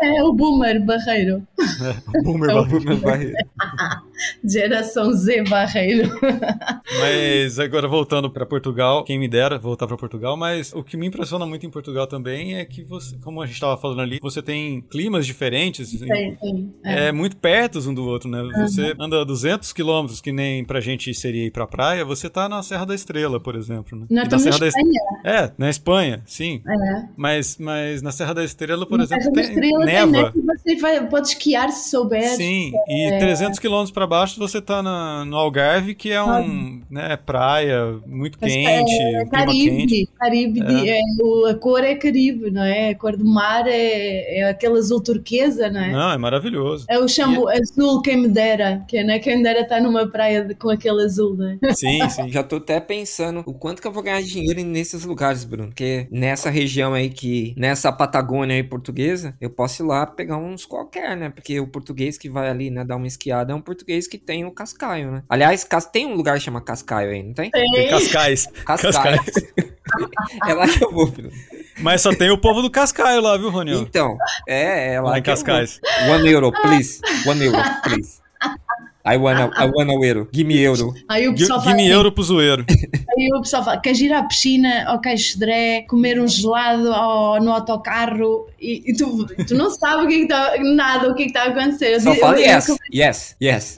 [0.00, 1.46] É o boomer barreiro.
[2.14, 2.80] O boomer É o barreiro.
[2.80, 3.34] Bruno Barreiro.
[4.44, 6.10] Geração Z Barreiro.
[7.00, 11.06] Mas agora voltando para Portugal, quem me dera voltar para Portugal, mas o que me
[11.06, 14.40] impressiona muito em Portugal também é que você, como a gente estava falando ali, você
[14.40, 15.55] tem climas diferentes.
[15.64, 17.08] Assim, Sim, sim, é.
[17.08, 18.42] É muito perto um do outro, né?
[18.66, 22.62] Você anda 200 quilômetros, que nem pra gente seria ir pra praia, você tá na
[22.62, 23.98] Serra da Estrela, por exemplo.
[23.98, 24.06] Né?
[24.10, 25.00] Nós na Serra da Espanha.
[25.24, 26.62] É, na Espanha, sim.
[26.66, 27.04] É.
[27.16, 30.10] Mas, mas na Serra da Estrela, por Na exemplo, Serra da tem Estrela tem neva.
[30.34, 32.28] neve, você vai, pode esquiar se souber.
[32.36, 33.18] Sim, e É.
[33.18, 38.38] 300 quilômetros pra baixo você tá na, no Algarve, que é um, né, praia muito
[38.40, 40.08] Mas quente, é Caribe, quente.
[40.18, 42.90] Caribe é, o- a cor é Caribe, não é?
[42.90, 45.92] A cor do mar é, é aquele azul turquesa, não é?
[45.92, 46.86] Não, é maravilhoso.
[46.88, 49.18] É o chamo azul quem me dera, que é, né?
[49.18, 51.74] Quem me dera estar numa praia de- com aquele azul, não é?
[51.74, 52.30] Sim, sim.
[52.30, 55.68] Já tô até pensando o quanto que eu vou ganhar dinheiro nesses lugares, Bruno.
[55.68, 57.54] Porque nessa região aí que.
[57.56, 61.30] Nessa Patagônia aí portuguesa, eu posso ir lá pegar uns qualquer, né?
[61.30, 64.44] Porque o português que vai ali, né, dar uma esquiada é um português que tem
[64.44, 65.22] o cascaio, né?
[65.28, 67.50] Aliás, Cas- tem um lugar que chama Cascaio aí, não tem?
[67.50, 68.46] Tem Cascais.
[68.64, 69.20] Cascaio.
[70.48, 71.30] é lá que eu vou, Bruno.
[71.78, 73.80] Mas só tem o povo do Cascaio lá, viu, Roniel?
[73.80, 74.16] Então,
[74.48, 75.34] é, é lá, Lá em que eu.
[75.34, 75.80] Cascais.
[76.10, 77.00] One euro, please.
[77.26, 78.20] One euro, please.
[79.08, 80.28] I wanna, I wanna euro.
[80.32, 80.92] Give me euro.
[81.08, 82.64] Aí o pessoal fala Guime assim, euro pro zoeiro.
[82.68, 87.52] aí o pessoal fala, queres ir à piscina, ao Caixodré, comer um gelado ao- no
[87.52, 91.46] autocarro e, e tu, tu não sabes o que está, nada o que está a
[91.50, 92.00] acontecer.
[92.00, 93.76] Só fala eu- yes, yes, yes.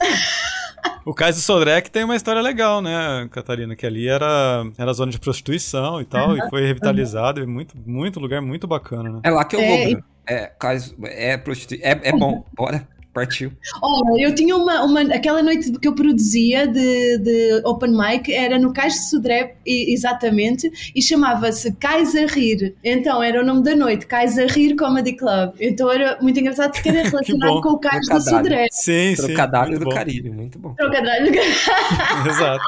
[1.05, 3.75] O Cais do Sodré tem uma história legal, né, Catarina?
[3.75, 7.41] Que ali era, era zona de prostituição e tal, e foi revitalizado.
[7.41, 9.19] É muito, muito lugar muito bacana, né?
[9.23, 10.03] É lá que eu É, vou, Bruno.
[10.27, 11.75] É, caso, é, prostitu...
[11.81, 12.87] é, é bom, bora.
[13.19, 13.51] Partiu.
[13.81, 18.57] Olha, eu tinha uma, uma aquela noite que eu produzia de, de open mic era
[18.57, 22.75] no Cais de Sodré, exatamente, e chamava-se Cais a Rir.
[22.83, 25.53] Então era o nome da noite, Cais a Rir Comedy Club.
[25.59, 28.37] Então era muito engraçado porque era relacionado com o Cais de Trocadilho.
[28.37, 28.67] Sodré.
[28.71, 29.33] Sim, sim.
[29.33, 29.91] Trocadilho muito do bom.
[29.95, 30.73] Caribe, muito bom.
[30.75, 31.31] Trocadilho.
[32.29, 32.63] Exato.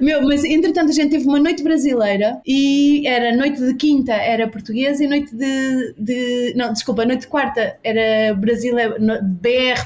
[0.00, 4.48] Meu, mas entretanto a gente teve uma noite brasileira e era noite de quinta era
[4.48, 9.22] portuguesa e noite de, de não, desculpa, noite de quarta era brasileira, no-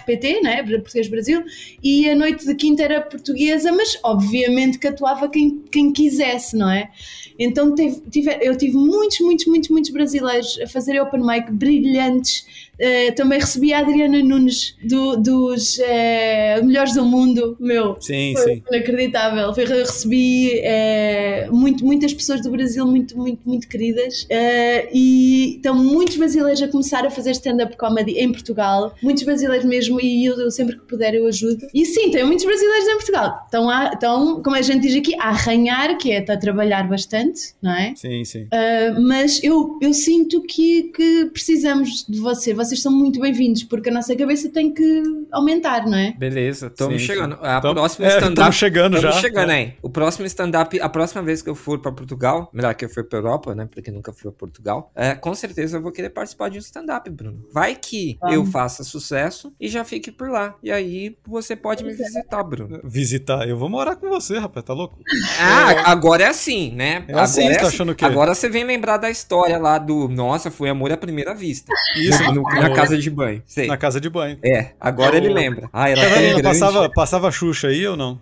[0.07, 0.63] BRPT, né?
[0.63, 1.43] Português Brasil,
[1.83, 6.71] e a noite de quinta era portuguesa, mas obviamente que atuava quem, quem quisesse, não
[6.71, 6.91] é?
[7.39, 12.47] Então teve, tive- eu tive muitos, muitos, muitos, muitos brasileiros a fazer open mic brilhantes.
[12.79, 17.97] Eh, também recebi a Adriana Nunes do- dos eh, Melhores do Mundo, meu.
[18.01, 18.63] Sim, Foi sim.
[18.71, 19.55] inacreditável.
[19.55, 24.27] Foi- Eu recebi eh, muito, muitas pessoas do Brasil muito, muito, muito queridas
[24.93, 28.95] e estão muitos brasileiros a começar a fazer stand-up comedy em Portugal.
[29.03, 31.67] Muitos brasileiros mesmo e eu, eu sempre que puder eu ajudo.
[31.75, 33.41] E sim, tem muitos brasileiros em Portugal.
[33.45, 37.55] Estão, a, estão como a gente diz aqui, a arranhar, que é a trabalhar bastante,
[37.63, 37.93] não é?
[37.97, 38.43] Sim, sim.
[38.45, 42.53] Uh, mas eu, eu sinto que, que precisamos de você.
[42.67, 46.13] Vocês são muito bem-vindos, porque a nossa cabeça tem que aumentar, não é?
[46.19, 47.39] Beleza, estamos chegando.
[47.41, 48.53] A Tamo- próxima é, stand-up.
[48.53, 49.21] chegando tamo já.
[49.21, 49.61] chegando, É.
[49.61, 49.77] hein?
[49.81, 53.05] O próximo stand-up, a próxima vez que eu for pra Portugal, melhor que eu for
[53.05, 53.69] pra Europa, né?
[53.73, 57.09] Porque nunca fui pra Portugal, é, com certeza eu vou querer participar de um stand-up,
[57.09, 57.45] Bruno.
[57.53, 58.35] Vai que Vamos.
[58.35, 60.57] eu faça sucesso e já fique por lá.
[60.61, 62.81] E aí você pode me visitar, Bruno.
[62.83, 63.49] Visitar.
[63.49, 64.99] Eu vou morar com você, rapaz, tá louco?
[65.41, 67.05] Ah, agora é assim, né?
[67.07, 68.05] É agora assim, você tá achando o quê?
[68.05, 71.73] Agora você vem lembrar da história lá do Nossa, foi amor à primeira vista.
[71.97, 73.43] Isso, No- na casa de banho.
[73.47, 73.67] Sei.
[73.67, 74.39] Na casa de banho.
[74.45, 75.69] É, agora ele lembra.
[75.73, 76.43] Ah, tão Catarina, grande.
[76.43, 78.21] passava, passava Xuxa aí ou não?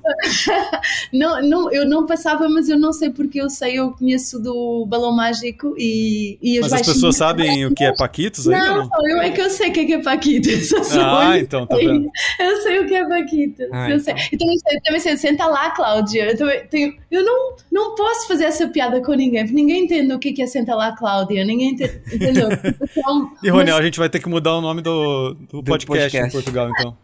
[1.12, 4.84] Não, não, eu não passava, mas eu não sei porque eu sei, eu conheço do
[4.86, 8.88] Balão Mágico e, e os Mas as pessoas sabem o que é Paquitos Não, não?
[8.88, 12.08] só eu é que eu sei o que é, é sou Ah, então, tá vendo?
[12.38, 13.68] Eu sei o que é Paquita.
[13.72, 14.14] Ah, eu sei.
[14.32, 16.30] E também sei, também sei, senta lá, Cláudia.
[16.30, 20.12] Eu, também tenho, eu não, não posso fazer essa piada com ninguém, porque ninguém entende
[20.12, 21.44] o que é é senta lá, Cláudia.
[21.44, 22.00] Ninguém entende.
[22.12, 22.48] Entendeu?
[22.96, 26.28] Então, E Roniel, a gente vai ter que mudar o nome do, do, podcast, podcast.
[26.28, 26.96] em Portugal, então.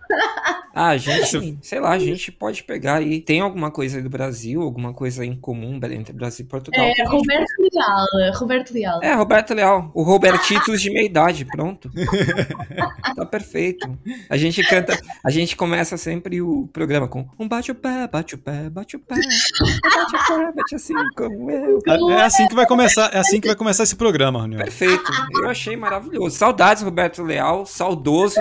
[0.72, 3.20] Ah, gente, sei lá, a gente pode pegar aí.
[3.20, 6.84] Tem alguma coisa aí do Brasil, alguma coisa em comum entre Brasil e Portugal?
[6.84, 8.06] é que Roberto Leal.
[8.34, 9.00] Roberto Leal.
[9.02, 9.90] É, Roberto Leal.
[9.92, 11.90] O Robertitos de meia idade, pronto.
[13.16, 13.98] tá perfeito.
[14.28, 18.36] A gente canta, a gente começa sempre o programa com um bate o pé, bate
[18.36, 19.16] o pé, bate o pé.
[19.16, 21.80] Bate o pé, bate assim como eu.
[22.10, 24.62] É assim que vai começar, é assim que vai começar esse programa, Roniel.
[24.62, 25.10] Perfeito.
[25.42, 26.36] Eu achei maravilhoso.
[26.36, 28.36] Saudades, Roberto Leal, saudoso.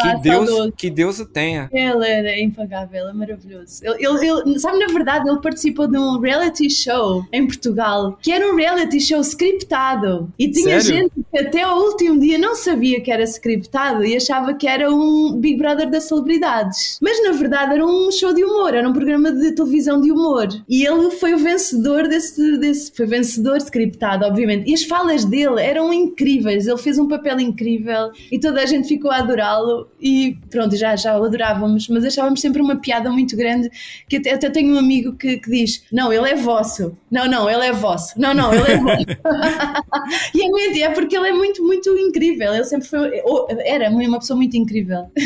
[0.00, 0.72] Que Ah, Deus, saudoso.
[0.76, 1.68] que Deus tenha.
[1.72, 3.80] Ele era impagável, é maravilhoso.
[3.84, 8.30] Ele, ele- ele- sabe, na verdade, ele participou de um reality show em Portugal, que
[8.32, 10.32] era um reality show scriptado.
[10.38, 11.02] E tinha Sério?
[11.02, 14.90] gente que até ao último dia não sabia que era scriptado e achava que era
[14.92, 16.98] um Big Brother das celebridades.
[17.00, 20.48] Mas na verdade era um show de humor, era um programa de televisão de humor.
[20.68, 24.68] E ele foi o vencedor desse, desse foi vencedor scriptado, obviamente.
[24.70, 28.88] E as falas dele eram incríveis, ele fez um papel incrível e toda a gente
[28.88, 29.88] ficou a adorá-lo.
[30.00, 31.50] E pronto, já, já o adorava.
[31.60, 33.70] achávamos, mas achávamos sempre uma piada muito grande.
[34.08, 36.96] Que até, até tenho um amigo que, que diz: Não, ele é vosso.
[37.10, 38.18] Não, não, ele é vosso.
[38.18, 39.04] Não, não, ele é vosso.
[40.34, 42.54] e é é porque ele é muito, muito incrível.
[42.54, 43.22] Ele sempre foi,
[43.64, 45.10] era uma pessoa muito incrível.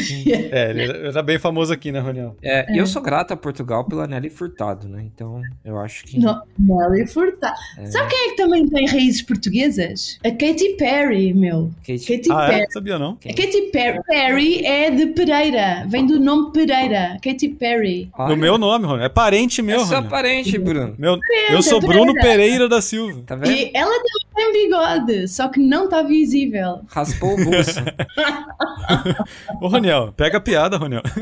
[0.55, 2.35] É, ele era bem famoso aqui na reunião.
[2.43, 5.05] É, Eu sou grato a Portugal pela Nelly Furtado, né?
[5.15, 6.19] Então eu acho que.
[6.19, 7.57] Não, Nelly Furtado.
[7.87, 10.19] Sabe quem é que também tem raízes portuguesas?
[10.25, 11.71] A Katy Perry, meu.
[11.87, 12.63] Kate- Katy Ah, Perry.
[12.63, 12.71] é?
[12.71, 13.19] Sabia não?
[13.25, 17.19] A Katy Perry, Perry é de Pereira, vem do nome Pereira.
[17.23, 18.11] Katy Perry.
[18.17, 19.05] Olha, No meu nome, Rony.
[19.05, 20.09] É parente meu, É Rony.
[20.09, 20.95] parente, Bruno.
[20.99, 21.19] Meu,
[21.51, 23.23] eu sou Bruno Pereira da Silva.
[23.27, 23.51] Tá vendo?
[23.53, 23.95] E ela
[24.35, 26.81] tem bigode, só que não está visível.
[26.89, 27.81] Raspou o bolso.
[29.61, 31.03] Ô, Roniel, pega a piada, Roniel.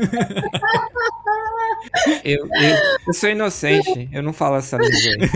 [2.23, 4.09] eu, eu, eu sou inocente.
[4.11, 5.29] Eu não falo essa língua aí.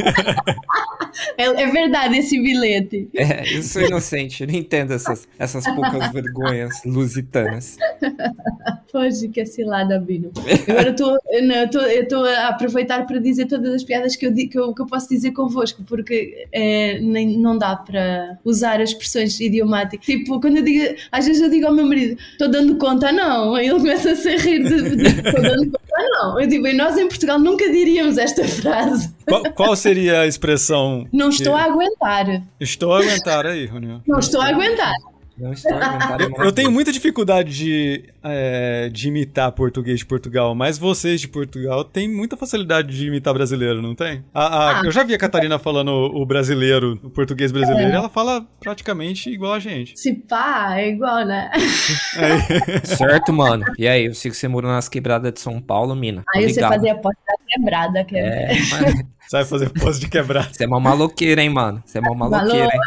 [1.38, 3.10] É, é verdade esse bilhete.
[3.16, 4.44] É, eu sou inocente.
[4.44, 7.78] Eu não entendo essas, essas poucas vergonhas lusitanas.
[8.98, 10.32] Foge que é cilada, Bino.
[10.68, 14.82] Agora eu estou- a aproveitar para dizer todas as piadas que eu, que eu, que
[14.82, 20.04] eu posso dizer convosco, porque é, nem, não dá para usar as expressões idiomáticas.
[20.06, 23.54] Tipo, quando eu digo, às vezes eu digo ao meu marido, estou dando conta, não.
[23.54, 26.42] Aí ele começa a se rir estou dando conta, não.
[26.42, 29.14] Eu digo, "Bem, nós em Portugal nunca diríamos esta frase.
[29.28, 31.06] Qual, qual seria a expressão?
[31.14, 32.42] Não que- estou a aguentar.
[32.60, 34.02] Estou a aguentar aí, Roniel.
[34.08, 34.94] Não estou a aguentar.
[35.38, 40.56] Não estou aguentando Eu, eu tenho muita dificuldade de, é, de imitar português de Portugal,
[40.56, 44.24] mas vocês de Portugal têm muita facilidade de imitar brasileiro, não tem?
[44.34, 48.10] A- a- Eu já vi a Catarina falando o brasileiro, o português brasileiro, e ela
[48.10, 49.94] fala praticamente igual a gente.
[50.00, 51.52] Se pá, é igual, né?
[52.84, 53.66] Certo, mano.
[53.78, 56.24] E aí, eu sei que você morou nas quebradas de São Paulo, mina.
[56.34, 56.74] Tô Aí você ligado.
[56.74, 58.54] fazia a porta quebrada, que é.
[58.54, 60.50] É, mas Sabe fazer pose de quebrada.
[60.52, 61.84] você é uma maloqueira, hein, mano?
[61.86, 62.80] Você é uma maloqueira, hein?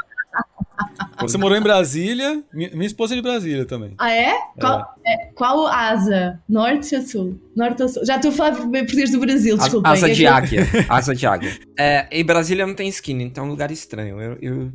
[1.21, 3.95] Você morou em Brasília, minha, esposa é de Brasília também.
[3.99, 4.35] Ah, é?
[4.59, 6.41] Qual, é, qual asa?
[6.49, 7.41] Norte ou sul?
[7.57, 8.05] Norte ou sul?
[8.05, 9.89] Já estou a falar português do Brasil, Asa- desculpa.
[9.89, 10.67] Asa é de eu- águia.
[10.89, 11.59] Asa de águia.
[11.79, 14.21] É, em Brasília não tem esquina, então é um lugar estranho.
[14.21, 14.73] Eu, eu-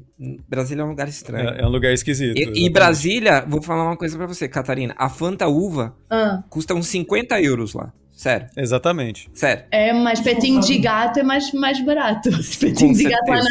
[0.47, 1.49] Brasília é um lugar estranho.
[1.49, 2.37] É, é um lugar esquisito.
[2.37, 2.69] E, e.
[2.69, 4.93] Brasília, vou falar uma coisa pra você, Catarina.
[4.97, 7.91] A Fanta Uva Ah, custa uns 50 euros lá.
[8.15, 9.29] Sério, Exatamente.
[9.33, 9.65] sério.
[9.71, 12.29] é mais petinho de gato, é mais, mais barato.
[12.59, 13.49] Petinho de gato lá na...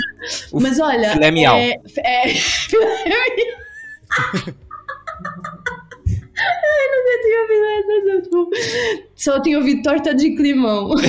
[0.54, 1.10] Mas olha.
[1.12, 1.56] filé miau.
[1.56, 2.34] É, é...
[6.44, 8.50] Ai, nunca tinha ouvido essa, tipo,
[9.14, 10.90] Só tinha ouvido torta de climão.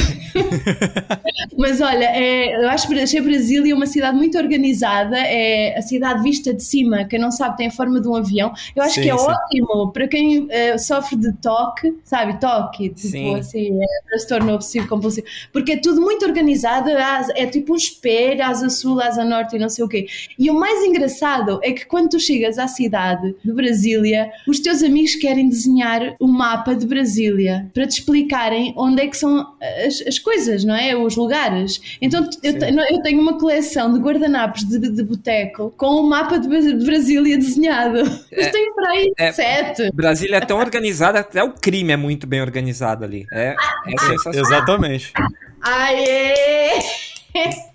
[1.57, 5.17] Mas olha, é, eu acho que achei Brasília uma cidade muito organizada.
[5.17, 8.53] É a cidade vista de cima, quem não sabe, tem a forma de um avião.
[8.75, 9.25] Eu acho Sim, que é sim.
[9.25, 12.39] ótimo para quem eh, sofre de toque, sabe?
[12.39, 13.35] Toque, tipo Sim.
[13.35, 15.25] assim, é transtorno obsessivo compulsivo.
[15.51, 19.69] Porque é tudo muito organizado, é tipo um espelho, asa sul, asa norte e não
[19.69, 20.07] sei o quê.
[20.37, 24.83] E o mais engraçado é que quando tu chegas à cidade de Brasília, os teus
[24.83, 30.01] amigos querem desenhar um mapa de Brasília para te explicarem onde é que são as,
[30.07, 30.95] as coisas, não é?
[30.95, 31.97] Os lugares.
[31.99, 36.47] Então eu, eu tenho uma coleção de guardanapos de, de boteco com o mapa de,
[36.47, 37.99] de Brasília desenhado.
[38.31, 39.91] Eu tenho para aí é- sete.
[39.91, 43.25] Brasília é tão organizada, até o crime é muito bem organizado ali.
[43.31, 43.55] É,
[43.87, 44.45] é sensacional.
[44.45, 45.11] Exatamente.
[45.61, 47.14] Aê!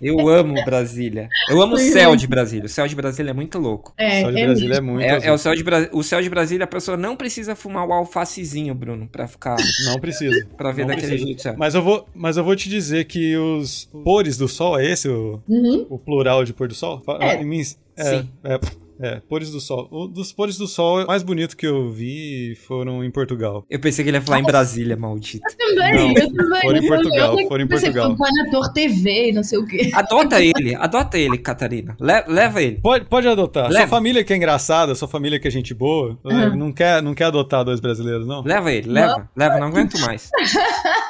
[0.01, 1.29] Eu amo Brasília.
[1.49, 2.65] Eu amo o céu de Brasília.
[2.65, 3.93] O céu de Brasília é muito louco.
[3.97, 4.89] É, Só de é Brasília mesmo.
[4.89, 5.23] é muito.
[5.25, 7.87] É, é o, céu de Bra- o céu de Brasília, a pessoa não precisa fumar
[7.87, 9.55] o alfacezinho, Bruno, pra ficar
[9.85, 10.45] Não precisa.
[10.57, 11.25] pra ver Não daquele precisa.
[11.27, 11.41] jeito.
[11.41, 11.57] sabe?
[11.59, 15.07] Mas eu, vou, mas eu vou te dizer que os pores do sol, é esse
[15.07, 15.85] o, Uhum.
[15.89, 17.01] o plural de pôr do sol?
[17.19, 17.41] É.
[17.41, 17.61] em mim-
[17.97, 18.29] é, Sim.
[18.43, 18.59] é,
[19.01, 19.87] é, pores do sol.
[19.91, 23.65] O dos pores do sol, mais bonito que eu vi foram em Portugal.
[23.69, 25.41] Eu pensei que ele ia falar em Brasília, maldito.
[25.57, 26.61] Também, Não, eu também.
[26.61, 27.47] foram em eu Portugal, também.
[27.47, 28.27] foram em Pensei que Portugal.
[28.51, 29.91] Torre TV e não sei o quê.
[29.93, 31.95] Adota ele, adota ele, Catarina.
[31.99, 32.79] Le- leva ele.
[32.81, 33.69] Pode, pode adotar.
[33.69, 33.79] Leva.
[33.79, 36.55] Sua família que é engraçada, sua família que é gente boa, Uhum.
[36.55, 38.43] não, quer, não quer adotar dois brasileiros, não?
[38.43, 40.29] Leva ele, leva, leva, não aguento mais.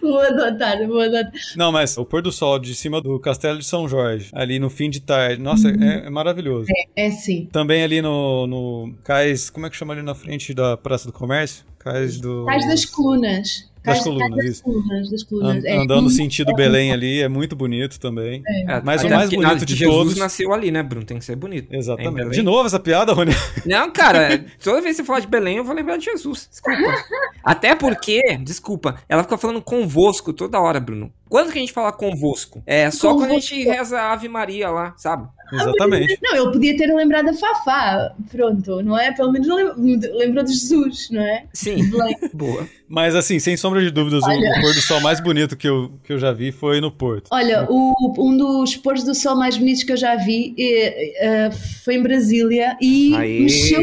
[0.00, 1.32] Vou adotar, vou adotar.
[1.56, 4.70] Não, mas o pôr do sol de cima do Castelo de São Jorge, ali no
[4.70, 5.82] fim de tarde, nossa, Uhum.
[5.82, 6.66] é, é maravilhoso.
[6.96, 7.48] É sim.
[7.52, 11.12] Também ali no, no cais, como é que chama ali na frente da Praça do
[11.12, 11.64] Comércio?
[11.78, 12.44] Cais do...
[12.46, 13.68] Cais das colunas.
[13.88, 14.62] Das colunas, das isso.
[14.62, 15.64] colunas, das colunas.
[15.64, 15.76] An- É.
[15.78, 18.42] andando no sentido Belém ali, é muito bonito também.
[18.46, 21.04] É, Mas o mais bonito de Jesus todos- nasceu ali, né, Bruno?
[21.06, 21.72] Tem que ser bonito.
[21.74, 22.30] Exatamente.
[22.30, 23.32] De novo essa piada, Rony?
[23.66, 26.48] Não, cara, toda vez que você falar de Belém, eu vou lembrar de Jesus.
[26.50, 26.78] Desculpa.
[27.42, 31.10] Até porque, desculpa, ela fica falando convosco toda hora, Bruno.
[31.28, 32.62] Quando que a gente fala convosco?
[32.66, 35.28] É só quando a gente reza a Ave Maria lá, sabe?
[35.52, 36.18] Exatamente.
[36.22, 38.12] Não, ele podia ter lembrado da Fafá.
[38.30, 39.12] Pronto, não é?
[39.12, 41.44] Pelo menos lem- lembrou de Jesus, não é?
[41.54, 41.78] Sim.
[42.34, 42.68] Boa.
[42.86, 45.92] Mas assim, sem sombra de dúvidas, o, o pôr do sol mais bonito que eu,
[46.04, 47.28] que eu já vi foi no Porto.
[47.30, 51.12] Olha, o- um dos pôres do sol mais bonitos que eu já vi eh,
[51.46, 51.50] eh,
[51.84, 53.40] foi em Brasília e Aí.
[53.42, 53.80] mexeu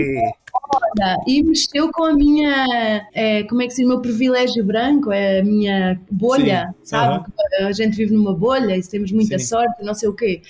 [0.61, 1.17] foda.
[1.27, 5.11] E mexeu com a minha, é, como é que se diz, o meu privilégio branco,
[5.11, 6.89] é a minha bolha, Sim.
[6.89, 7.25] sabe?
[7.59, 9.45] A gente vive numa bolha e temos muita Sim.
[9.45, 10.41] sorte, não sei o quê.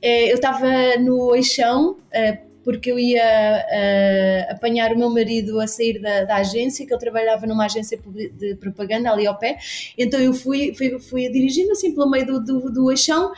[0.00, 0.68] É, eu estava
[0.98, 3.22] no Eixão, é, porque eu ia
[3.70, 7.98] eh, apanhar o meu marido a sair da, da agência, que ele trabalhava numa agência
[8.38, 9.58] de propaganda ali ao pé.
[9.98, 13.32] Então eu fui, fui, fui dirigindo assim pelo meio do, do, do eixão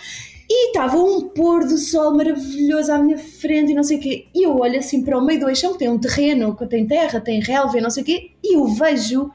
[0.49, 4.27] e estava um pôr do sol maravilhoso à minha frente e não sei o quê.
[4.35, 6.87] E eu olho assim para o meio do eixão, que tem um terreno, que tem
[6.87, 9.31] terra, tem relva e não sei o quê, e eu vejo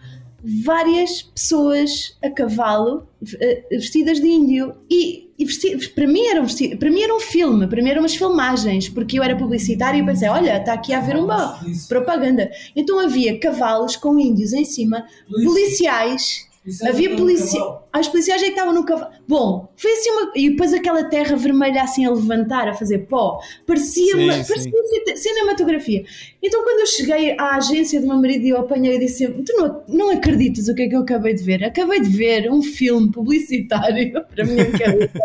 [0.64, 3.07] várias pessoas a cavalo
[3.41, 4.73] eh, vestidas de índio.
[4.90, 7.90] E, e vesti- para mim era um vesti- para mim era um filme para mim
[7.90, 11.60] eram umas filmagens porque eu era publicitária e pensei olha está aqui a haver uma
[11.90, 12.49] propaganda.
[12.76, 15.06] Então havia cavalos com índios em cima
[15.44, 16.48] policiais
[16.88, 17.80] Havia policiais.
[17.91, 19.12] As policiais é que estavam no cavalo.
[19.28, 20.32] Bom, foi assim uma.
[20.36, 23.40] E depois aquela terra vermelha assim a levantar, a fazer pó.
[23.66, 24.54] Parecia, Sim, uma- sim.
[24.54, 26.04] parecia cine- cinematografia.
[26.41, 29.54] Então, quando eu cheguei à agência do meu marido e eu apanhei e disse: Tu
[29.58, 31.64] não, não acreditas o que é que eu acabei de ver?
[31.64, 35.20] Acabei de ver um filme publicitário para a minha cabeça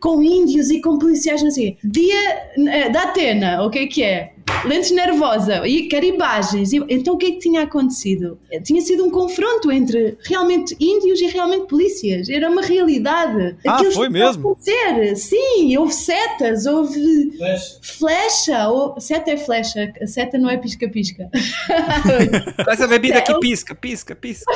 [0.00, 1.76] com índios e com policiais, não sei.
[1.84, 4.32] Dia eh, da Atena, o que é que é?
[4.64, 6.72] Lentes nervosa e caribagens.
[6.72, 8.38] Então o que é que tinha acontecido?
[8.62, 12.28] Tinha sido um confronto entre realmente índios e realmente polícias.
[12.28, 13.56] Era uma realidade.
[13.66, 14.50] Ah, Aquilo foi mesmo?
[14.52, 15.16] acontecer.
[15.16, 17.32] Sim, houve setas, houve
[17.82, 18.68] flecha.
[18.68, 21.28] ou- Seta é flecha, a seta não é pisca-pisca.
[22.68, 24.50] Essa bebida que pisca, pisca, pisca.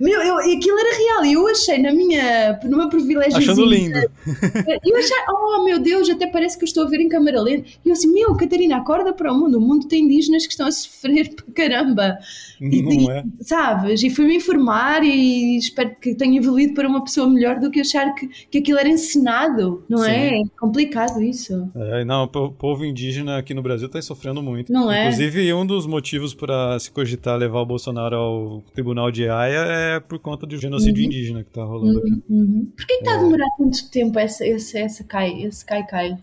[0.00, 3.36] Meu, eu, aquilo era real e eu achei na minha, no meu privilégio.
[3.38, 3.98] Achando lindo.
[4.84, 7.68] Eu achei, oh meu Deus, até parece que eu estou a ver em câmera lenta.
[7.84, 9.58] E eu assim, meu, Catarina, acorda para o mundo.
[9.58, 12.18] O mundo tem indígenas que estão a sofrer para caramba.
[12.60, 13.24] E, Não é?
[13.40, 14.02] Sabes?
[14.02, 18.14] E fui-me informar e espero que tenha evoluído para uma pessoa melhor do que achar
[18.14, 19.84] que, que aquilo era encenado.
[19.88, 20.40] Não é?
[20.40, 21.68] É complicado isso.
[21.74, 24.72] É, não, o po- povo indígena aqui no Brasil está sofrendo muito.
[24.72, 25.04] Não é?
[25.06, 30.00] Inclusive, um dos motivos para se cogitar levar o Bolsonaro ao tribunal de Haia é
[30.00, 31.06] por conta do genocídio Uhum.
[31.06, 32.22] indígena que tá rolando aqui.
[32.28, 32.72] Uhum.
[32.76, 32.96] Por que É.
[32.98, 36.16] está a demorar tanto tempo essa, essa, essa cai, esse cai-cai?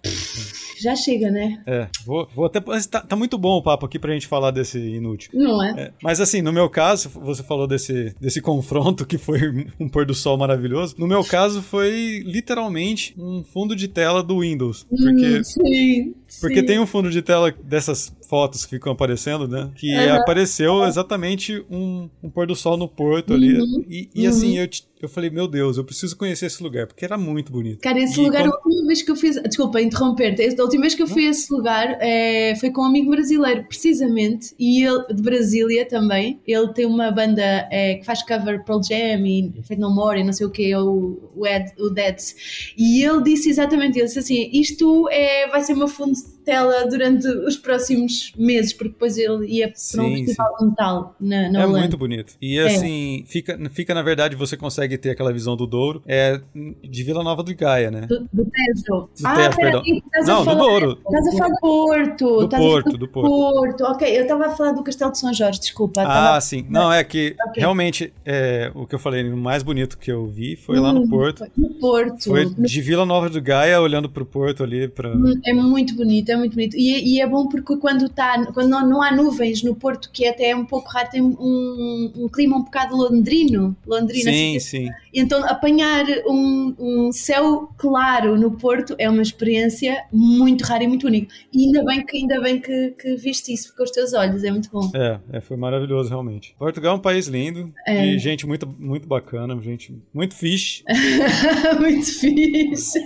[0.82, 1.62] Já chega, né?
[1.68, 2.60] É, vou, vou até.
[2.90, 5.30] Tá, tá muito bom o papo aqui pra gente falar desse inútil.
[5.32, 5.70] Não é?
[5.80, 10.08] É, mas assim, no meu caso, você falou desse, desse confronto que foi um pôr
[10.08, 10.96] do sol maravilhoso.
[10.98, 14.84] No meu caso, foi literalmente um fundo de tela do Windows.
[14.90, 16.66] Porque, Hum, sim, porque sim.
[16.66, 19.70] tem um fundo de tela dessas fotos que ficam aparecendo, né?
[19.76, 20.18] Que Aham.
[20.20, 23.60] apareceu exatamente um, um pôr do sol no porto ali.
[23.60, 26.88] Uhum, E, e assim, eu, te- eu falei, meu Deus, eu preciso conhecer esse lugar,
[26.88, 27.80] porque era muito bonito.
[27.82, 29.42] Cara, esse E lugar, quando- a última vez que eu fiz.
[29.44, 30.42] Desculpa interromper-te.
[30.60, 33.66] A última vez que eu fui a esse lugar eh, foi com um amigo brasileiro,
[33.66, 34.56] precisamente.
[34.58, 36.40] E ele, de Brasília também.
[36.48, 40.24] Ele tem uma banda eh, que faz cover Pearl Jam e Fate No More e
[40.24, 42.74] não sei o que, o, o, Ed, o Deads.
[42.78, 46.14] E ele disse exatamente isso: assim, isto é, vai ser uma fundo
[46.44, 51.16] tela durante os próximos meses, porque depois ele ia para um Sim, festival de metal
[51.20, 51.80] na, na é Holanda.
[51.80, 52.34] muito bonito.
[52.42, 52.66] E É.
[52.68, 56.40] assim, fica, fica na verdade, você consegue ter aquela visão do Douro, é
[56.84, 58.02] de Vila Nova do Gaia, né?
[58.02, 58.84] Do, do Tejo.
[58.88, 59.82] Do ah, Tejo, perdão.
[59.82, 61.00] peraí, estás a Não, do falar- Douro.
[61.06, 62.48] Estás a falar do Porto.
[62.48, 63.30] Do Porto, do Porto.
[63.30, 63.84] Porto.
[63.86, 66.02] Ok, eu estava a falar do Castelo de São Jorge, desculpa.
[66.06, 66.66] Ah, sim.
[66.70, 67.54] Não, é que Ok.
[67.62, 71.02] realmente é, o que eu falei, o mais bonito que eu vi foi lá Hum,
[71.02, 71.40] no Porto.
[71.40, 72.24] foi No Porto.
[72.26, 75.12] Foi de Vila Nova do Gaia olhando pro Porto ali pra.
[75.46, 76.76] É muito bonito, é muito bonito.
[76.76, 80.28] E, e é bom porque quando, tá, quando não, não há nuvens no Porto, que
[80.28, 83.76] até é um pouco raro, tem um, um clima um bocado londrino.
[83.86, 84.90] londrino Sim, assim, sim.
[85.14, 91.08] Então, apanhar um, um céu claro no Porto é uma experiência muito rara e muito
[91.08, 91.34] única.
[91.54, 94.52] E ainda bem que, ainda bem que, que viste isso com os teus olhos, é
[94.52, 94.90] muito bom.
[94.96, 96.56] É, é, foi maravilhoso, realmente.
[96.58, 98.02] Portugal é um país lindo, É.
[98.02, 100.84] de gente muito, muito bacana, gente muito fixe,
[101.80, 103.04] muito fixe.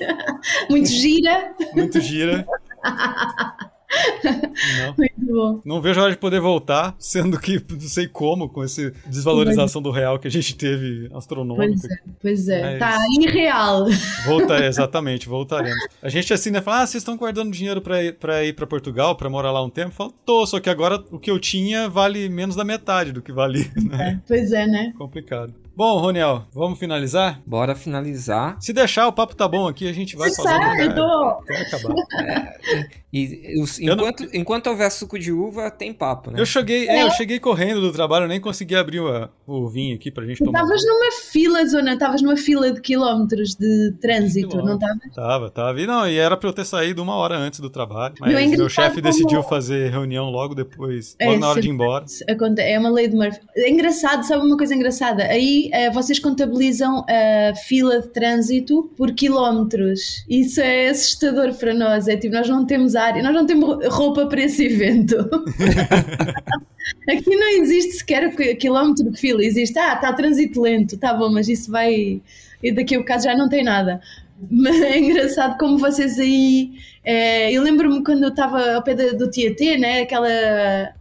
[0.70, 1.56] Muito gira.
[1.74, 2.46] muito gira.
[4.80, 4.96] Não.
[4.98, 5.62] Muito bom.
[5.64, 9.82] Não vejo a hora de poder voltar, sendo que não sei como, com essa desvalorização
[9.82, 11.66] do real que a gente teve astronômica.
[11.66, 12.62] Pois é, pois é.
[12.62, 13.86] Mas- Tá irreal.
[14.26, 15.78] Voltar, exatamente, voltaremos.
[16.02, 18.68] A gente assim, né, fala, ah, vocês estão guardando dinheiro pra ir pra, ir pra
[18.68, 19.92] Portugal, pra morar lá um tempo?
[19.92, 23.32] Fala, tô, só que agora o que eu tinha vale menos da metade do que
[23.32, 24.22] valia, né?
[24.28, 24.94] Pois é, né?
[24.98, 25.54] Complicado.
[25.76, 27.42] Bom, Roniel, vamos finalizar?
[27.46, 28.56] Bora finalizar.
[28.62, 31.28] Se deixar, o papo tá bom aqui, a gente vai falando até- tô.
[31.30, 31.96] até acabar.
[33.16, 36.40] E os- Eu não- enquanto, enquanto houver suco de uva, tem papo, né?
[36.42, 39.96] Eu cheguei, é, eu cheguei correndo do trabalho, eu nem consegui abrir o, o vinho
[39.96, 40.60] aqui pra gente tomar.
[40.60, 44.98] estavas numa fila, Zona, estavas numa fila de quilómetros de trânsito, não estavas?
[45.16, 45.80] Tava, tava.
[45.82, 48.16] E não, e era pra eu ter saído uma hora antes do trabalho.
[48.20, 51.62] Mas Meu, é meu chefe como- decidiu fazer reunião logo depois, É, logo na hora
[51.62, 52.06] de ir embora.
[52.60, 53.40] É uma lei de Murphy.
[53.56, 55.24] É engraçado, sabe uma coisa engraçada?
[55.24, 60.26] Aí eh, vocês contabilizam a fila de trânsito por quilómetros.
[60.30, 62.08] Isso é assustador para nós.
[62.08, 65.16] É tipo, nós não temos área, nós não temos roupa para esse evento.
[67.10, 71.32] Aqui não existe sequer o quilómetro de fila, existe, ah, está trânsito lento, tá bom,
[71.32, 72.22] mas isso vai.
[72.64, 74.00] E daqui a bocado já não tem nada.
[74.52, 76.72] Mas é engraçado como vocês aí.
[77.04, 80.02] É, eu lembro-me quando eu estava ao pé do, do Tietê, né?
[80.02, 80.28] Aquela.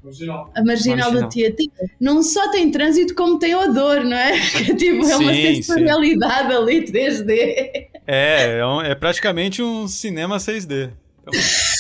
[0.03, 0.51] Marginal.
[0.55, 1.23] A marginal, Marginal.
[1.23, 1.65] do Tietê.
[1.99, 4.39] Não só tem trânsito, como tem odor, não é?
[4.65, 7.89] Que, tipo, é uma Sim, sensorialidade ali 3D.
[8.07, 10.91] É, é, um- é praticamente um cinema 6D.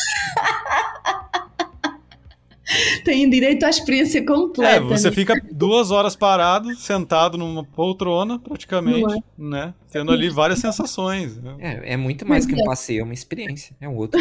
[3.05, 4.77] Tem direito à experiência completa.
[4.77, 5.15] É, você né?
[5.15, 9.75] fica duas horas parado, sentado numa poltrona, praticamente, né?
[9.91, 11.37] Tendo ali várias sensações.
[11.37, 11.55] né?
[11.59, 13.77] É, é muito mais que um passeio, é uma experiência.
[13.81, 14.21] É um outro.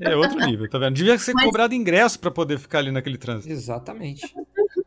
[0.00, 0.94] É outro nível, tá vendo?
[0.94, 3.52] Devia ser Mas- cobrado ingresso pra poder ficar ali naquele trânsito.
[3.52, 4.34] Exatamente.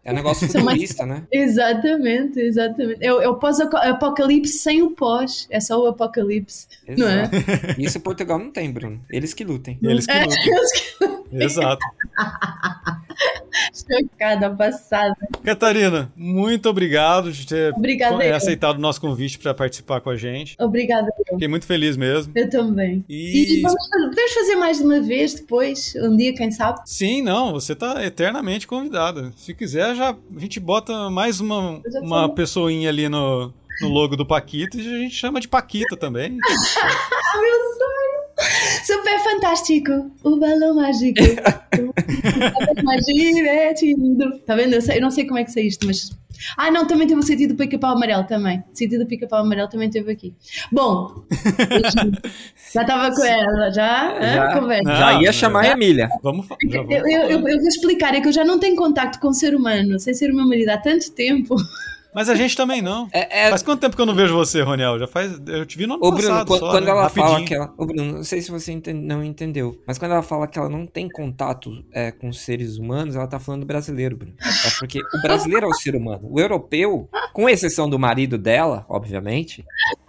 [0.06, 1.24] É um negócio futurista, né?
[1.32, 3.04] Exatamente, exatamente.
[3.04, 5.48] É, o- é o pós-apocalipse sem o pós.
[5.50, 6.68] É só o apocalipse.
[6.88, 7.24] Não é?
[7.24, 7.82] Exato.
[7.82, 9.02] Isso Portugal não tem, Bruno.
[9.10, 9.80] Eles que lutem.
[9.82, 11.26] Eles que É, lutam.
[11.34, 11.80] Exato.
[13.74, 15.16] Chocada, passada.
[15.44, 18.36] Catarina, muito obrigado de ter Obrigada, eu.
[18.36, 20.56] aceitado o nosso convite pra participar com a gente.
[20.60, 21.10] Obrigada.
[21.30, 22.32] Fiquei muito feliz mesmo.
[22.36, 23.04] Eu também.
[23.08, 26.80] E E vamos, podemos fazer mais de uma vez depois, um dia, quem sabe?
[26.86, 29.32] sim, não, você tá eternamente convidada.
[29.38, 33.52] Se quiser, já a gente bota mais uma, uma pessoinha ali no,
[33.82, 36.32] no logo do Paquito e a gente chama de Paquita também.
[36.38, 38.86] Meu sonho!
[38.86, 40.12] Super fantástico!
[40.24, 41.20] O balão mágico!
[41.80, 44.40] o balão mais divertido!
[44.46, 44.74] Tá vendo?
[44.74, 46.12] Eu, sei- eu não sei como é que sei isto, mas.
[46.58, 48.60] Ah, não, também teve o sentido do pica-pau amarelo também.
[48.60, 50.34] O sentido do pica-pau amarelo também teve aqui.
[50.72, 51.24] Bom,
[52.74, 54.20] já estava com ela, já?
[54.22, 54.60] Já.
[54.60, 54.84] Conversa.
[54.84, 56.10] Não, Já ia chamar a Emília.
[56.22, 57.52] Vamos, já vamos Eu, eu, eu, falar.
[57.52, 60.14] eu vou explicar, é que eu já não tenho contacto com o ser humano, sem
[60.14, 61.56] ser o meu marido há tanto tempo.
[62.16, 63.10] Mas a gente também não.
[63.12, 64.98] É, é- Faz quanto tempo que eu não vejo você, Roniel?
[64.98, 65.38] Já faz.
[65.46, 66.48] Eu te vi no ano Ô, Bruno, passado.
[66.48, 66.92] quando, só, quando né?
[66.92, 67.48] ela fala Rapidinho.
[67.48, 67.74] que ela.
[67.78, 70.86] Ô, Bruno, não sei se você não entendeu, mas quando ela fala que ela não
[70.86, 74.34] tem contato é, com seres humanos, ela tá falando do brasileiro, Bruno.
[74.40, 76.22] É porque o brasileiro é o ser humano.
[76.32, 79.66] O europeu, com exceção do marido dela, obviamente,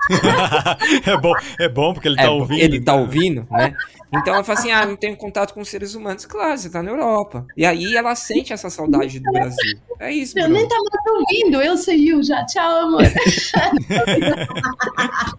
[1.06, 2.60] é, bom, é bom porque ele tá é, ouvindo.
[2.60, 3.00] ele tá então.
[3.00, 3.74] ouvindo, né?
[4.12, 6.24] Então ela fala assim: ah, não tenho contato com seres humanos.
[6.24, 7.44] Claro, você tá na Europa.
[7.56, 9.78] E aí ela sente essa saudade do Brasil.
[9.98, 10.54] É isso, Eu Bruno.
[10.54, 10.82] nem estava
[11.18, 12.44] ouvindo, ele saiu já.
[12.46, 13.02] Tchau, amor.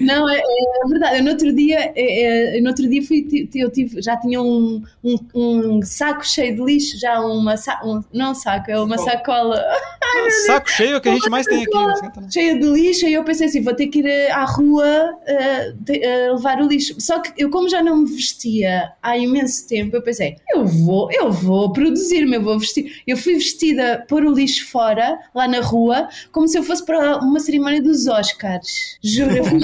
[0.00, 1.18] Não, é, é verdade.
[1.18, 4.82] Eu no outro dia, é, é, no outro dia fui, eu tive, já tinha um,
[5.02, 9.62] um, um saco cheio de lixo, já uma um, não saco, é uma sacola
[10.14, 11.74] Ah, saco cheio é o que a gente mais tem aqui.
[11.74, 12.30] não esquenta não.
[12.30, 15.72] cheia de lixo, e eu pensei assim, vou ter que ir eh, à rua eh,
[15.84, 16.94] te- eh, levar o lixo.
[17.00, 21.10] Só que eu, como já não me vestia há imenso tempo, eu pensei, eu vou,
[21.10, 23.02] eu vou produzir-me, eu vou vestir.
[23.06, 27.16] Eu fui vestida, pôr o lixo fora, lá na rua, como se eu fosse para
[27.18, 28.98] uma cerimónia dos Oscars.
[29.02, 29.63] Juro, eu fiz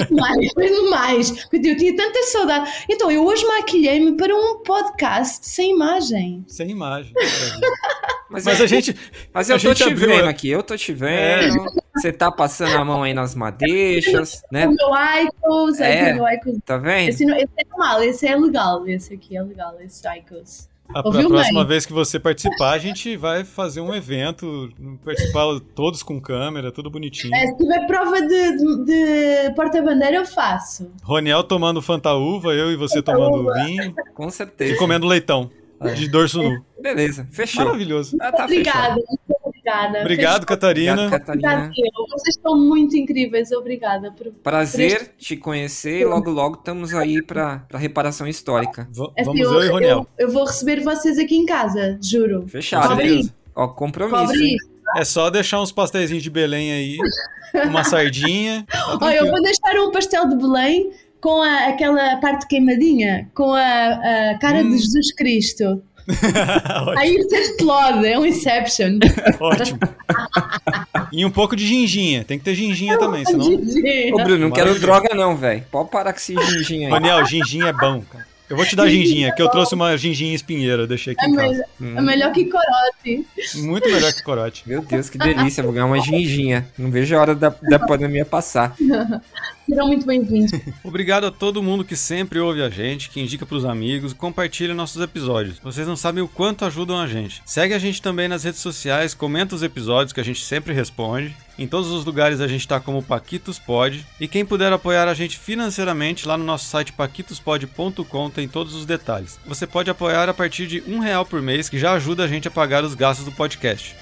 [0.53, 1.31] foi demais.
[1.49, 2.71] Porque eu tinha tanta saudade.
[2.89, 6.43] Então, eu hoje maquilhei-me para um podcast sem imagem.
[6.47, 7.13] Sem imagem.
[8.29, 8.95] Mas, Mas eu- a gente.
[9.33, 11.65] mas eu a tô gente te abriu vendo aqui, eu tô te vendo.
[11.93, 14.69] Você tá passando a mão aí nas madeixas, né?
[14.69, 14.87] O meu
[15.25, 16.11] Icos, É.
[16.11, 16.13] é.
[16.13, 16.57] o meu Icos.
[16.65, 17.09] Tá vendo?
[17.09, 20.69] Esse, não- esse é normal, esse é legal, esse aqui é legal, esse Icos.
[20.93, 21.67] A, Ouviu próxima bem?
[21.67, 24.69] vez que você participar, a gente vai fazer um evento,
[25.03, 25.45] participar
[25.75, 27.33] todos com câmera, tudo bonitinho.
[27.35, 30.91] É, se tiver prova de, de- de porta-bandeira, eu faço.
[31.03, 34.77] Roniel tomando fantaúva, eu e você tomando vinho Com e certeza.
[34.77, 35.49] comendo leitão
[35.79, 35.93] É.
[35.93, 36.63] de dorso nu.
[36.81, 37.63] Beleza, fechou.
[37.65, 38.17] Maravilhoso.
[38.19, 39.50] Ah, tá obrigada, fechado.
[39.61, 39.99] Obrigada.
[40.01, 41.09] Obrigado, Obrigado, Catarina.
[41.09, 41.47] Catarina.
[41.65, 42.05] Obrigada, eu.
[42.17, 44.11] Vocês estão muito incríveis, obrigada.
[44.11, 44.31] Por...
[44.43, 46.05] Prazer te conhecer.
[46.05, 48.87] Logo, logo estamos aí pra, pra reparação histórica.
[48.91, 50.07] V- É vamos assim, eu e Roniel.
[50.17, 52.47] Eu, eu vou receber vocês aqui em casa, juro.
[52.47, 52.89] Fechado.
[52.89, 54.17] Cobre Ó, compromisso.
[54.25, 54.55] cobre.
[54.97, 56.97] É só deixar uns pastéis de Belém aí,
[57.69, 58.65] uma sardinha.
[58.67, 63.53] tá Olha, eu vou deixar um pastel de Belém com a- aquela parte queimadinha, com
[63.53, 63.61] a,
[64.31, 64.69] a cara Hum.
[64.71, 65.81] de Jesus Cristo.
[66.97, 68.99] Aí você explode, é um Inception.
[69.39, 69.79] Ótimo.
[71.11, 72.23] E um pouco de ginginha.
[72.23, 73.45] Tem que ter ginginha também, senão.
[73.45, 75.63] Ô, Bruno, não quero droga não, velho.
[75.71, 76.91] Pode parar com esse ginginho aí.
[76.91, 78.30] Roniel, ginginha é bom, cara.
[78.51, 81.35] Eu vou te dar ginginha, que eu trouxe uma ginginha espinheira, deixei aqui É em
[81.35, 81.47] casa.
[81.49, 81.97] melhor, Hum.
[81.97, 83.25] é melhor que corote.
[83.55, 84.63] Muito melhor que corote.
[84.67, 85.63] Meu Deus, que delícia.
[85.63, 86.67] Vou ganhar uma ginginha.
[86.77, 88.75] Não vejo a hora da, da pandemia passar.
[89.67, 90.51] Serão muito bem-vindos.
[90.83, 94.73] Obrigado a todo mundo que sempre ouve a gente, que indica pros amigos e compartilha
[94.73, 95.59] nossos episódios.
[95.59, 97.41] Vocês não sabem o quanto ajudam a gente.
[97.45, 101.33] Segue a gente também nas redes sociais, comenta os episódios que a gente sempre responde.
[101.57, 104.05] Em todos os lugares a gente tá como Paquitos Pod.
[104.19, 108.85] E quem puder apoiar a gente financeiramente, lá no nosso site paquitospod.com tem todos os
[108.85, 109.37] detalhes.
[109.45, 112.47] Você pode apoiar a partir de um real por mês, que já ajuda a gente
[112.47, 113.95] a pagar os gastos do podcast.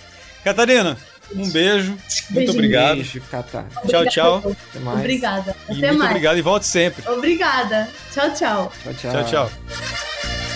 [0.43, 0.97] Catarina,
[1.35, 1.91] Um beijo.
[1.91, 2.53] Muito Beijinho.
[2.55, 2.95] obrigado.
[2.95, 3.65] Beijo, Catar.
[3.87, 4.55] Tchau, tchau.
[4.69, 4.99] Até mais.
[4.99, 5.55] Obrigada.
[5.67, 6.11] E Até muito mais.
[6.11, 7.07] obrigado e volte sempre.
[7.09, 7.89] Obrigada.
[8.13, 8.73] Tchau, tchau.
[8.83, 9.11] Tchau, tchau.
[9.11, 10.48] Tchau, tchau.